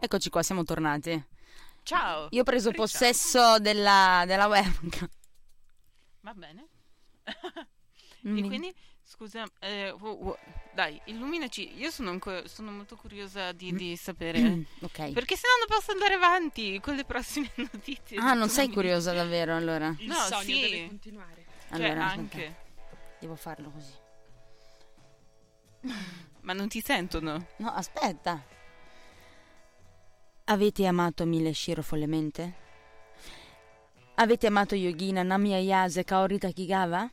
Eccoci 0.00 0.28
qua, 0.28 0.42
siamo 0.42 0.64
tornati. 0.64 1.24
Ciao. 1.84 2.28
Io 2.30 2.40
ho 2.40 2.44
preso 2.44 2.70
Ciao. 2.70 2.78
possesso 2.80 3.58
della, 3.60 4.24
della 4.26 4.46
webcam. 4.46 5.08
Va 6.20 6.34
bene. 6.34 6.66
Mm. 8.26 8.38
E 8.38 8.42
quindi, 8.46 8.74
scusa, 9.02 9.44
eh, 9.58 9.90
wo- 9.90 10.14
wo- 10.16 10.38
dai, 10.72 10.98
illuminaci. 11.04 11.76
Io 11.76 11.90
sono, 11.90 12.08
anco- 12.08 12.48
sono 12.48 12.70
molto 12.70 12.96
curiosa 12.96 13.52
di, 13.52 13.70
di 13.74 13.96
sapere. 13.98 14.38
Mm, 14.40 14.62
ok. 14.80 15.12
Perché 15.12 15.36
se 15.36 15.42
no 15.46 15.58
non 15.66 15.76
posso 15.76 15.90
andare 15.92 16.14
avanti 16.14 16.80
con 16.80 16.94
le 16.94 17.04
prossime 17.04 17.50
notizie. 17.70 18.16
Ah, 18.16 18.32
non 18.32 18.48
sei 18.48 18.70
curiosa 18.70 19.12
davvero 19.12 19.54
allora? 19.54 19.94
il 19.98 20.06
No, 20.06 20.14
sogno 20.14 20.40
sì. 20.42 20.58
deve 20.60 20.86
continuare 20.86 21.44
Cioè, 21.68 21.84
Allora, 21.84 22.04
aspetta, 22.06 22.18
anche. 22.18 22.56
devo 23.20 23.36
farlo 23.36 23.70
così. 23.70 23.92
Ma 26.40 26.54
non 26.54 26.68
ti 26.68 26.80
sentono? 26.80 27.46
No, 27.58 27.68
aspetta. 27.74 28.42
Avete 30.46 30.84
amato 30.86 31.24
Mile 31.24 31.54
Shiro 31.54 31.80
follemente? 31.82 32.62
Avete 34.16 34.46
amato 34.46 34.74
Yogina, 34.74 35.22
Nami 35.22 35.54
Ayase, 35.54 36.04
Kaori 36.04 36.38
Takigawa? 36.38 37.10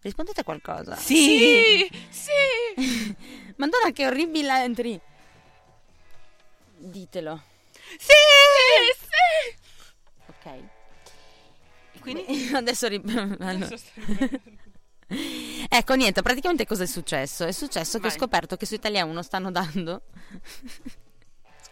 Rispondete 0.00 0.42
qualcosa. 0.42 0.96
sì 0.96 1.86
sì 2.08 2.30
Madonna, 3.56 3.90
che 3.92 4.06
orribile 4.06 4.62
entry. 4.64 4.98
Ditelo. 6.78 7.42
sì 7.98 8.12
sì 8.98 9.54
Ok. 10.26 10.62
Quindi? 12.00 12.50
Adesso 12.54 12.88
ri- 12.88 13.02
allora. 13.04 13.66
Adesso 13.66 13.84
Ecco, 15.68 15.94
niente, 15.94 16.22
praticamente 16.22 16.66
cosa 16.66 16.82
è 16.84 16.86
successo? 16.86 17.44
È 17.44 17.52
successo 17.52 17.98
che 17.98 18.06
ho 18.06 18.08
Vai. 18.08 18.18
scoperto 18.18 18.56
che 18.56 18.66
su 18.66 18.74
Italia 18.74 19.04
1 19.04 19.22
stanno 19.22 19.50
dando... 19.52 20.02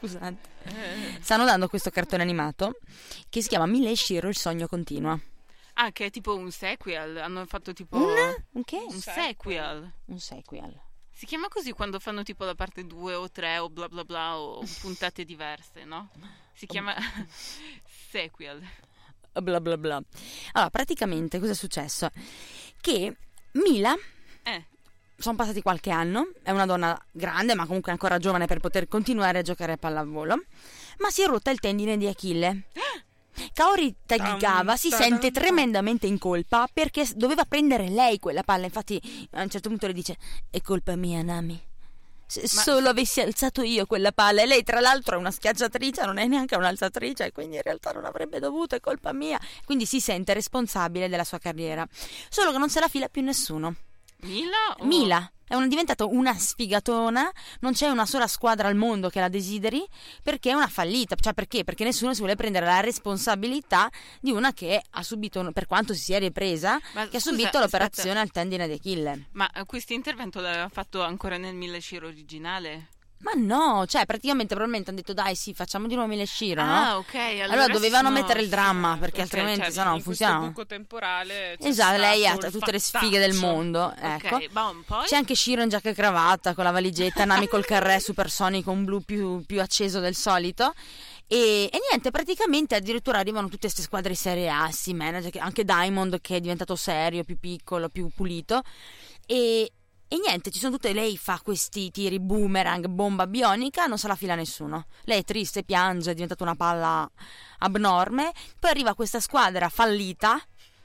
Scusate. 0.07 1.19
Stanno 1.21 1.45
dando 1.47 1.67
questo 1.69 1.89
cartone 1.89 2.23
animato 2.23 2.79
che 3.31 3.41
si 3.41 3.49
chiama 3.49 3.65
Mila 3.65 3.89
e 3.89 3.97
Shiro 3.97 4.29
il 4.29 4.37
sogno 4.37 4.67
continua. 4.67 5.19
Ah, 5.75 5.93
che 5.93 6.07
è 6.07 6.11
tipo 6.11 6.37
un 6.37 6.51
sequel. 6.51 7.17
Hanno 7.17 7.47
fatto 7.47 7.73
tipo. 7.73 7.97
Un? 7.97 8.45
Un 8.53 8.65
che? 8.65 8.77
un 8.77 9.01
sequel. 9.01 9.91
Un 10.05 10.19
sequel. 10.21 10.79
Si 11.11 11.27
chiama 11.27 11.49
così 11.49 11.73
quando 11.73 11.99
fanno 12.01 12.23
tipo 12.23 12.45
la 12.45 12.55
parte 12.55 12.85
2 12.85 13.15
o 13.15 13.31
3 13.31 13.59
o 13.59 13.71
bla 13.71 13.89
bla 13.89 14.05
bla 14.05 14.37
o 14.39 14.63
puntate 14.81 15.25
diverse, 15.25 15.85
no? 15.85 16.11
Si 16.53 16.67
chiama 16.67 16.95
sequel. 18.11 18.63
Bla 19.33 19.61
bla 19.61 19.79
bla. 19.79 20.03
Allora, 20.53 20.71
praticamente 20.71 21.39
cosa 21.39 21.53
è 21.53 21.57
successo? 21.57 22.11
Che 22.81 23.17
Mila 23.53 23.97
sono 25.25 25.37
passati 25.37 25.62
qualche 25.62 25.91
anno, 25.91 26.33
è 26.43 26.51
una 26.51 26.66
donna 26.66 27.03
grande 27.11 27.55
ma 27.55 27.64
comunque 27.64 27.91
ancora 27.91 28.18
giovane 28.18 28.45
per 28.45 28.61
poter 28.61 28.89
continuare 28.89 29.39
a 29.39 29.43
giocare 29.43 29.72
a 29.72 29.77
pallavolo, 29.79 30.35
ma 30.99 31.09
si 31.09 31.22
è 31.22 31.27
rotta 31.27 31.51
il 31.51 31.61
tendine 31.61 31.97
di 31.97 32.07
Achille. 32.07 32.64
Kaori 33.55 33.97
Tagigawa 34.05 34.77
si 34.77 34.91
sente 34.91 35.31
tremendamente 35.31 36.07
in 36.07 36.18
colpa 36.18 36.68
perché 36.70 37.09
doveva 37.14 37.47
prendere 37.47 37.89
lei 37.89 38.18
quella 38.18 38.43
palla, 38.43 38.66
infatti 38.66 39.01
a 39.31 39.41
un 39.41 39.49
certo 39.49 39.70
punto 39.70 39.87
le 39.87 39.95
dice 39.95 40.18
è 40.51 40.61
colpa 40.61 40.95
mia 40.95 41.22
Nami. 41.22 41.59
Se 42.27 42.47
solo 42.47 42.91
avessi 42.91 43.22
alzato 43.22 43.62
io 43.62 43.87
quella 43.87 44.12
palla 44.12 44.43
e 44.43 44.47
lei 44.47 44.62
tra 44.62 44.81
l'altro 44.81 45.16
è 45.16 45.18
una 45.18 45.31
schiacciatrice, 45.31 46.05
non 46.05 46.18
è 46.18 46.27
neanche 46.27 46.55
un'alzatrice, 46.55 47.33
quindi 47.33 47.57
in 47.57 47.62
realtà 47.62 47.93
non 47.93 48.05
avrebbe 48.05 48.41
dovuto, 48.41 48.75
è 48.75 48.81
colpa 48.81 49.14
mia. 49.14 49.41
Quindi 49.64 49.87
si 49.87 50.01
sente 50.01 50.35
responsabile 50.35 51.09
della 51.09 51.25
sua 51.25 51.39
carriera. 51.39 51.87
Solo 52.29 52.53
che 52.53 52.59
non 52.59 52.68
se 52.68 52.81
la 52.81 52.89
fila 52.89 53.09
più 53.09 53.22
nessuno. 53.22 53.75
Mila? 54.23 54.57
o- 54.79 54.85
Mila 54.85 55.29
è 55.47 55.55
una- 55.55 55.67
diventata 55.67 56.07
una 56.07 56.35
sfigatona, 56.35 57.31
non 57.61 57.73
c'è 57.75 57.89
una 57.89 58.07
sola 58.07 58.27
squadra 58.27 58.67
al 58.69 58.75
mondo 58.77 59.11
che 59.11 59.21
la 59.21 59.29
desideri 59.29 59.87
perché 60.23 60.51
è 60.51 60.55
una 60.55 60.69
fallita. 60.69 61.15
Cioè 61.17 61.35
perché? 61.35 61.65
Perché 61.65 61.85
nessuno 61.85 62.15
si 62.15 62.21
vuole 62.21 62.35
prendere 62.35 62.65
la 62.65 62.81
responsabilità 62.81 63.91
di 64.21 64.31
una 64.31 64.53
che 64.55 64.83
ha 64.91 65.03
subito, 65.03 65.47
per 65.53 65.67
quanto 65.67 65.93
si 65.93 66.01
sia 66.03 66.19
ripresa, 66.19 66.81
Ma 66.95 67.07
che 67.09 67.17
ha 67.19 67.21
scusa, 67.21 67.31
subito 67.37 67.59
l'operazione 67.59 68.21
aspetta. 68.21 68.21
al 68.21 68.31
tendine 68.31 68.67
di 68.67 68.73
Achille. 68.75 69.27
Ma 69.33 69.51
eh, 69.53 69.65
questo 69.67 69.93
intervento 69.93 70.41
l'aveva 70.41 70.69
fatto 70.71 71.03
ancora 71.03 71.37
nel 71.37 71.55
Mille 71.55 71.81
Shiro 71.81 72.07
originale? 72.07 72.89
Ma 73.25 73.33
no, 73.37 73.87
cioè 73.87 74.05
praticamente 74.05 74.49
probabilmente 74.55 74.91
hanno 74.91 74.99
detto 74.99 75.14
dai 75.14 75.35
sì, 75.35 75.55
facciamo 75.55 75.87
di 75.87 75.95
nuovo 75.95 76.11
Mille 76.11 76.27
Shiro, 76.27 76.62
no? 76.62 76.72
Ah, 76.75 76.97
ok. 76.99 77.14
Allora, 77.14 77.45
Allora 77.53 77.72
dovevano 77.72 78.09
sono- 78.09 78.20
mettere 78.20 78.43
il 78.43 78.49
dramma 78.51 78.99
perché 79.01 79.16
Ok, 79.22 79.22
altrimenti 79.22 79.61
cioè, 79.62 79.70
sennò 79.70 79.85
non 79.89 79.97
in 79.97 80.03
questo 80.05 80.25
funziona. 80.27 80.47
buco 80.49 80.66
temporale 80.66 81.57
Esatto, 81.59 81.97
lei 81.99 82.27
ha 82.27 82.37
tutte 82.37 82.70
le 82.72 82.79
sfighe 82.79 83.18
del 83.18 83.33
mondo, 83.35 83.95
ecco. 83.99 84.35
Ok, 84.37 84.49
ma 84.53 84.68
un 84.68 84.83
po'. 84.85 85.01
C'è 85.07 85.16
anche 85.16 85.35
Shiro 85.35 85.62
in 85.62 85.70
giacca 85.70 85.89
e 85.89 85.95
cravatta 85.95 86.55
con 86.55 86.64
la 86.64 86.70
valigetta, 86.70 87.25
Nami 87.25 87.49
col 87.49 87.64
carré 87.64 87.99
supersonico, 87.99 88.70
un 88.70 88.85
blu 88.85 89.01
più, 89.01 89.43
più 89.47 89.61
acceso 89.62 90.01
del 90.01 90.14
solito. 90.14 90.75
E, 91.27 91.70
e 91.72 91.79
niente, 91.91 92.11
praticamente 92.11 92.75
addirittura 92.75 93.18
arrivano 93.18 93.47
tutte 93.47 93.61
queste 93.62 93.81
squadre 93.81 94.11
di 94.11 94.16
Serie 94.16 94.51
A, 94.51 94.70
si 94.70 94.93
manager, 94.93 95.31
che- 95.31 95.39
anche 95.39 95.64
Diamond 95.64 96.20
che 96.20 96.37
è 96.37 96.41
diventato 96.41 96.77
serio, 96.77 97.25
più 97.25 97.39
piccolo, 97.41 97.89
più 97.89 98.11
pulito. 98.14 98.61
E, 99.27 99.72
e 100.07 100.19
niente, 100.19 100.51
ci 100.51 100.59
sono 100.59 100.73
tutte, 100.73 100.93
lei 100.93 101.17
fa 101.17 101.41
questi 101.43 101.91
tiri 101.91 102.21
boomerang, 102.21 102.87
bomba 102.87 103.27
bionica, 103.27 103.87
non 103.87 103.99
se 103.99 104.07
la 104.07 104.15
fila 104.15 104.35
nessuno. 104.35 104.87
Lei 105.05 105.21
è 105.21 105.25
triste, 105.25 105.65
piange, 105.65 106.11
è 106.11 106.15
diventata 106.15 106.45
una 106.45 106.55
palla 106.55 107.11
abnorme. 107.59 108.33
Poi 108.59 108.71
arriva 108.71 108.95
questa 108.95 109.19
squadra 109.19 109.69
fallita, 109.69 110.41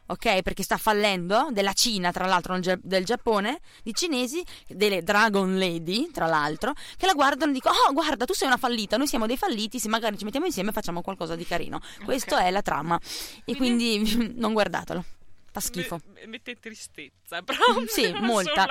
ok? 0.08 0.42
Perché 0.42 0.64
sta 0.64 0.78
fallendo, 0.78 1.50
della 1.52 1.74
Cina, 1.74 2.12
tra 2.12 2.26
l'altro, 2.26 2.58
del 2.82 3.06
Giappone, 3.06 3.60
di 3.84 3.94
cinesi, 3.94 4.44
delle 4.68 5.04
Dragon 5.04 5.60
Lady, 5.60 6.10
tra 6.12 6.26
l'altro, 6.26 6.74
che 6.98 7.06
la 7.06 7.14
guardano 7.14 7.52
e 7.52 7.54
dicono: 7.54 7.76
Oh, 7.88 7.94
guarda, 7.94 8.26
tu 8.26 8.34
sei 8.34 8.48
una 8.48 8.58
fallita, 8.58 8.98
noi 8.98 9.08
siamo 9.08 9.28
dei 9.28 9.38
falliti, 9.38 9.80
se 9.80 9.90
magari 9.90 10.18
ci 10.18 10.24
mettiamo 10.24 10.46
insieme 10.46 10.72
facciamo 10.72 11.02
qualcosa 11.02 11.36
di 11.36 11.46
carino. 11.46 11.82
Questa 12.04 12.40
è 12.40 12.52
la 12.52 12.62
trama. 12.62 13.00
E 13.46 13.56
quindi 13.56 14.34
non 14.38 14.54
guardatelo. 14.54 15.04
Fa 15.52 15.60
schifo. 15.60 16.00
Me- 16.14 16.28
mette 16.28 16.60
tristezza, 16.60 17.42
però 17.44 17.60
Sì, 17.88 18.06
solo 18.06 18.20
molta. 18.22 18.66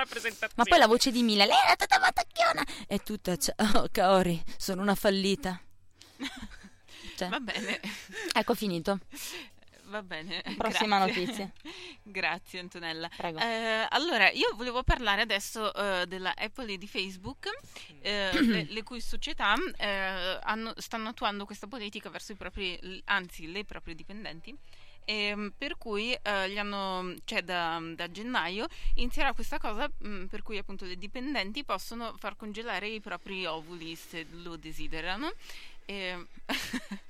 Ma 0.55 0.63
poi 0.63 0.77
la 0.79 0.87
voce 0.87 1.11
di 1.11 1.23
Mila, 1.23 1.45
lei 1.45 1.57
era 1.65 1.75
tutta 1.75 1.99
matacchiona. 1.99 2.63
È 2.87 2.99
tutta, 3.01 3.35
oh, 3.57 3.87
Kaori, 3.91 4.41
sono 4.57 4.81
una 4.81 4.95
fallita. 4.95 5.59
Cioè, 7.15 7.27
Va 7.27 7.39
bene, 7.41 7.79
ecco 8.33 8.53
finito. 8.55 8.97
va 9.89 10.01
bene. 10.01 10.41
Prossima 10.57 10.97
grazie. 11.03 11.21
notizia. 11.25 11.51
Grazie 12.01 12.59
Antonella. 12.59 13.09
Prego. 13.15 13.39
Eh, 13.39 13.85
allora, 13.89 14.29
io 14.29 14.55
volevo 14.55 14.83
parlare 14.83 15.21
adesso 15.21 15.73
eh, 15.73 16.05
della 16.07 16.33
Apple 16.37 16.73
e 16.73 16.77
di 16.77 16.87
Facebook, 16.87 17.49
eh, 18.01 18.31
le, 18.41 18.65
le 18.69 18.83
cui 18.83 19.01
società 19.01 19.55
eh, 19.77 20.39
hanno- 20.43 20.73
stanno 20.77 21.09
attuando 21.09 21.43
questa 21.45 21.67
politica 21.67 22.09
verso 22.09 22.31
i 22.31 22.35
propri, 22.35 23.01
anzi 23.05 23.51
le 23.51 23.65
proprie 23.65 23.95
dipendenti. 23.95 24.55
Ehm, 25.09 25.53
per 25.57 25.77
cui 25.77 26.13
eh, 26.13 26.49
gli 26.49 26.57
hanno, 26.59 27.15
cioè 27.25 27.41
da, 27.41 27.81
da 27.95 28.11
gennaio 28.11 28.67
inizierà 28.95 29.33
questa 29.33 29.57
cosa 29.57 29.89
mh, 29.97 30.25
per 30.25 30.43
cui 30.43 30.57
appunto 30.59 30.85
le 30.85 30.95
dipendenti 30.97 31.63
possono 31.63 32.15
far 32.17 32.35
congelare 32.35 32.87
i 32.87 33.01
propri 33.01 33.45
ovuli 33.45 33.95
se 33.95 34.25
lo 34.29 34.55
desiderano. 34.55 35.33
Ehm, 35.85 36.27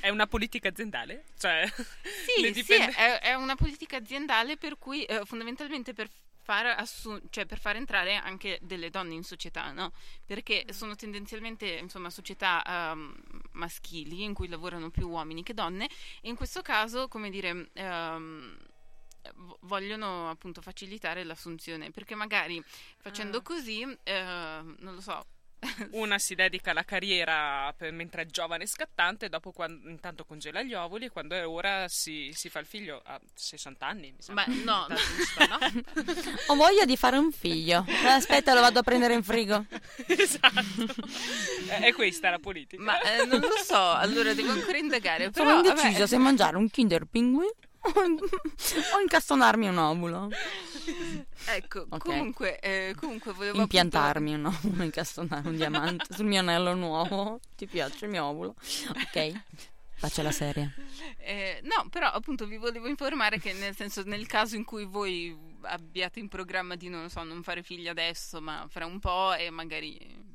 È, 0.00 0.08
una 0.08 0.26
politica 0.26 0.68
aziendale? 0.68 1.26
Cioè, 1.38 1.64
Sì, 2.02 2.42
le 2.42 2.52
sì, 2.52 2.62
dipende- 2.62 2.92
è, 2.92 3.20
è 3.20 3.34
una 3.34 3.54
politica 3.54 3.98
aziendale 3.98 4.56
per 4.56 4.76
cui 4.78 5.04
eh, 5.04 5.24
fondamentalmente 5.24 5.92
per 5.94 6.08
far, 6.42 6.66
assu- 6.66 7.22
cioè 7.30 7.46
per 7.46 7.60
far 7.60 7.76
entrare 7.76 8.16
anche 8.16 8.58
delle 8.62 8.90
donne 8.90 9.14
in 9.14 9.22
società, 9.22 9.70
no? 9.70 9.92
Perché 10.26 10.66
sono 10.70 10.96
tendenzialmente 10.96 11.66
insomma 11.68 12.10
società 12.10 12.62
ehm, 12.66 13.14
maschili 13.54 14.22
in 14.22 14.34
cui 14.34 14.48
lavorano 14.48 14.90
più 14.90 15.08
uomini 15.08 15.42
che 15.42 15.54
donne 15.54 15.86
e 16.20 16.28
in 16.28 16.36
questo 16.36 16.62
caso, 16.62 17.08
come 17.08 17.30
dire, 17.30 17.70
ehm, 17.72 18.56
vo- 19.36 19.58
vogliono 19.62 20.28
appunto 20.30 20.60
facilitare 20.60 21.24
l'assunzione 21.24 21.90
perché 21.90 22.14
magari 22.14 22.62
facendo 22.98 23.38
Ah. 23.38 23.42
così, 23.42 23.80
eh, 24.02 24.22
non 24.78 24.94
lo 24.94 25.00
so, 25.00 25.24
una 25.92 26.18
si 26.18 26.34
dedica 26.34 26.70
alla 26.70 26.84
carriera 26.84 27.72
per- 27.76 27.92
mentre 27.92 28.22
è 28.22 28.26
giovane 28.26 28.64
e 28.64 28.66
scattante, 28.66 29.28
dopo 29.28 29.52
quan- 29.52 29.82
intanto 29.86 30.24
congela 30.24 30.62
gli 30.62 30.74
ovuli 30.74 31.06
e 31.06 31.10
quando 31.10 31.34
è 31.34 31.46
ora 31.46 31.86
si, 31.88 32.30
si 32.34 32.48
fa 32.48 32.58
il 32.60 32.66
figlio 32.66 33.00
a 33.04 33.20
60 33.34 33.86
anni, 33.86 34.12
mi 34.12 34.34
ma 34.34 34.44
sembra. 34.44 34.72
no, 34.72 34.86
Tanto 34.86 35.02
giusto, 35.16 35.46
no? 35.46 35.58
Ho 36.48 36.54
voglia 36.56 36.84
di 36.84 36.96
fare 36.96 37.16
un 37.16 37.32
figlio. 37.32 37.84
Aspetta, 38.06 38.54
lo 38.54 38.60
vado 38.60 38.78
a 38.80 38.82
prendere 38.82 39.14
in 39.14 39.22
frigo. 39.22 39.64
esatto. 40.06 40.94
È, 41.68 41.80
è 41.80 41.92
questa 41.92 42.30
la 42.30 42.38
politica. 42.38 42.82
ma 42.82 43.00
eh, 43.00 43.24
non 43.26 43.40
lo 43.40 43.48
so, 43.62 43.90
allora 43.92 44.32
devo 44.34 44.52
ancora 44.52 44.76
indagare. 44.78 45.30
Sono 45.32 45.48
però, 45.48 45.56
indecisa 45.56 45.90
vabbè. 45.92 46.06
se 46.06 46.18
mangiare 46.18 46.56
un 46.56 46.68
Kinder 46.70 47.04
Pinguin 47.06 47.50
o 47.84 49.00
incastonarmi 49.00 49.68
un 49.68 49.78
ovulo. 49.78 50.28
Ecco, 51.46 51.86
Ok. 51.88 51.98
comunque, 52.04 52.58
eh, 52.60 52.94
comunque 52.98 53.32
volevo 53.32 53.60
Impiantarmi 53.60 54.34
un 54.34 54.46
ovulo, 54.46 54.82
incastonare 54.82 55.48
un 55.48 55.56
diamante 55.56 56.06
sul 56.14 56.26
mio 56.26 56.40
anello 56.40 56.74
nuovo. 56.74 57.40
Ti 57.56 57.66
piace 57.66 58.04
il 58.06 58.10
mio 58.10 58.24
ovulo? 58.24 58.54
Ok. 58.90 59.32
Faccio 59.96 60.22
la 60.22 60.32
serie. 60.32 60.74
appunto, 60.76 61.14
eh, 61.18 61.60
no, 61.62 61.88
però 61.88 62.08
appunto 62.08 62.46
vi 62.46 62.56
volevo 62.58 62.88
informare 62.88 63.38
che 63.38 63.52
nel 63.54 63.74
senso 63.74 64.02
nel 64.04 64.26
caso 64.26 64.54
in 64.56 64.64
cui 64.64 64.84
voi 64.84 65.34
abbiate 65.62 66.18
in 66.20 66.28
programma 66.28 66.74
di 66.74 66.88
non 66.88 67.08
so, 67.08 67.22
non 67.22 67.42
fare 67.42 67.62
figli 67.62 67.88
adesso, 67.88 68.40
ma 68.42 68.66
fra 68.68 68.84
un 68.84 68.98
po' 68.98 69.32
e 69.34 69.48
magari 69.50 70.32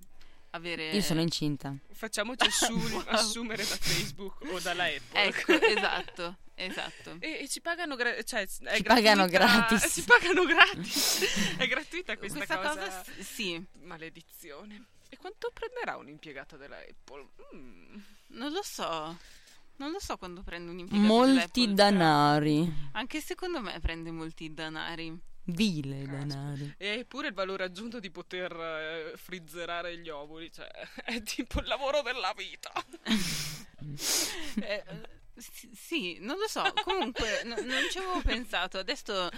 avere 0.52 0.90
Io 0.92 1.02
sono 1.02 1.22
incinta. 1.22 1.76
Facciamoci 1.92 2.48
assu- 2.48 3.04
assumere 3.10 3.62
da 3.68 3.76
Facebook 3.76 4.42
o 4.52 4.60
dalla 4.60 4.86
Apple. 4.86 5.24
Ecco, 5.24 5.52
esatto, 5.62 6.38
esatto. 6.66 7.18
E, 7.20 7.40
e 7.42 7.48
ci 7.48 7.62
pagano, 7.62 7.96
gra- 7.96 8.22
cioè, 8.24 8.42
è 8.64 8.76
Ci 8.78 8.84
pagano 8.84 9.26
gratis. 9.28 9.92
Ci 9.94 10.04
pagano 10.04 10.46
gratis. 10.46 11.56
è 11.58 11.68
gratuita 11.68 12.18
questa, 12.18 12.38
Questa 12.38 12.58
cosa. 12.58 12.70
cosa 12.76 13.04
s- 13.04 13.20
sì, 13.20 13.64
Maledizione. 13.82 14.86
E 15.10 15.18
quanto 15.18 15.52
prenderà 15.54 15.98
un 15.98 16.08
impiegato 16.08 16.56
della 16.58 16.78
Apple? 16.78 17.28
Mm. 17.56 17.96
non 18.28 18.52
lo 18.52 18.62
so. 18.64 19.18
Non 19.78 19.92
lo 19.92 20.00
so 20.00 20.18
quando 20.18 20.44
prende 20.44 20.72
un 20.72 20.80
impiegato 20.80 21.08
Molti 21.08 21.74
dell'Apple. 21.74 21.74
danari. 21.76 22.74
Anche 22.92 23.22
secondo 23.22 23.62
me 23.62 23.80
prende 23.80 24.12
molti 24.12 24.54
danari. 24.54 25.18
Vile 25.46 26.06
danari. 26.06 26.76
E 26.78 27.06
pure 27.08 27.30
il 27.30 27.34
valore 27.34 27.64
aggiunto 27.64 28.00
di 28.00 28.12
poter 28.12 28.52
eh, 28.52 29.14
frizzerare 29.18 29.98
gli 29.98 30.10
ovuli, 30.10 30.52
cioè 30.52 30.70
è 31.06 31.24
tipo 31.24 31.60
il 31.62 31.66
lavoro 31.68 32.02
della 32.02 32.34
vita. 32.36 32.72
Eh, 34.62 34.84
sì, 35.40 35.70
sì, 35.74 36.18
non 36.20 36.38
lo 36.38 36.48
so. 36.48 36.64
Comunque, 36.84 37.44
no- 37.46 37.56
non 37.56 37.84
ci 37.90 37.98
avevo 37.98 38.22
pensato. 38.22 38.78
Adesso, 38.78 39.30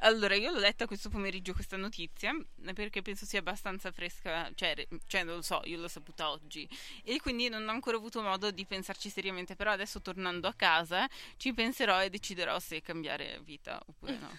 allora, 0.00 0.34
io 0.34 0.50
l'ho 0.52 0.58
letta 0.58 0.86
questo 0.86 1.08
pomeriggio 1.08 1.52
questa 1.52 1.76
notizia 1.76 2.34
perché 2.74 3.02
penso 3.02 3.26
sia 3.26 3.40
abbastanza 3.40 3.90
fresca. 3.92 4.50
Cioè, 4.54 4.86
cioè, 5.06 5.24
non 5.24 5.36
lo 5.36 5.42
so, 5.42 5.60
io 5.64 5.78
l'ho 5.78 5.88
saputa 5.88 6.30
oggi 6.30 6.68
e 7.04 7.20
quindi 7.20 7.48
non 7.48 7.66
ho 7.68 7.70
ancora 7.70 7.96
avuto 7.96 8.22
modo 8.22 8.50
di 8.50 8.64
pensarci 8.64 9.10
seriamente. 9.10 9.56
Però 9.56 9.70
adesso, 9.70 10.00
tornando 10.00 10.48
a 10.48 10.54
casa, 10.54 11.08
ci 11.36 11.52
penserò 11.52 12.02
e 12.02 12.10
deciderò 12.10 12.58
se 12.58 12.80
cambiare 12.82 13.40
vita 13.44 13.80
oppure 13.86 14.18
no. 14.18 14.38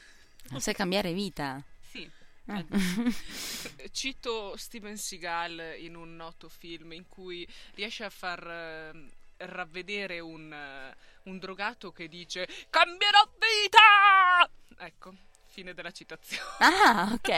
Sai 0.59 0.73
cambiare 0.73 1.13
vita? 1.13 1.63
Sì, 1.81 2.09
Cito 3.91 4.55
Steven 4.57 4.97
Seagal 4.97 5.75
in 5.79 5.95
un 5.95 6.15
noto 6.15 6.49
film 6.49 6.93
in 6.93 7.07
cui 7.07 7.47
riesce 7.75 8.03
a 8.03 8.09
far 8.09 8.45
eh, 8.47 9.09
ravvedere 9.39 10.19
un, 10.19 10.51
eh, 10.51 10.95
un 11.23 11.39
drogato 11.39 11.91
che 11.91 12.07
dice 12.07 12.47
cambierò 12.69 13.29
vita! 13.37 14.85
Ecco, 14.85 15.13
fine 15.59 15.73
della 15.73 15.91
citazione. 15.91 16.41
Ah, 16.59 17.09
ok. 17.11 17.29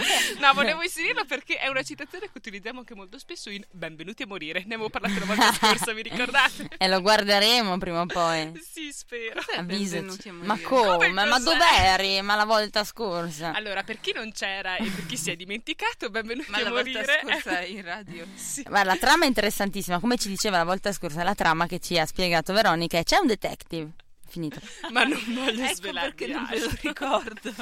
no, 0.40 0.54
volevo 0.54 0.82
inserirlo 0.82 1.24
perché 1.26 1.58
è 1.58 1.68
una 1.68 1.82
citazione 1.82 2.26
che 2.26 2.32
utilizziamo 2.34 2.78
anche 2.78 2.94
molto 2.94 3.18
spesso 3.18 3.50
in 3.50 3.62
Benvenuti 3.70 4.22
a 4.22 4.26
morire. 4.26 4.64
Ne 4.66 4.74
avevo 4.74 4.88
parlato 4.88 5.18
la 5.18 5.26
volta 5.26 5.52
scorsa, 5.52 5.92
vi 5.92 6.02
ricordate? 6.02 6.68
E 6.78 6.88
lo 6.88 7.02
guarderemo 7.02 7.76
prima 7.76 8.00
o 8.00 8.06
poi. 8.06 8.58
sì, 8.62 8.90
spero. 8.90 9.40
Avvisaci. 9.56 10.00
Benvenuti 10.00 10.28
a 10.28 10.32
morire? 10.32 10.46
Ma 10.46 10.60
come? 10.66 11.06
Come 11.08 11.24
Ma 11.26 11.38
dove 11.38 11.66
eri? 11.76 12.22
Ma 12.22 12.36
la 12.36 12.46
volta 12.46 12.84
scorsa. 12.84 13.52
Allora, 13.52 13.82
per 13.82 14.00
chi 14.00 14.12
non 14.12 14.32
c'era 14.32 14.76
e 14.76 14.88
per 14.88 15.04
chi 15.06 15.18
si 15.18 15.30
è 15.30 15.36
dimenticato, 15.36 16.08
benvenuti 16.08 16.50
Ma 16.50 16.58
a 16.58 16.62
la 16.62 16.70
volta 16.70 16.90
morire. 16.90 17.20
scorsa 17.22 17.60
in 17.60 17.82
radio. 17.82 18.26
Sì. 18.34 18.62
Guarda, 18.62 18.92
la 18.92 18.96
trama 18.96 19.24
è 19.24 19.28
interessantissima. 19.28 20.00
Come 20.00 20.16
ci 20.16 20.28
diceva 20.28 20.56
la 20.56 20.64
volta 20.64 20.90
scorsa, 20.92 21.22
la 21.22 21.34
trama 21.34 21.66
che 21.66 21.80
ci 21.80 21.98
ha 21.98 22.06
spiegato 22.06 22.54
Veronica 22.54 22.96
è 22.96 23.04
c'è 23.04 23.18
un 23.18 23.26
detective. 23.26 23.90
Finito. 24.28 24.60
Ma 24.90 25.04
non 25.04 25.22
voglio 25.28 25.64
Ecco 25.64 25.74
svelarvi 25.74 26.14
perché 26.14 26.32
non 26.32 26.46
me 26.50 26.58
lo 26.58 26.70
ricordo. 26.82 27.54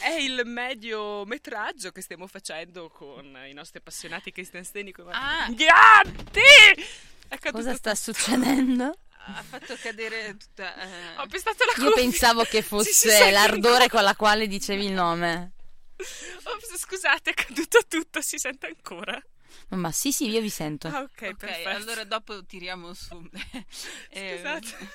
È 0.00 0.10
il 0.10 0.42
mediometraggio 0.44 1.90
che 1.92 2.00
stiamo 2.00 2.26
facendo 2.26 2.88
con 2.90 3.38
i 3.48 3.52
nostri 3.52 3.78
appassionati 3.78 4.32
Christian 4.32 4.64
Stenico 4.64 5.06
Ah. 5.10 5.46
Gatti! 5.50 6.40
È 7.28 7.38
caduto 7.38 7.62
Cosa 7.62 7.74
sta 7.74 7.94
tutto. 7.94 8.12
succedendo? 8.12 8.96
Ha 9.24 9.42
fatto 9.48 9.76
cadere 9.80 10.36
tutta... 10.36 10.74
eh, 10.82 11.16
Ho 11.18 11.26
pestato 11.28 11.64
la 11.64 11.72
Io 11.82 11.90
cuffia. 11.90 12.02
pensavo 12.02 12.42
che 12.42 12.60
fosse 12.62 13.30
l'ardore 13.30 13.88
con 13.88 14.02
la 14.02 14.16
quale 14.16 14.48
dicevi 14.48 14.86
il 14.86 14.92
nome. 14.92 15.52
Ops, 15.96 16.76
scusate, 16.76 17.30
è 17.30 17.34
caduto 17.34 17.78
tutto, 17.88 18.20
si 18.20 18.36
sente 18.36 18.66
ancora? 18.66 19.16
Ma 19.68 19.92
sì, 19.92 20.10
sì, 20.12 20.28
io 20.28 20.40
vi 20.40 20.50
sento. 20.50 20.88
Ah, 20.88 21.00
ok, 21.02 21.10
ok, 21.12 21.34
perfetto. 21.36 21.68
allora 21.68 22.04
dopo 22.04 22.44
tiriamo 22.44 22.92
su. 22.94 23.24
Eh, 24.10 24.34
Scusate. 24.36 24.88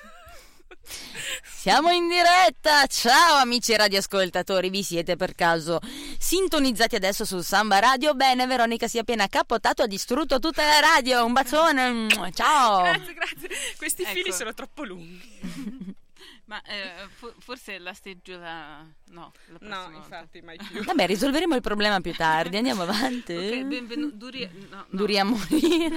Siamo 1.44 1.90
in 1.90 2.08
diretta! 2.08 2.86
Ciao 2.86 3.36
amici 3.36 3.76
radioascoltatori, 3.76 4.70
vi 4.70 4.82
siete 4.82 5.16
per 5.16 5.34
caso 5.34 5.80
sintonizzati 6.18 6.94
adesso 6.96 7.24
su 7.24 7.40
Samba 7.40 7.78
Radio? 7.78 8.14
Bene, 8.14 8.46
Veronica 8.46 8.88
si 8.88 8.96
è 8.96 9.00
appena 9.00 9.26
cappottato, 9.28 9.82
ha 9.82 9.86
distrutto 9.86 10.38
tutta 10.38 10.64
la 10.64 10.80
radio. 10.80 11.24
Un 11.24 11.32
bacione! 11.32 12.06
Ciao! 12.32 12.82
Grazie, 12.82 13.14
grazie. 13.14 13.48
Questi 13.76 14.02
Ecco. 14.02 14.12
fili 14.12 14.32
sono 14.32 14.54
troppo 14.54 14.84
lunghi. 14.84 15.96
Ma 16.48 16.62
eh, 16.62 17.06
fo- 17.14 17.34
forse 17.40 17.78
la 17.78 17.92
seggiola... 17.92 18.82
No, 19.10 19.32
la 19.48 19.58
No, 19.60 19.94
infatti, 19.94 20.40
mai 20.40 20.56
più. 20.66 20.82
Vabbè, 20.82 21.06
risolveremo 21.06 21.54
il 21.54 21.60
problema 21.60 22.00
più 22.00 22.14
tardi. 22.14 22.56
Andiamo 22.56 22.82
avanti. 22.84 23.34
Ok, 23.36 23.62
benvenuti... 23.64 24.16
Duri... 24.16 24.50
No, 24.70 24.76
no. 24.76 24.86
Duri 24.88 25.18
a 25.18 25.24
morire. 25.28 25.96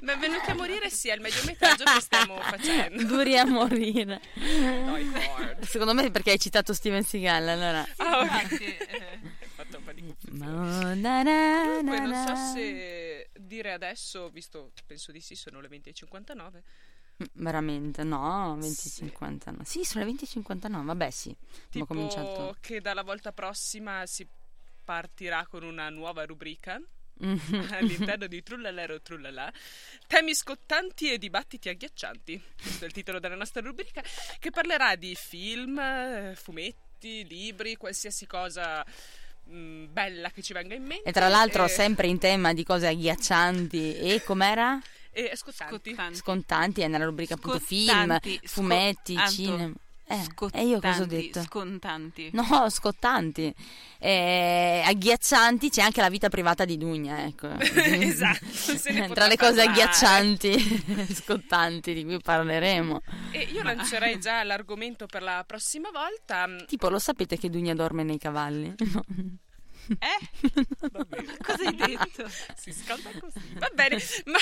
Benvenuti 0.00 0.50
a 0.50 0.54
morire, 0.54 0.88
sì, 0.88 1.10
è 1.10 1.14
il 1.14 1.20
mediometraggio 1.20 1.84
che 1.84 2.00
stiamo 2.00 2.40
facendo. 2.48 3.04
Duri 3.04 3.36
a 3.36 3.44
morire. 3.44 4.22
Secondo 5.60 5.92
me 5.92 6.10
perché 6.10 6.30
hai 6.30 6.38
citato 6.38 6.72
Steven 6.72 7.04
Seagal, 7.04 7.46
allora. 7.48 7.86
Ah, 7.96 8.20
ok. 8.20 8.22
Infatti, 8.22 8.64
eh, 8.64 9.18
Ho 9.22 9.48
fatto 9.54 9.76
un 9.76 9.84
po' 9.84 9.92
di 9.92 10.00
confusione. 10.00 10.46
Ma- 10.46 10.94
na- 10.94 11.22
na- 11.22 11.62
Comunque, 11.66 11.98
na- 12.00 12.24
non 12.24 12.36
so 12.36 12.52
se 12.54 13.30
dire 13.38 13.72
adesso, 13.72 14.30
visto, 14.30 14.72
penso 14.86 15.12
di 15.12 15.20
sì, 15.20 15.34
sono 15.34 15.60
le 15.60 15.68
20.59. 15.68 16.62
Mm, 17.22 17.26
Veramente, 17.32 18.02
no, 18.04 18.58
Sì. 18.62 19.04
20.50 19.04 19.50
no. 19.56 19.64
Sì, 19.64 19.84
sono 19.84 20.04
le 20.04 20.12
20.59, 20.12 20.84
vabbè 20.84 21.10
sì. 21.10 21.34
Tipo 21.70 21.86
cominciato. 21.86 22.56
che 22.60 22.80
dalla 22.80 23.02
volta 23.02 23.32
prossima 23.32 24.06
si 24.06 24.26
partirà 24.84 25.46
con 25.46 25.62
una 25.64 25.88
nuova 25.90 26.24
rubrica 26.24 26.80
Mhm. 27.20 27.68
all'interno 28.12 28.28
di 28.28 28.42
Trullalero 28.44 29.00
Trullala. 29.02 29.52
Temi 30.06 30.34
scottanti 30.34 31.10
e 31.12 31.18
dibattiti 31.18 31.68
agghiaccianti. 31.68 32.40
Questo 32.62 32.84
è 32.84 32.86
il 32.86 32.92
titolo 32.92 33.18
della 33.18 33.34
nostra 33.34 33.60
rubrica, 33.60 34.00
che 34.38 34.50
parlerà 34.50 34.94
di 34.94 35.16
film, 35.16 36.34
fumetti, 36.36 37.26
libri, 37.26 37.74
qualsiasi 37.74 38.24
cosa 38.26 38.84
mh, 39.44 39.86
bella 39.90 40.30
che 40.30 40.42
ci 40.42 40.52
venga 40.52 40.76
in 40.76 40.84
mente. 40.84 41.08
E 41.08 41.12
tra 41.12 41.26
l'altro 41.28 41.64
e- 41.64 41.68
sempre 41.68 42.06
in 42.06 42.18
tema 42.18 42.52
di 42.52 42.62
cose 42.62 42.86
agghiaccianti 42.86 43.96
e 43.96 44.22
com'era? 44.22 44.80
E 45.30 45.36
scottanti. 45.36 45.90
scottanti. 45.90 46.14
Scontanti 46.16 46.80
è 46.82 46.88
nella 46.88 47.04
rubrica 47.04 47.34
appunto 47.34 47.58
film, 47.58 47.88
Scottanti, 47.88 48.40
fumetti, 48.44 49.14
sco- 49.16 49.28
cinema. 49.28 49.72
Eh, 50.10 50.22
Scottanti, 50.22 50.66
e 50.66 50.70
io 50.70 50.80
cosa 50.80 51.02
ho 51.02 51.04
detto? 51.04 51.42
Scontanti. 51.42 52.30
No, 52.32 52.70
scottanti. 52.70 53.54
Eh, 53.98 54.82
agghiaccianti 54.86 55.68
c'è 55.68 55.82
anche 55.82 56.00
la 56.00 56.08
vita 56.08 56.30
privata 56.30 56.64
di 56.64 56.78
Dugna, 56.78 57.26
ecco. 57.26 57.48
esatto. 57.60 58.46
Tra 59.12 59.26
le 59.26 59.36
cose 59.36 59.56
parlare. 59.56 59.64
agghiaccianti, 59.68 61.12
scottanti 61.12 61.92
di 61.92 62.04
cui 62.04 62.18
parleremo. 62.20 63.02
E 63.32 63.40
io 63.52 63.62
lancerei 63.62 64.18
già 64.18 64.42
l'argomento 64.44 65.04
per 65.04 65.20
la 65.22 65.44
prossima 65.46 65.90
volta. 65.90 66.48
Tipo, 66.66 66.88
lo 66.88 66.98
sapete 66.98 67.36
che 67.36 67.50
Dugna 67.50 67.74
dorme 67.74 68.02
nei 68.02 68.16
cavalli? 68.18 68.74
No. 68.78 69.04
Eh? 69.90 70.50
Va 70.90 71.04
bene. 71.04 71.36
Cosa 71.42 71.64
hai 71.68 71.74
detto? 71.74 72.30
Si 72.56 72.72
scalda 72.72 73.10
così. 73.20 73.40
Va 73.58 73.70
bene, 73.74 73.96
ma 74.24 74.38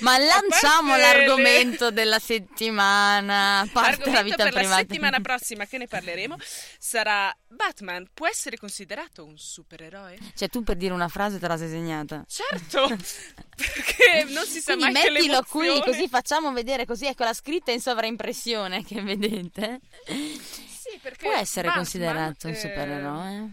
Ma 0.00 0.18
lanciamo 0.18 0.90
parte 0.90 1.00
l'argomento 1.00 1.90
della 1.90 2.18
settimana. 2.18 3.68
Parte 3.72 4.10
la 4.10 4.22
vita 4.22 4.44
per 4.44 4.52
privata. 4.52 4.68
la 4.68 4.76
settimana 4.76 5.20
prossima 5.20 5.66
che 5.66 5.78
ne 5.78 5.86
parleremo 5.86 6.36
sarà 6.78 7.34
Batman 7.48 8.08
può 8.12 8.26
essere 8.26 8.56
considerato 8.56 9.24
un 9.24 9.36
supereroe? 9.36 10.18
Cioè, 10.34 10.48
tu 10.48 10.62
per 10.62 10.76
dire 10.76 10.92
una 10.92 11.08
frase 11.08 11.38
te 11.38 11.48
la 11.48 11.56
sei 11.56 11.68
segnata. 11.68 12.24
Certo, 12.28 12.88
perché 13.56 14.24
non 14.28 14.44
si 14.44 14.60
sa 14.60 14.74
Quindi 14.74 14.92
mai 14.92 15.10
mettilo 15.10 15.42
qui, 15.48 15.80
così 15.82 16.08
facciamo 16.08 16.52
vedere. 16.52 16.86
Così 16.86 17.06
ecco 17.06 17.24
la 17.24 17.34
scritta 17.34 17.72
in 17.72 17.80
sovraimpressione 17.80 18.84
che 18.84 19.00
vedete. 19.02 19.80
Sì, 20.04 20.98
perché 21.00 21.26
Può 21.26 21.34
essere 21.36 21.68
Batman, 21.68 21.84
considerato 21.84 22.46
un 22.48 22.52
eh, 22.52 22.56
supereroe. 22.56 23.50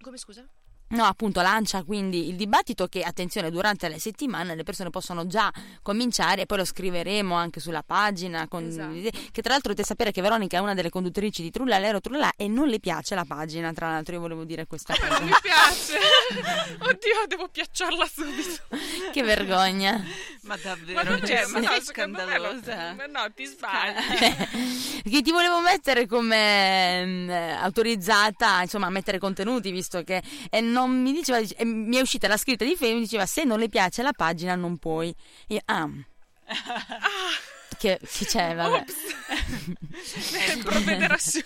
Come 0.00 0.16
scusa? 0.16 0.46
No, 0.90 1.04
appunto, 1.04 1.40
lancia 1.40 1.84
quindi 1.84 2.28
il 2.28 2.34
dibattito 2.36 2.86
che, 2.88 3.02
attenzione, 3.02 3.50
durante 3.50 3.88
le 3.88 4.00
settimane 4.00 4.54
le 4.56 4.64
persone 4.64 4.90
possono 4.90 5.26
già 5.26 5.52
cominciare 5.82 6.42
e 6.42 6.46
poi 6.46 6.58
lo 6.58 6.64
scriveremo 6.64 7.34
anche 7.34 7.60
sulla 7.60 7.82
pagina. 7.84 8.48
Con 8.48 8.64
Esatto. 8.66 8.92
Che 9.30 9.40
tra 9.42 9.52
l'altro 9.52 9.70
dovete 9.70 9.84
sapere 9.84 10.10
che 10.10 10.20
Veronica 10.20 10.56
è 10.56 10.60
una 10.60 10.74
delle 10.74 10.90
conduttrici 10.90 11.42
di 11.42 11.50
Trullalero 11.50 12.00
Trullà 12.00 12.32
e 12.36 12.48
non 12.48 12.68
le 12.68 12.80
piace 12.80 13.14
la 13.14 13.24
pagina, 13.24 13.72
tra 13.72 13.88
l'altro 13.90 14.14
io 14.14 14.20
volevo 14.20 14.44
dire 14.44 14.66
questa 14.66 14.94
Ma 15.00 15.06
cosa. 15.06 15.18
non 15.20 15.28
mi 15.28 15.34
piace. 15.40 15.98
Oddio, 16.80 17.26
devo 17.28 17.48
piacciarla 17.48 18.06
subito. 18.06 18.62
che 19.12 19.22
vergogna. 19.22 19.92
Ma 20.42 20.54
Ma 20.54 20.56
davvero? 20.56 21.02
non 21.10 21.20
c'è, 21.20 21.42
Cioè, 21.42 21.46
ma 21.52 21.60
ma 21.60 21.68
no, 21.68 21.80
secondo 21.82 22.16
me 22.26 22.38
lo- 22.38 22.60
scandalosa. 22.60 22.94
ma 22.94 23.06
no, 23.06 23.32
ti 23.32 23.44
sbagli. 23.44 25.02
che 25.10 25.22
ti 25.22 25.30
volevo 25.30 25.60
mettere 25.60 26.06
come 26.06 27.04
mm, 27.04 27.30
eh, 27.30 27.50
autorizzata 27.52 28.62
insomma 28.62 28.86
a 28.86 28.90
mettere 28.90 29.18
contenuti 29.18 29.70
visto 29.70 30.02
che 30.02 30.22
e 30.50 30.60
non 30.60 30.79
mi 30.86 31.12
diceva 31.12 31.40
dice- 31.40 31.64
mi 31.64 31.96
è 31.96 32.00
uscita 32.00 32.28
la 32.28 32.36
scritta 32.36 32.64
di 32.64 32.76
Facebook 32.76 33.02
diceva 33.02 33.26
se 33.26 33.44
non 33.44 33.58
le 33.58 33.68
piace 33.68 34.02
la 34.02 34.12
pagina 34.12 34.54
non 34.54 34.78
puoi 34.78 35.14
io, 35.48 35.60
ah 35.66 35.88
che, 37.78 37.98
che 38.00 38.24
c'è 38.26 38.54
vabbè. 38.54 38.84
Provvederà 40.62 41.16
su. 41.18 41.40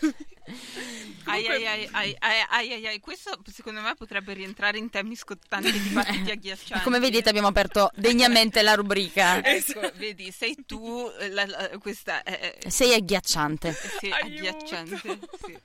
Ai, 1.24 1.47
ai, 1.47 1.66
ai, 1.66 1.88
ai, 1.92 2.16
ai, 2.18 2.45
ai, 2.51 2.72
ai, 2.72 2.86
ai. 2.86 3.01
Questo 3.01 3.38
secondo 3.51 3.80
me 3.80 3.95
potrebbe 3.95 4.34
rientrare 4.34 4.76
in 4.78 4.90
temi 4.90 5.16
scottanti 5.16 5.72
di 5.72 5.82
dibattiti 5.82 6.30
agghiaccianti. 6.32 6.84
come 6.84 6.99
vedete 6.99 7.28
abbiamo 7.30 7.49
aperto 7.49 7.90
degnamente 7.95 8.61
la 8.62 8.74
rubrica 8.74 9.40
Ecco, 9.45 9.90
vedi, 9.97 10.30
sei 10.30 10.57
tu 10.66 11.11
eh, 11.18 11.30
la- 11.30 11.47
la- 11.47 11.68
questa 11.78 12.22
eh, 12.22 12.59
eh, 12.62 12.70
sei 12.70 12.92
agghiacciante 12.95 13.72
sì, 13.72 14.11
Aiuto. 14.11 14.26
agghiacciante. 14.49 15.18
Sì. 15.45 15.59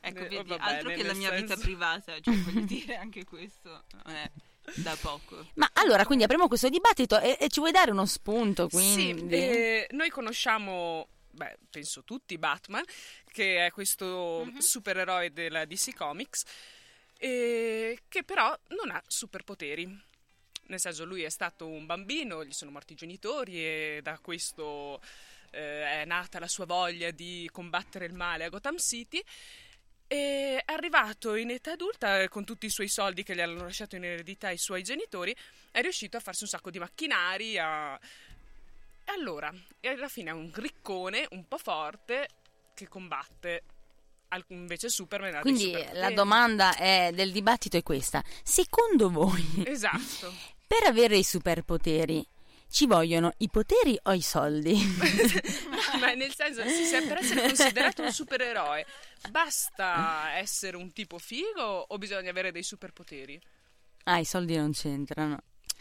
Ecco, 0.00 0.18
Eh, 0.24 0.28
vedi, 0.28 0.48
va 0.48 0.56
altro 0.56 0.90
che 0.90 1.02
la 1.02 1.14
mia 1.14 1.30
vita 1.30 1.48
senso. 1.48 1.62
privata, 1.62 2.20
cioè 2.20 2.34
voglio 2.36 2.60
dire 2.60 2.96
anche 2.96 3.24
questo 3.24 3.84
non 4.04 4.14
è 4.14 4.30
da 4.76 4.96
poco. 5.00 5.44
ma 5.54 5.68
allora 5.74 6.04
quindi 6.06 6.22
apriamo 6.24 6.46
questo 6.46 6.68
dibattito 6.68 7.18
e, 7.18 7.36
e 7.40 7.48
ci 7.48 7.58
vuoi 7.58 7.72
dare 7.72 7.90
uno 7.90 8.06
spunto 8.06 8.68
Sì, 8.68 8.76
quindi 8.76 9.34
eh, 9.34 9.86
noi 9.90 10.10
conosciamo, 10.10 11.08
beh, 11.32 11.58
penso 11.68 12.04
tutti 12.04 12.38
Batman, 12.38 12.84
che 13.32 13.66
è 13.66 13.70
questo 13.70 14.44
Mhm. 14.46 14.58
supereroe 14.58 15.32
della 15.32 15.64
DC 15.64 15.94
Comics, 15.94 16.42
eh, 17.18 18.00
che 18.08 18.22
però 18.24 18.56
non 18.68 18.90
ha 18.90 19.02
superpoteri. 19.06 20.08
Nel 20.66 20.80
senso, 20.80 21.04
lui 21.04 21.22
è 21.22 21.30
stato 21.30 21.66
un 21.66 21.84
bambino, 21.84 22.44
gli 22.44 22.52
sono 22.52 22.70
morti 22.70 22.92
i 22.92 22.96
genitori 22.96 23.56
e 23.64 24.00
da 24.02 24.18
questo 24.18 25.00
eh, 25.52 26.02
è 26.02 26.04
nata 26.04 26.38
la 26.38 26.46
sua 26.46 26.64
voglia 26.64 27.10
di 27.10 27.48
combattere 27.52 28.04
il 28.06 28.14
male 28.14 28.44
a 28.44 28.48
Gotham 28.48 28.78
City. 28.78 29.20
E 30.06 30.62
arrivato 30.64 31.34
in 31.34 31.50
età 31.50 31.72
adulta 31.72 32.20
eh, 32.20 32.28
con 32.28 32.44
tutti 32.44 32.66
i 32.66 32.70
suoi 32.70 32.88
soldi 32.88 33.22
che 33.22 33.34
gli 33.34 33.40
hanno 33.40 33.62
lasciato 33.62 33.96
in 33.96 34.04
eredità 34.04 34.50
i 34.50 34.58
suoi 34.58 34.82
genitori, 34.82 35.34
è 35.70 35.80
riuscito 35.82 36.16
a 36.16 36.20
farsi 36.20 36.44
un 36.44 36.48
sacco 36.48 36.70
di 36.70 36.78
macchinari, 36.78 37.58
a, 37.58 37.94
e 39.04 39.10
allora, 39.12 39.52
alla 39.82 40.08
fine 40.08 40.30
è 40.30 40.32
un 40.32 40.50
riccone 40.54 41.26
un 41.30 41.46
po' 41.46 41.58
forte 41.58 42.28
che 42.80 42.88
combatte 42.88 43.62
invece 44.48 44.88
Superman 44.88 45.34
ha 45.34 45.40
Quindi 45.40 45.72
la 45.92 46.10
domanda 46.12 46.74
è- 46.76 47.10
del 47.12 47.32
dibattito 47.32 47.76
è 47.76 47.82
questa. 47.82 48.22
Secondo 48.42 49.10
voi, 49.10 49.44
Esatto. 49.66 50.32
per 50.66 50.84
avere 50.84 51.16
i 51.18 51.24
superpoteri, 51.24 52.24
ci 52.70 52.86
vogliono 52.86 53.32
i 53.38 53.48
poteri 53.50 53.98
o 54.04 54.12
i 54.12 54.22
soldi? 54.22 54.78
Ma 55.98 56.12
nel 56.14 56.32
senso, 56.32 56.64
sì, 56.68 56.84
se 56.84 57.02
per 57.02 57.18
essere 57.18 57.42
considerato 57.42 58.02
un 58.02 58.12
supereroe 58.12 58.86
basta 59.30 60.36
essere 60.36 60.76
un 60.76 60.92
tipo 60.92 61.18
figo 61.18 61.86
o 61.88 61.98
bisogna 61.98 62.30
avere 62.30 62.52
dei 62.52 62.62
superpoteri? 62.62 63.40
ah, 64.04 64.18
i 64.18 64.24
soldi 64.24 64.56
non 64.56 64.72
c'entrano. 64.72 65.38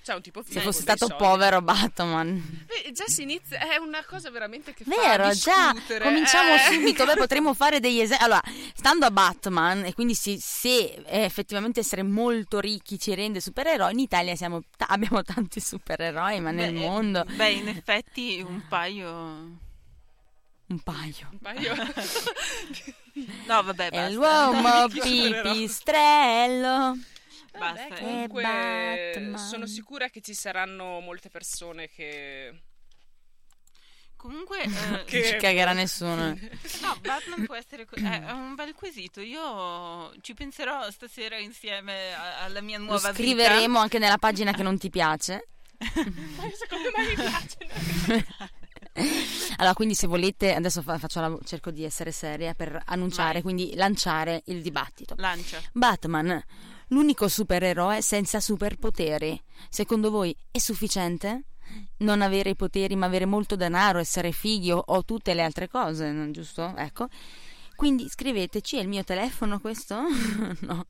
Cioè 0.09 0.17
un 0.17 0.23
tipo 0.23 0.41
figo 0.41 0.57
Se 0.59 0.65
fosse 0.65 0.81
stato 0.81 1.05
povero 1.15 1.61
Batman. 1.61 2.65
Beh, 2.65 2.91
già 2.93 3.03
si 3.05 3.21
inizia, 3.21 3.59
è 3.59 3.75
una 3.77 4.03
cosa 4.03 4.31
veramente 4.31 4.73
che 4.73 4.83
fa 4.83 4.89
Vero, 4.89 5.29
già 5.33 5.71
discutere. 5.71 6.03
cominciamo 6.05 6.55
eh. 6.55 6.59
subito. 6.73 7.05
Beh, 7.05 7.15
potremmo 7.15 7.53
fare 7.53 7.79
degli 7.79 7.99
esempi. 7.99 8.23
Allora, 8.23 8.41
stando 8.73 9.05
a 9.05 9.11
Batman, 9.11 9.85
e 9.85 9.93
quindi 9.93 10.15
se, 10.15 10.39
se 10.39 11.03
eh, 11.05 11.23
effettivamente 11.25 11.81
essere 11.81 12.01
molto 12.01 12.59
ricchi 12.59 12.97
ci 12.97 13.13
rende 13.13 13.39
supereroi, 13.39 13.91
in 13.93 13.99
Italia 13.99 14.35
siamo 14.35 14.61
ta- 14.75 14.87
abbiamo 14.89 15.21
tanti 15.21 15.59
supereroi, 15.59 16.39
ma 16.39 16.49
nel 16.49 16.73
Beh, 16.73 16.79
mondo 16.79 17.23
Beh, 17.29 17.49
in 17.51 17.67
effetti 17.67 18.43
un 18.43 18.63
paio... 18.67 19.09
un 19.11 20.79
paio. 20.83 21.29
Un 21.31 21.39
paio. 21.39 21.75
No, 23.47 23.61
vabbè, 23.63 23.89
È 23.89 23.91
basta. 23.91 24.09
l'uomo 24.11 24.87
Chi 25.01 25.23
supererò? 25.25 25.51
pipistrello. 25.51 26.97
Basta. 27.59 27.87
Vabbè, 27.87 27.93
eh. 27.93 27.99
comunque 28.03 28.41
Batman. 28.41 29.37
sono 29.37 29.65
sicura 29.67 30.09
che 30.09 30.21
ci 30.21 30.33
saranno 30.33 30.99
molte 30.99 31.29
persone 31.29 31.87
che... 31.89 32.61
Comunque, 34.15 34.63
eh, 34.63 34.67
Non 34.67 35.03
Che- 35.05 35.23
ci 35.23 35.35
cagherà 35.37 35.71
nessuno. 35.73 36.27
no, 36.81 36.97
Batman 37.01 37.45
può 37.45 37.55
essere... 37.55 37.85
que- 37.85 38.01
è 38.01 38.21
è 38.25 38.31
un 38.31 38.53
bel 38.55 38.73
quesito. 38.73 39.21
Io 39.21 40.11
ci 40.21 40.33
penserò 40.33 40.89
stasera 40.91 41.37
insieme 41.37 42.13
a- 42.13 42.43
alla 42.43 42.59
mia 42.61 42.77
Lo 42.79 42.83
nuova 42.85 43.11
vita. 43.11 43.13
scriveremo 43.23 43.79
anche 43.79 43.97
nella 43.99 44.17
pagina 44.17 44.51
che 44.53 44.63
non 44.63 44.77
ti 44.77 44.89
piace. 44.89 45.47
Secondo 45.77 46.89
me 46.95 47.07
mi 47.07 47.15
piace. 47.15 48.47
Allora, 49.57 49.73
quindi 49.75 49.93
se 49.95 50.07
volete, 50.07 50.53
adesso 50.53 50.81
fa- 50.81 50.97
faccio 50.97 51.21
la- 51.21 51.37
cerco 51.45 51.71
di 51.71 51.85
essere 51.85 52.11
seria 52.11 52.53
per 52.53 52.81
annunciare, 52.85 53.33
Vai. 53.33 53.41
quindi 53.43 53.73
lanciare 53.75 54.41
il 54.47 54.61
dibattito. 54.61 55.15
Lancia. 55.17 55.61
Batman, 55.71 56.43
l'unico 56.89 57.27
supereroe 57.27 58.01
senza 58.01 58.39
superpoteri. 58.39 59.41
Secondo 59.69 60.11
voi 60.11 60.35
è 60.51 60.57
sufficiente? 60.59 61.43
Non 61.97 62.21
avere 62.21 62.51
i 62.51 62.55
poteri, 62.55 62.95
ma 62.95 63.05
avere 63.05 63.25
molto 63.25 63.55
denaro, 63.55 63.99
essere 63.99 64.31
fighi 64.31 64.71
o, 64.71 65.05
tutte 65.05 65.33
le 65.33 65.43
altre 65.43 65.67
cose, 65.67 66.11
non 66.11 66.31
giusto? 66.31 66.73
Ecco. 66.75 67.07
Quindi 67.75 68.09
scriveteci, 68.09 68.77
è 68.77 68.81
il 68.81 68.87
mio 68.87 69.03
telefono 69.03 69.59
questo? 69.59 70.01
no. 70.61 70.87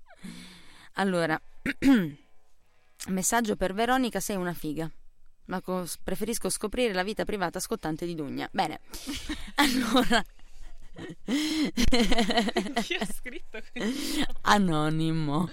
Allora, 0.93 1.39
messaggio 3.07 3.55
per 3.55 3.73
Veronica, 3.73 4.19
sei 4.19 4.37
una 4.37 4.53
figa. 4.53 4.89
Ma 5.45 5.61
co- 5.61 5.87
preferisco 6.03 6.49
scoprire 6.49 6.93
la 6.93 7.03
vita 7.03 7.25
privata 7.25 7.59
scottante 7.59 8.05
di 8.05 8.15
Dugna. 8.15 8.47
Bene. 8.51 8.79
Allora. 9.55 10.23
Chi 11.25 12.93
ha 12.99 13.05
scritto 13.05 13.59
questo? 13.71 14.25
Anonimo. 14.41 15.49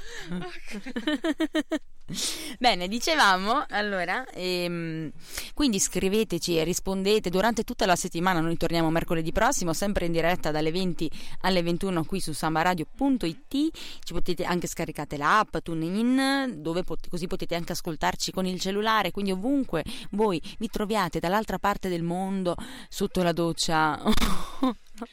Bene, 2.61 2.87
dicevamo 2.87 3.65
allora, 3.71 4.25
ehm, 4.27 5.11
quindi 5.55 5.81
scriveteci 5.81 6.57
e 6.57 6.63
rispondete 6.63 7.31
durante 7.31 7.65
tutta 7.65 7.85
la 7.85 7.97
settimana. 7.97 8.39
Noi 8.39 8.57
torniamo 8.57 8.91
mercoledì 8.91 9.33
prossimo, 9.33 9.73
sempre 9.73 10.07
in 10.07 10.13
diretta 10.13 10.53
dalle 10.53 10.71
20 10.71 11.11
alle 11.41 11.65
21 11.65 12.05
qui 12.05 12.21
su 12.21 12.33
sambaradio.it. 12.33 13.49
Ci 13.49 14.13
potete 14.13 14.45
anche 14.45 14.69
scaricare 14.69 15.17
l'app 15.17 15.57
TuneIn, 15.57 16.63
dove 16.63 16.85
pot- 16.85 17.09
così 17.09 17.27
potete 17.27 17.57
anche 17.57 17.73
ascoltarci 17.73 18.31
con 18.31 18.47
il 18.47 18.61
cellulare. 18.61 19.11
Quindi 19.11 19.33
ovunque 19.33 19.83
voi 20.11 20.41
vi 20.59 20.69
troviate 20.69 21.19
dall'altra 21.19 21.59
parte 21.59 21.89
del 21.89 22.05
mondo, 22.05 22.55
sotto 22.89 23.25
la 23.25 23.33
doccia. 23.33 24.01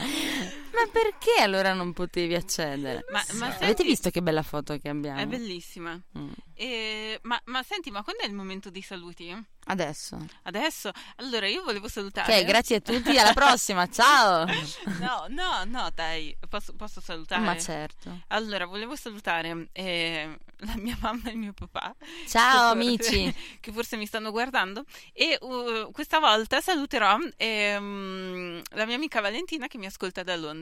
Ma 0.72 0.86
perché 0.90 1.40
allora 1.40 1.72
non 1.72 1.92
potevi 1.92 2.34
accedere? 2.34 3.04
ma, 3.10 3.22
ma 3.34 3.46
Avete 3.46 3.66
senti, 3.66 3.82
visto 3.84 4.10
che 4.10 4.22
bella 4.22 4.42
foto 4.42 4.76
che 4.78 4.88
abbiamo? 4.88 5.20
È 5.20 5.26
bellissima. 5.26 6.00
Mm. 6.18 6.30
E- 6.54 7.18
ma, 7.22 7.40
ma 7.46 7.62
senti, 7.62 7.90
ma 7.90 8.02
quando 8.02 8.22
è 8.22 8.26
il 8.26 8.34
momento 8.34 8.70
dei 8.70 8.82
saluti? 8.82 9.34
Adesso. 9.64 10.26
Adesso? 10.42 10.90
Allora, 11.16 11.46
io 11.46 11.62
volevo 11.62 11.88
salutare. 11.88 12.40
Ok, 12.40 12.44
grazie 12.44 12.76
a 12.76 12.80
tutti, 12.80 13.16
alla 13.16 13.32
prossima, 13.32 13.86
ciao! 13.88 14.46
No, 15.00 15.26
no, 15.28 15.64
no, 15.64 15.90
dai, 15.94 16.36
posso, 16.48 16.74
posso 16.74 17.00
salutare? 17.00 17.40
Ma 17.42 17.56
certo. 17.56 18.22
Allora, 18.28 18.66
volevo 18.66 18.94
salutare 18.96 19.68
eh, 19.72 20.38
la 20.58 20.76
mia 20.76 20.96
mamma 21.00 21.28
e 21.28 21.32
il 21.32 21.38
mio 21.38 21.52
papà. 21.52 21.94
Ciao 22.26 22.74
che 22.74 22.84
forse- 22.84 23.14
amici! 23.14 23.34
Che 23.60 23.72
forse 23.72 23.96
mi 23.96 24.06
stanno 24.06 24.30
guardando. 24.30 24.84
E 25.12 25.38
uh, 25.40 25.90
questa 25.92 26.18
volta 26.18 26.60
saluterò 26.60 27.16
ehm, 27.36 28.62
la 28.70 28.86
mia 28.86 28.96
amica 28.96 29.20
Valentina 29.20 29.66
che 29.66 29.78
mi 29.78 29.86
ascolta 29.86 30.22
da 30.22 30.36
Londra. 30.36 30.59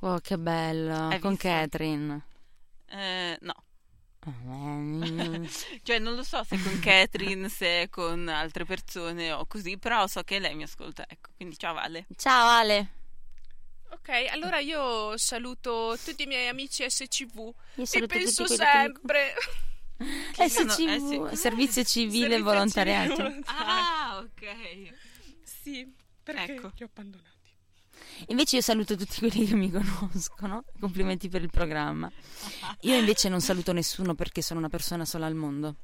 Oh, 0.00 0.18
che 0.20 0.38
bello, 0.38 1.08
Hai 1.08 1.18
con 1.18 1.32
visto? 1.32 1.48
Catherine. 1.48 2.22
Eh, 2.86 3.38
no, 3.40 3.54
Mm. 4.28 5.44
cioè 5.82 5.98
non 5.98 6.14
lo 6.14 6.22
so 6.22 6.42
se 6.44 6.58
con 6.58 6.78
Catherine, 6.78 7.48
se 7.48 7.88
con 7.90 8.28
altre 8.28 8.64
persone 8.66 9.32
o 9.32 9.46
così, 9.46 9.78
però 9.78 10.06
so 10.06 10.22
che 10.22 10.38
lei 10.38 10.54
mi 10.54 10.62
ascolta. 10.64 11.04
Ecco, 11.08 11.30
quindi 11.36 11.56
ciao 11.56 11.72
Vale. 11.74 12.06
Ciao 12.16 12.48
Ale! 12.48 12.90
Ok, 13.92 14.08
allora 14.30 14.58
io 14.58 15.16
saluto 15.16 15.96
tutti 16.02 16.22
i 16.22 16.26
miei 16.26 16.48
amici 16.48 16.88
SCV. 16.88 17.52
Io 17.74 17.86
E 17.86 17.86
saluto 17.86 18.18
penso 18.18 18.44
quelli 18.44 18.56
che 18.56 18.66
sempre. 18.66 19.34
SCV, 20.32 20.88
Eh, 20.88 21.30
sì. 21.30 21.36
Servizio 21.36 21.84
Civile 21.84 22.38
Servizio 22.38 22.42
Volontariato. 22.42 23.14
civile. 23.16 23.40
Ah, 23.46 24.18
ok. 24.24 24.94
Sì, 25.42 25.92
perché 26.22 26.54
Ecco. 26.54 26.72
li 26.76 26.82
ho 26.84 26.86
abbandonati. 26.86 27.29
Invece 28.28 28.56
io 28.56 28.62
saluto 28.62 28.96
tutti 28.96 29.18
quelli 29.18 29.46
che 29.46 29.54
mi 29.54 29.70
conoscono. 29.70 30.64
Complimenti 30.78 31.28
per 31.28 31.42
il 31.42 31.50
programma. 31.50 32.10
Io 32.82 32.96
invece 32.96 33.28
non 33.28 33.40
saluto 33.40 33.72
nessuno 33.72 34.14
perché 34.14 34.42
sono 34.42 34.58
una 34.60 34.68
persona 34.68 35.04
sola 35.04 35.26
al 35.26 35.34
mondo. 35.34 35.76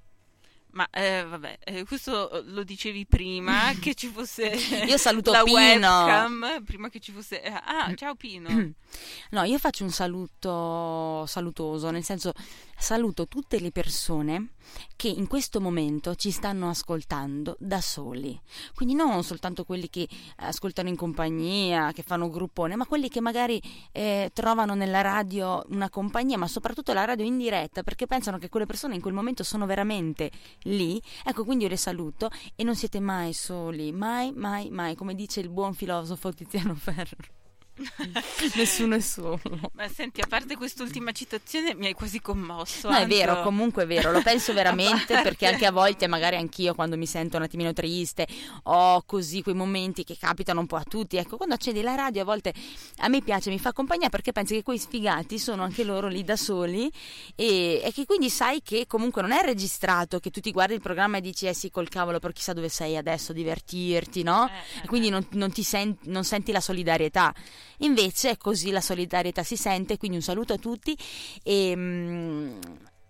Ma 0.77 0.87
eh, 0.91 1.25
vabbè, 1.25 1.59
eh, 1.65 1.85
questo 1.85 2.43
lo 2.49 2.63
dicevi 2.63 3.07
prima 3.07 3.73
che 3.81 3.95
ci 3.95 4.09
fosse 4.09 4.49
Io 4.87 4.99
saluto 4.99 5.31
la 5.31 5.43
Pino. 5.43 5.59
webcam, 5.59 6.63
prima 6.67 6.91
che 6.91 7.01
ci 7.01 7.13
fosse... 7.13 7.43
eh, 7.43 7.51
Ah, 7.51 7.91
ciao 7.95 8.15
Pino. 8.15 8.75
No, 9.31 9.43
io 9.43 9.59
faccio 9.59 9.85
un 9.85 9.91
saluto 9.91 11.25
salutoso, 11.27 11.91
nel 11.91 12.05
senso 12.05 12.33
saluto 12.77 13.27
tutte 13.27 13.59
le 13.61 13.71
persone 13.71 14.51
che 14.97 15.09
in 15.09 15.27
questo 15.27 15.61
momento 15.61 16.15
ci 16.15 16.31
stanno 16.31 16.69
ascoltando 16.69 17.57
da 17.59 17.81
soli. 17.81 18.39
Quindi 18.75 18.95
non 18.95 19.23
soltanto 19.23 19.65
quelli 19.65 19.89
che 19.89 20.09
ascoltano 20.37 20.89
in 20.89 20.97
compagnia, 20.97 21.93
che 21.93 22.03
fanno 22.03 22.31
gruppone, 22.31 22.77
ma 22.77 22.87
quelli 22.87 23.09
che 23.09 23.21
magari 23.21 23.61
eh, 23.93 24.31
trovano 24.33 24.75
nella 24.75 25.01
radio 25.01 25.65
una 25.69 25.91
compagnia, 25.91 26.39
ma 26.39 26.47
soprattutto 26.47 26.93
la 26.93 27.05
radio 27.05 27.25
in 27.25 27.39
diretta, 27.39 27.83
perché 27.83 28.07
pensano 28.07 28.39
che 28.39 28.49
quelle 28.49 28.67
persone 28.67 28.95
in 28.95 29.01
quel 29.01 29.15
momento 29.15 29.43
sono 29.45 29.67
veramente 29.67 30.31
lì. 30.63 31.01
Ecco, 31.25 31.45
quindi 31.45 31.65
io 31.65 31.71
le 31.71 31.77
saluto 31.77 32.31
e 32.55 32.65
non 32.65 32.75
siete 32.75 33.01
mai 33.01 33.33
soli, 33.33 33.93
mai, 33.93 34.33
mai, 34.33 34.71
mai, 34.71 34.95
come 34.95 35.15
dice 35.15 35.41
il 35.41 35.49
buon 35.49 35.75
filosofo 35.75 36.33
Tiziano 36.33 36.75
Ferro. 36.75 37.46
Nessuno 38.55 38.95
è 38.97 39.01
solo. 39.01 39.41
Ma 39.73 39.89
senti, 39.89 40.21
a 40.21 40.27
parte 40.27 40.57
quest'ultima 40.57 41.13
citazione, 41.13 41.75
mi 41.75 41.87
hai 41.87 41.93
quasi 41.93 42.21
commosso. 42.21 42.91
No, 42.91 42.97
è 42.97 43.07
vero, 43.07 43.43
comunque 43.43 43.83
è 43.83 43.87
vero, 43.87 44.11
lo 44.13 44.23
penso 44.23 44.53
veramente 44.55 45.21
perché 45.23 45.47
anche 45.47 45.67
a 45.67 45.73
volte, 45.73 46.07
magari 46.07 46.37
anch'io 46.37 46.75
quando 46.75 46.97
mi 46.97 47.07
sento 47.07 47.37
un 47.37 47.43
attimino 47.43 47.73
triste, 47.73 48.27
ho 48.65 49.03
così 49.05 49.43
quei 49.43 49.55
momenti 49.55 50.05
che 50.05 50.17
capitano 50.19 50.61
un 50.61 50.67
po' 50.67 50.77
a 50.77 50.85
tutti. 50.85 51.17
Ecco, 51.17 51.37
quando 51.37 51.55
accendi 51.55 51.83
la 51.83 51.95
radio 51.95 52.23
a 52.23 52.25
volte 52.25 52.53
a 52.99 53.09
me 53.09 53.21
piace, 53.23 53.51
mi 53.51 53.59
fa 53.59 53.73
compagnia 53.73 54.09
perché 54.09 54.33
penso 54.33 54.55
che 54.55 54.63
quei 54.63 54.79
sfigati 54.79 55.39
sono 55.39 55.63
anche 55.63 55.85
loro 55.85 56.09
lì 56.09 56.25
da 56.25 56.37
soli 56.37 56.91
e, 57.35 57.81
e 57.85 57.93
che 57.93 58.07
quindi 58.07 58.31
sai 58.31 58.63
che 58.63 58.87
comunque 58.87 59.21
non 59.23 59.33
è 59.33 59.43
registrato, 59.43 60.19
che 60.19 60.31
tu 60.31 60.41
ti 60.41 60.51
guardi 60.51 60.75
il 60.75 60.81
programma 60.81 61.19
e 61.19 61.21
dici 61.21 61.47
eh 61.47 61.55
sì 61.55 61.71
col 61.71 61.89
cavolo, 61.89 62.19
però 62.19 62.33
chissà 62.33 62.53
dove 62.53 62.69
sei 62.69 62.97
adesso, 62.97 63.33
divertirti, 63.33 64.23
no? 64.23 64.49
Eh, 64.49 64.85
E 64.85 64.87
quindi 64.87 65.09
non, 65.11 65.27
non 65.33 65.53
ti 65.53 65.63
sen- 65.63 65.97
non 66.05 66.25
senti 66.25 66.53
la 66.53 66.61
solidarietà. 66.61 67.35
Invece 67.79 68.31
è 68.31 68.37
così 68.37 68.71
la 68.71 68.81
solidarietà 68.81 69.43
si 69.43 69.57
sente, 69.57 69.99
quindi 69.99 70.17
un 70.17 70.23
saluto 70.23 70.53
a 70.55 70.59
tutti 70.59 70.97
e, 71.43 71.75
mm, 71.77 72.59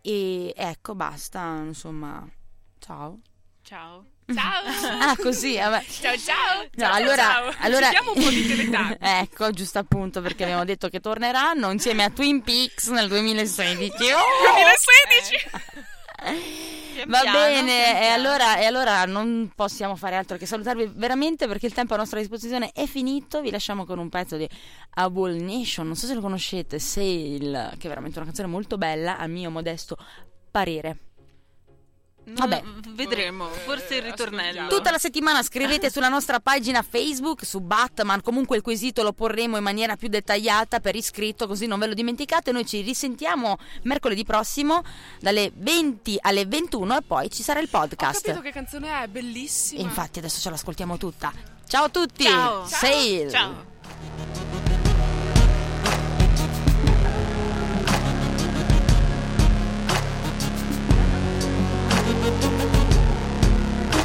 e 0.02 0.52
ecco, 0.56 0.94
basta, 0.94 1.62
insomma, 1.64 2.26
ciao. 2.78 3.20
Ciao. 3.62 4.04
Ciao! 4.34 4.64
Ah, 5.00 5.16
così, 5.16 5.56
vabbè. 5.56 5.84
Ciao 5.84 6.16
ciao! 6.16 6.62
No, 6.62 6.84
Ciao, 6.84 6.92
allora, 6.94 7.22
ciao. 7.22 7.54
allora... 7.60 7.90
Ci 7.90 7.98
un 8.04 8.22
po' 8.24 8.28
di 8.28 8.46
teletag. 8.46 8.96
ecco, 9.22 9.50
giusto 9.52 9.78
appunto 9.78 10.20
perché 10.20 10.42
abbiamo 10.42 10.64
detto 10.64 10.88
che 10.88 10.98
torneranno 10.98 11.70
insieme 11.70 12.02
a 12.02 12.10
Twin 12.10 12.42
Peaks 12.42 12.88
nel 12.88 13.06
2016. 13.08 13.92
Oh! 14.16 14.52
2016! 14.52 15.94
Va 17.06 17.20
piano, 17.20 17.38
bene, 17.38 18.02
e 18.02 18.06
allora, 18.06 18.58
e 18.58 18.64
allora 18.64 19.04
non 19.04 19.52
possiamo 19.54 19.96
fare 19.96 20.16
altro 20.16 20.38
che 20.38 20.46
salutarvi 20.46 20.92
veramente 20.94 21.46
perché 21.46 21.66
il 21.66 21.74
tempo 21.74 21.94
a 21.94 21.98
nostra 21.98 22.18
disposizione 22.18 22.72
è 22.72 22.86
finito. 22.86 23.42
Vi 23.42 23.50
lasciamo 23.50 23.84
con 23.84 23.98
un 23.98 24.08
pezzo 24.08 24.36
di 24.36 24.48
Abul 24.94 25.32
Nation, 25.32 25.86
non 25.86 25.94
so 25.94 26.06
se 26.06 26.14
lo 26.14 26.20
conoscete, 26.20 26.78
Sail, 26.78 27.74
che 27.78 27.86
è 27.86 27.88
veramente 27.88 28.18
una 28.18 28.26
canzone 28.26 28.48
molto 28.48 28.78
bella, 28.78 29.18
a 29.18 29.26
mio 29.26 29.50
modesto 29.50 29.96
parere. 30.50 31.05
Vabbè. 32.28 32.62
Vedremo, 32.88 33.48
forse 33.48 33.96
il 33.96 34.02
ritornello. 34.02 34.68
Tutta 34.68 34.90
la 34.90 34.98
settimana 34.98 35.42
scrivete 35.42 35.90
sulla 35.90 36.08
nostra 36.08 36.40
pagina 36.40 36.82
Facebook 36.82 37.44
su 37.44 37.60
Batman, 37.60 38.20
comunque 38.20 38.56
il 38.56 38.62
quesito 38.62 39.02
lo 39.02 39.12
porremo 39.12 39.56
in 39.56 39.62
maniera 39.62 39.96
più 39.96 40.08
dettagliata 40.08 40.80
per 40.80 40.96
iscritto, 40.96 41.46
così 41.46 41.66
non 41.66 41.78
ve 41.78 41.86
lo 41.86 41.94
dimenticate. 41.94 42.50
Noi 42.52 42.66
ci 42.66 42.80
risentiamo 42.80 43.58
mercoledì 43.82 44.24
prossimo 44.24 44.82
dalle 45.20 45.52
20 45.54 46.18
alle 46.20 46.46
21 46.46 46.96
e 46.96 47.02
poi 47.02 47.30
ci 47.30 47.42
sarà 47.42 47.60
il 47.60 47.68
Ho 47.70 47.78
podcast. 47.78 48.22
capito 48.22 48.42
che 48.42 48.50
canzone 48.50 49.02
è, 49.02 49.06
bellissima. 49.06 49.82
Infatti 49.82 50.18
adesso 50.18 50.40
ce 50.40 50.50
l'ascoltiamo 50.50 50.96
tutta. 50.96 51.32
Ciao 51.66 51.84
a 51.84 51.88
tutti. 51.88 52.24
Ciao. 52.24 52.66
Sail. 52.66 53.30
Ciao. 53.30 54.65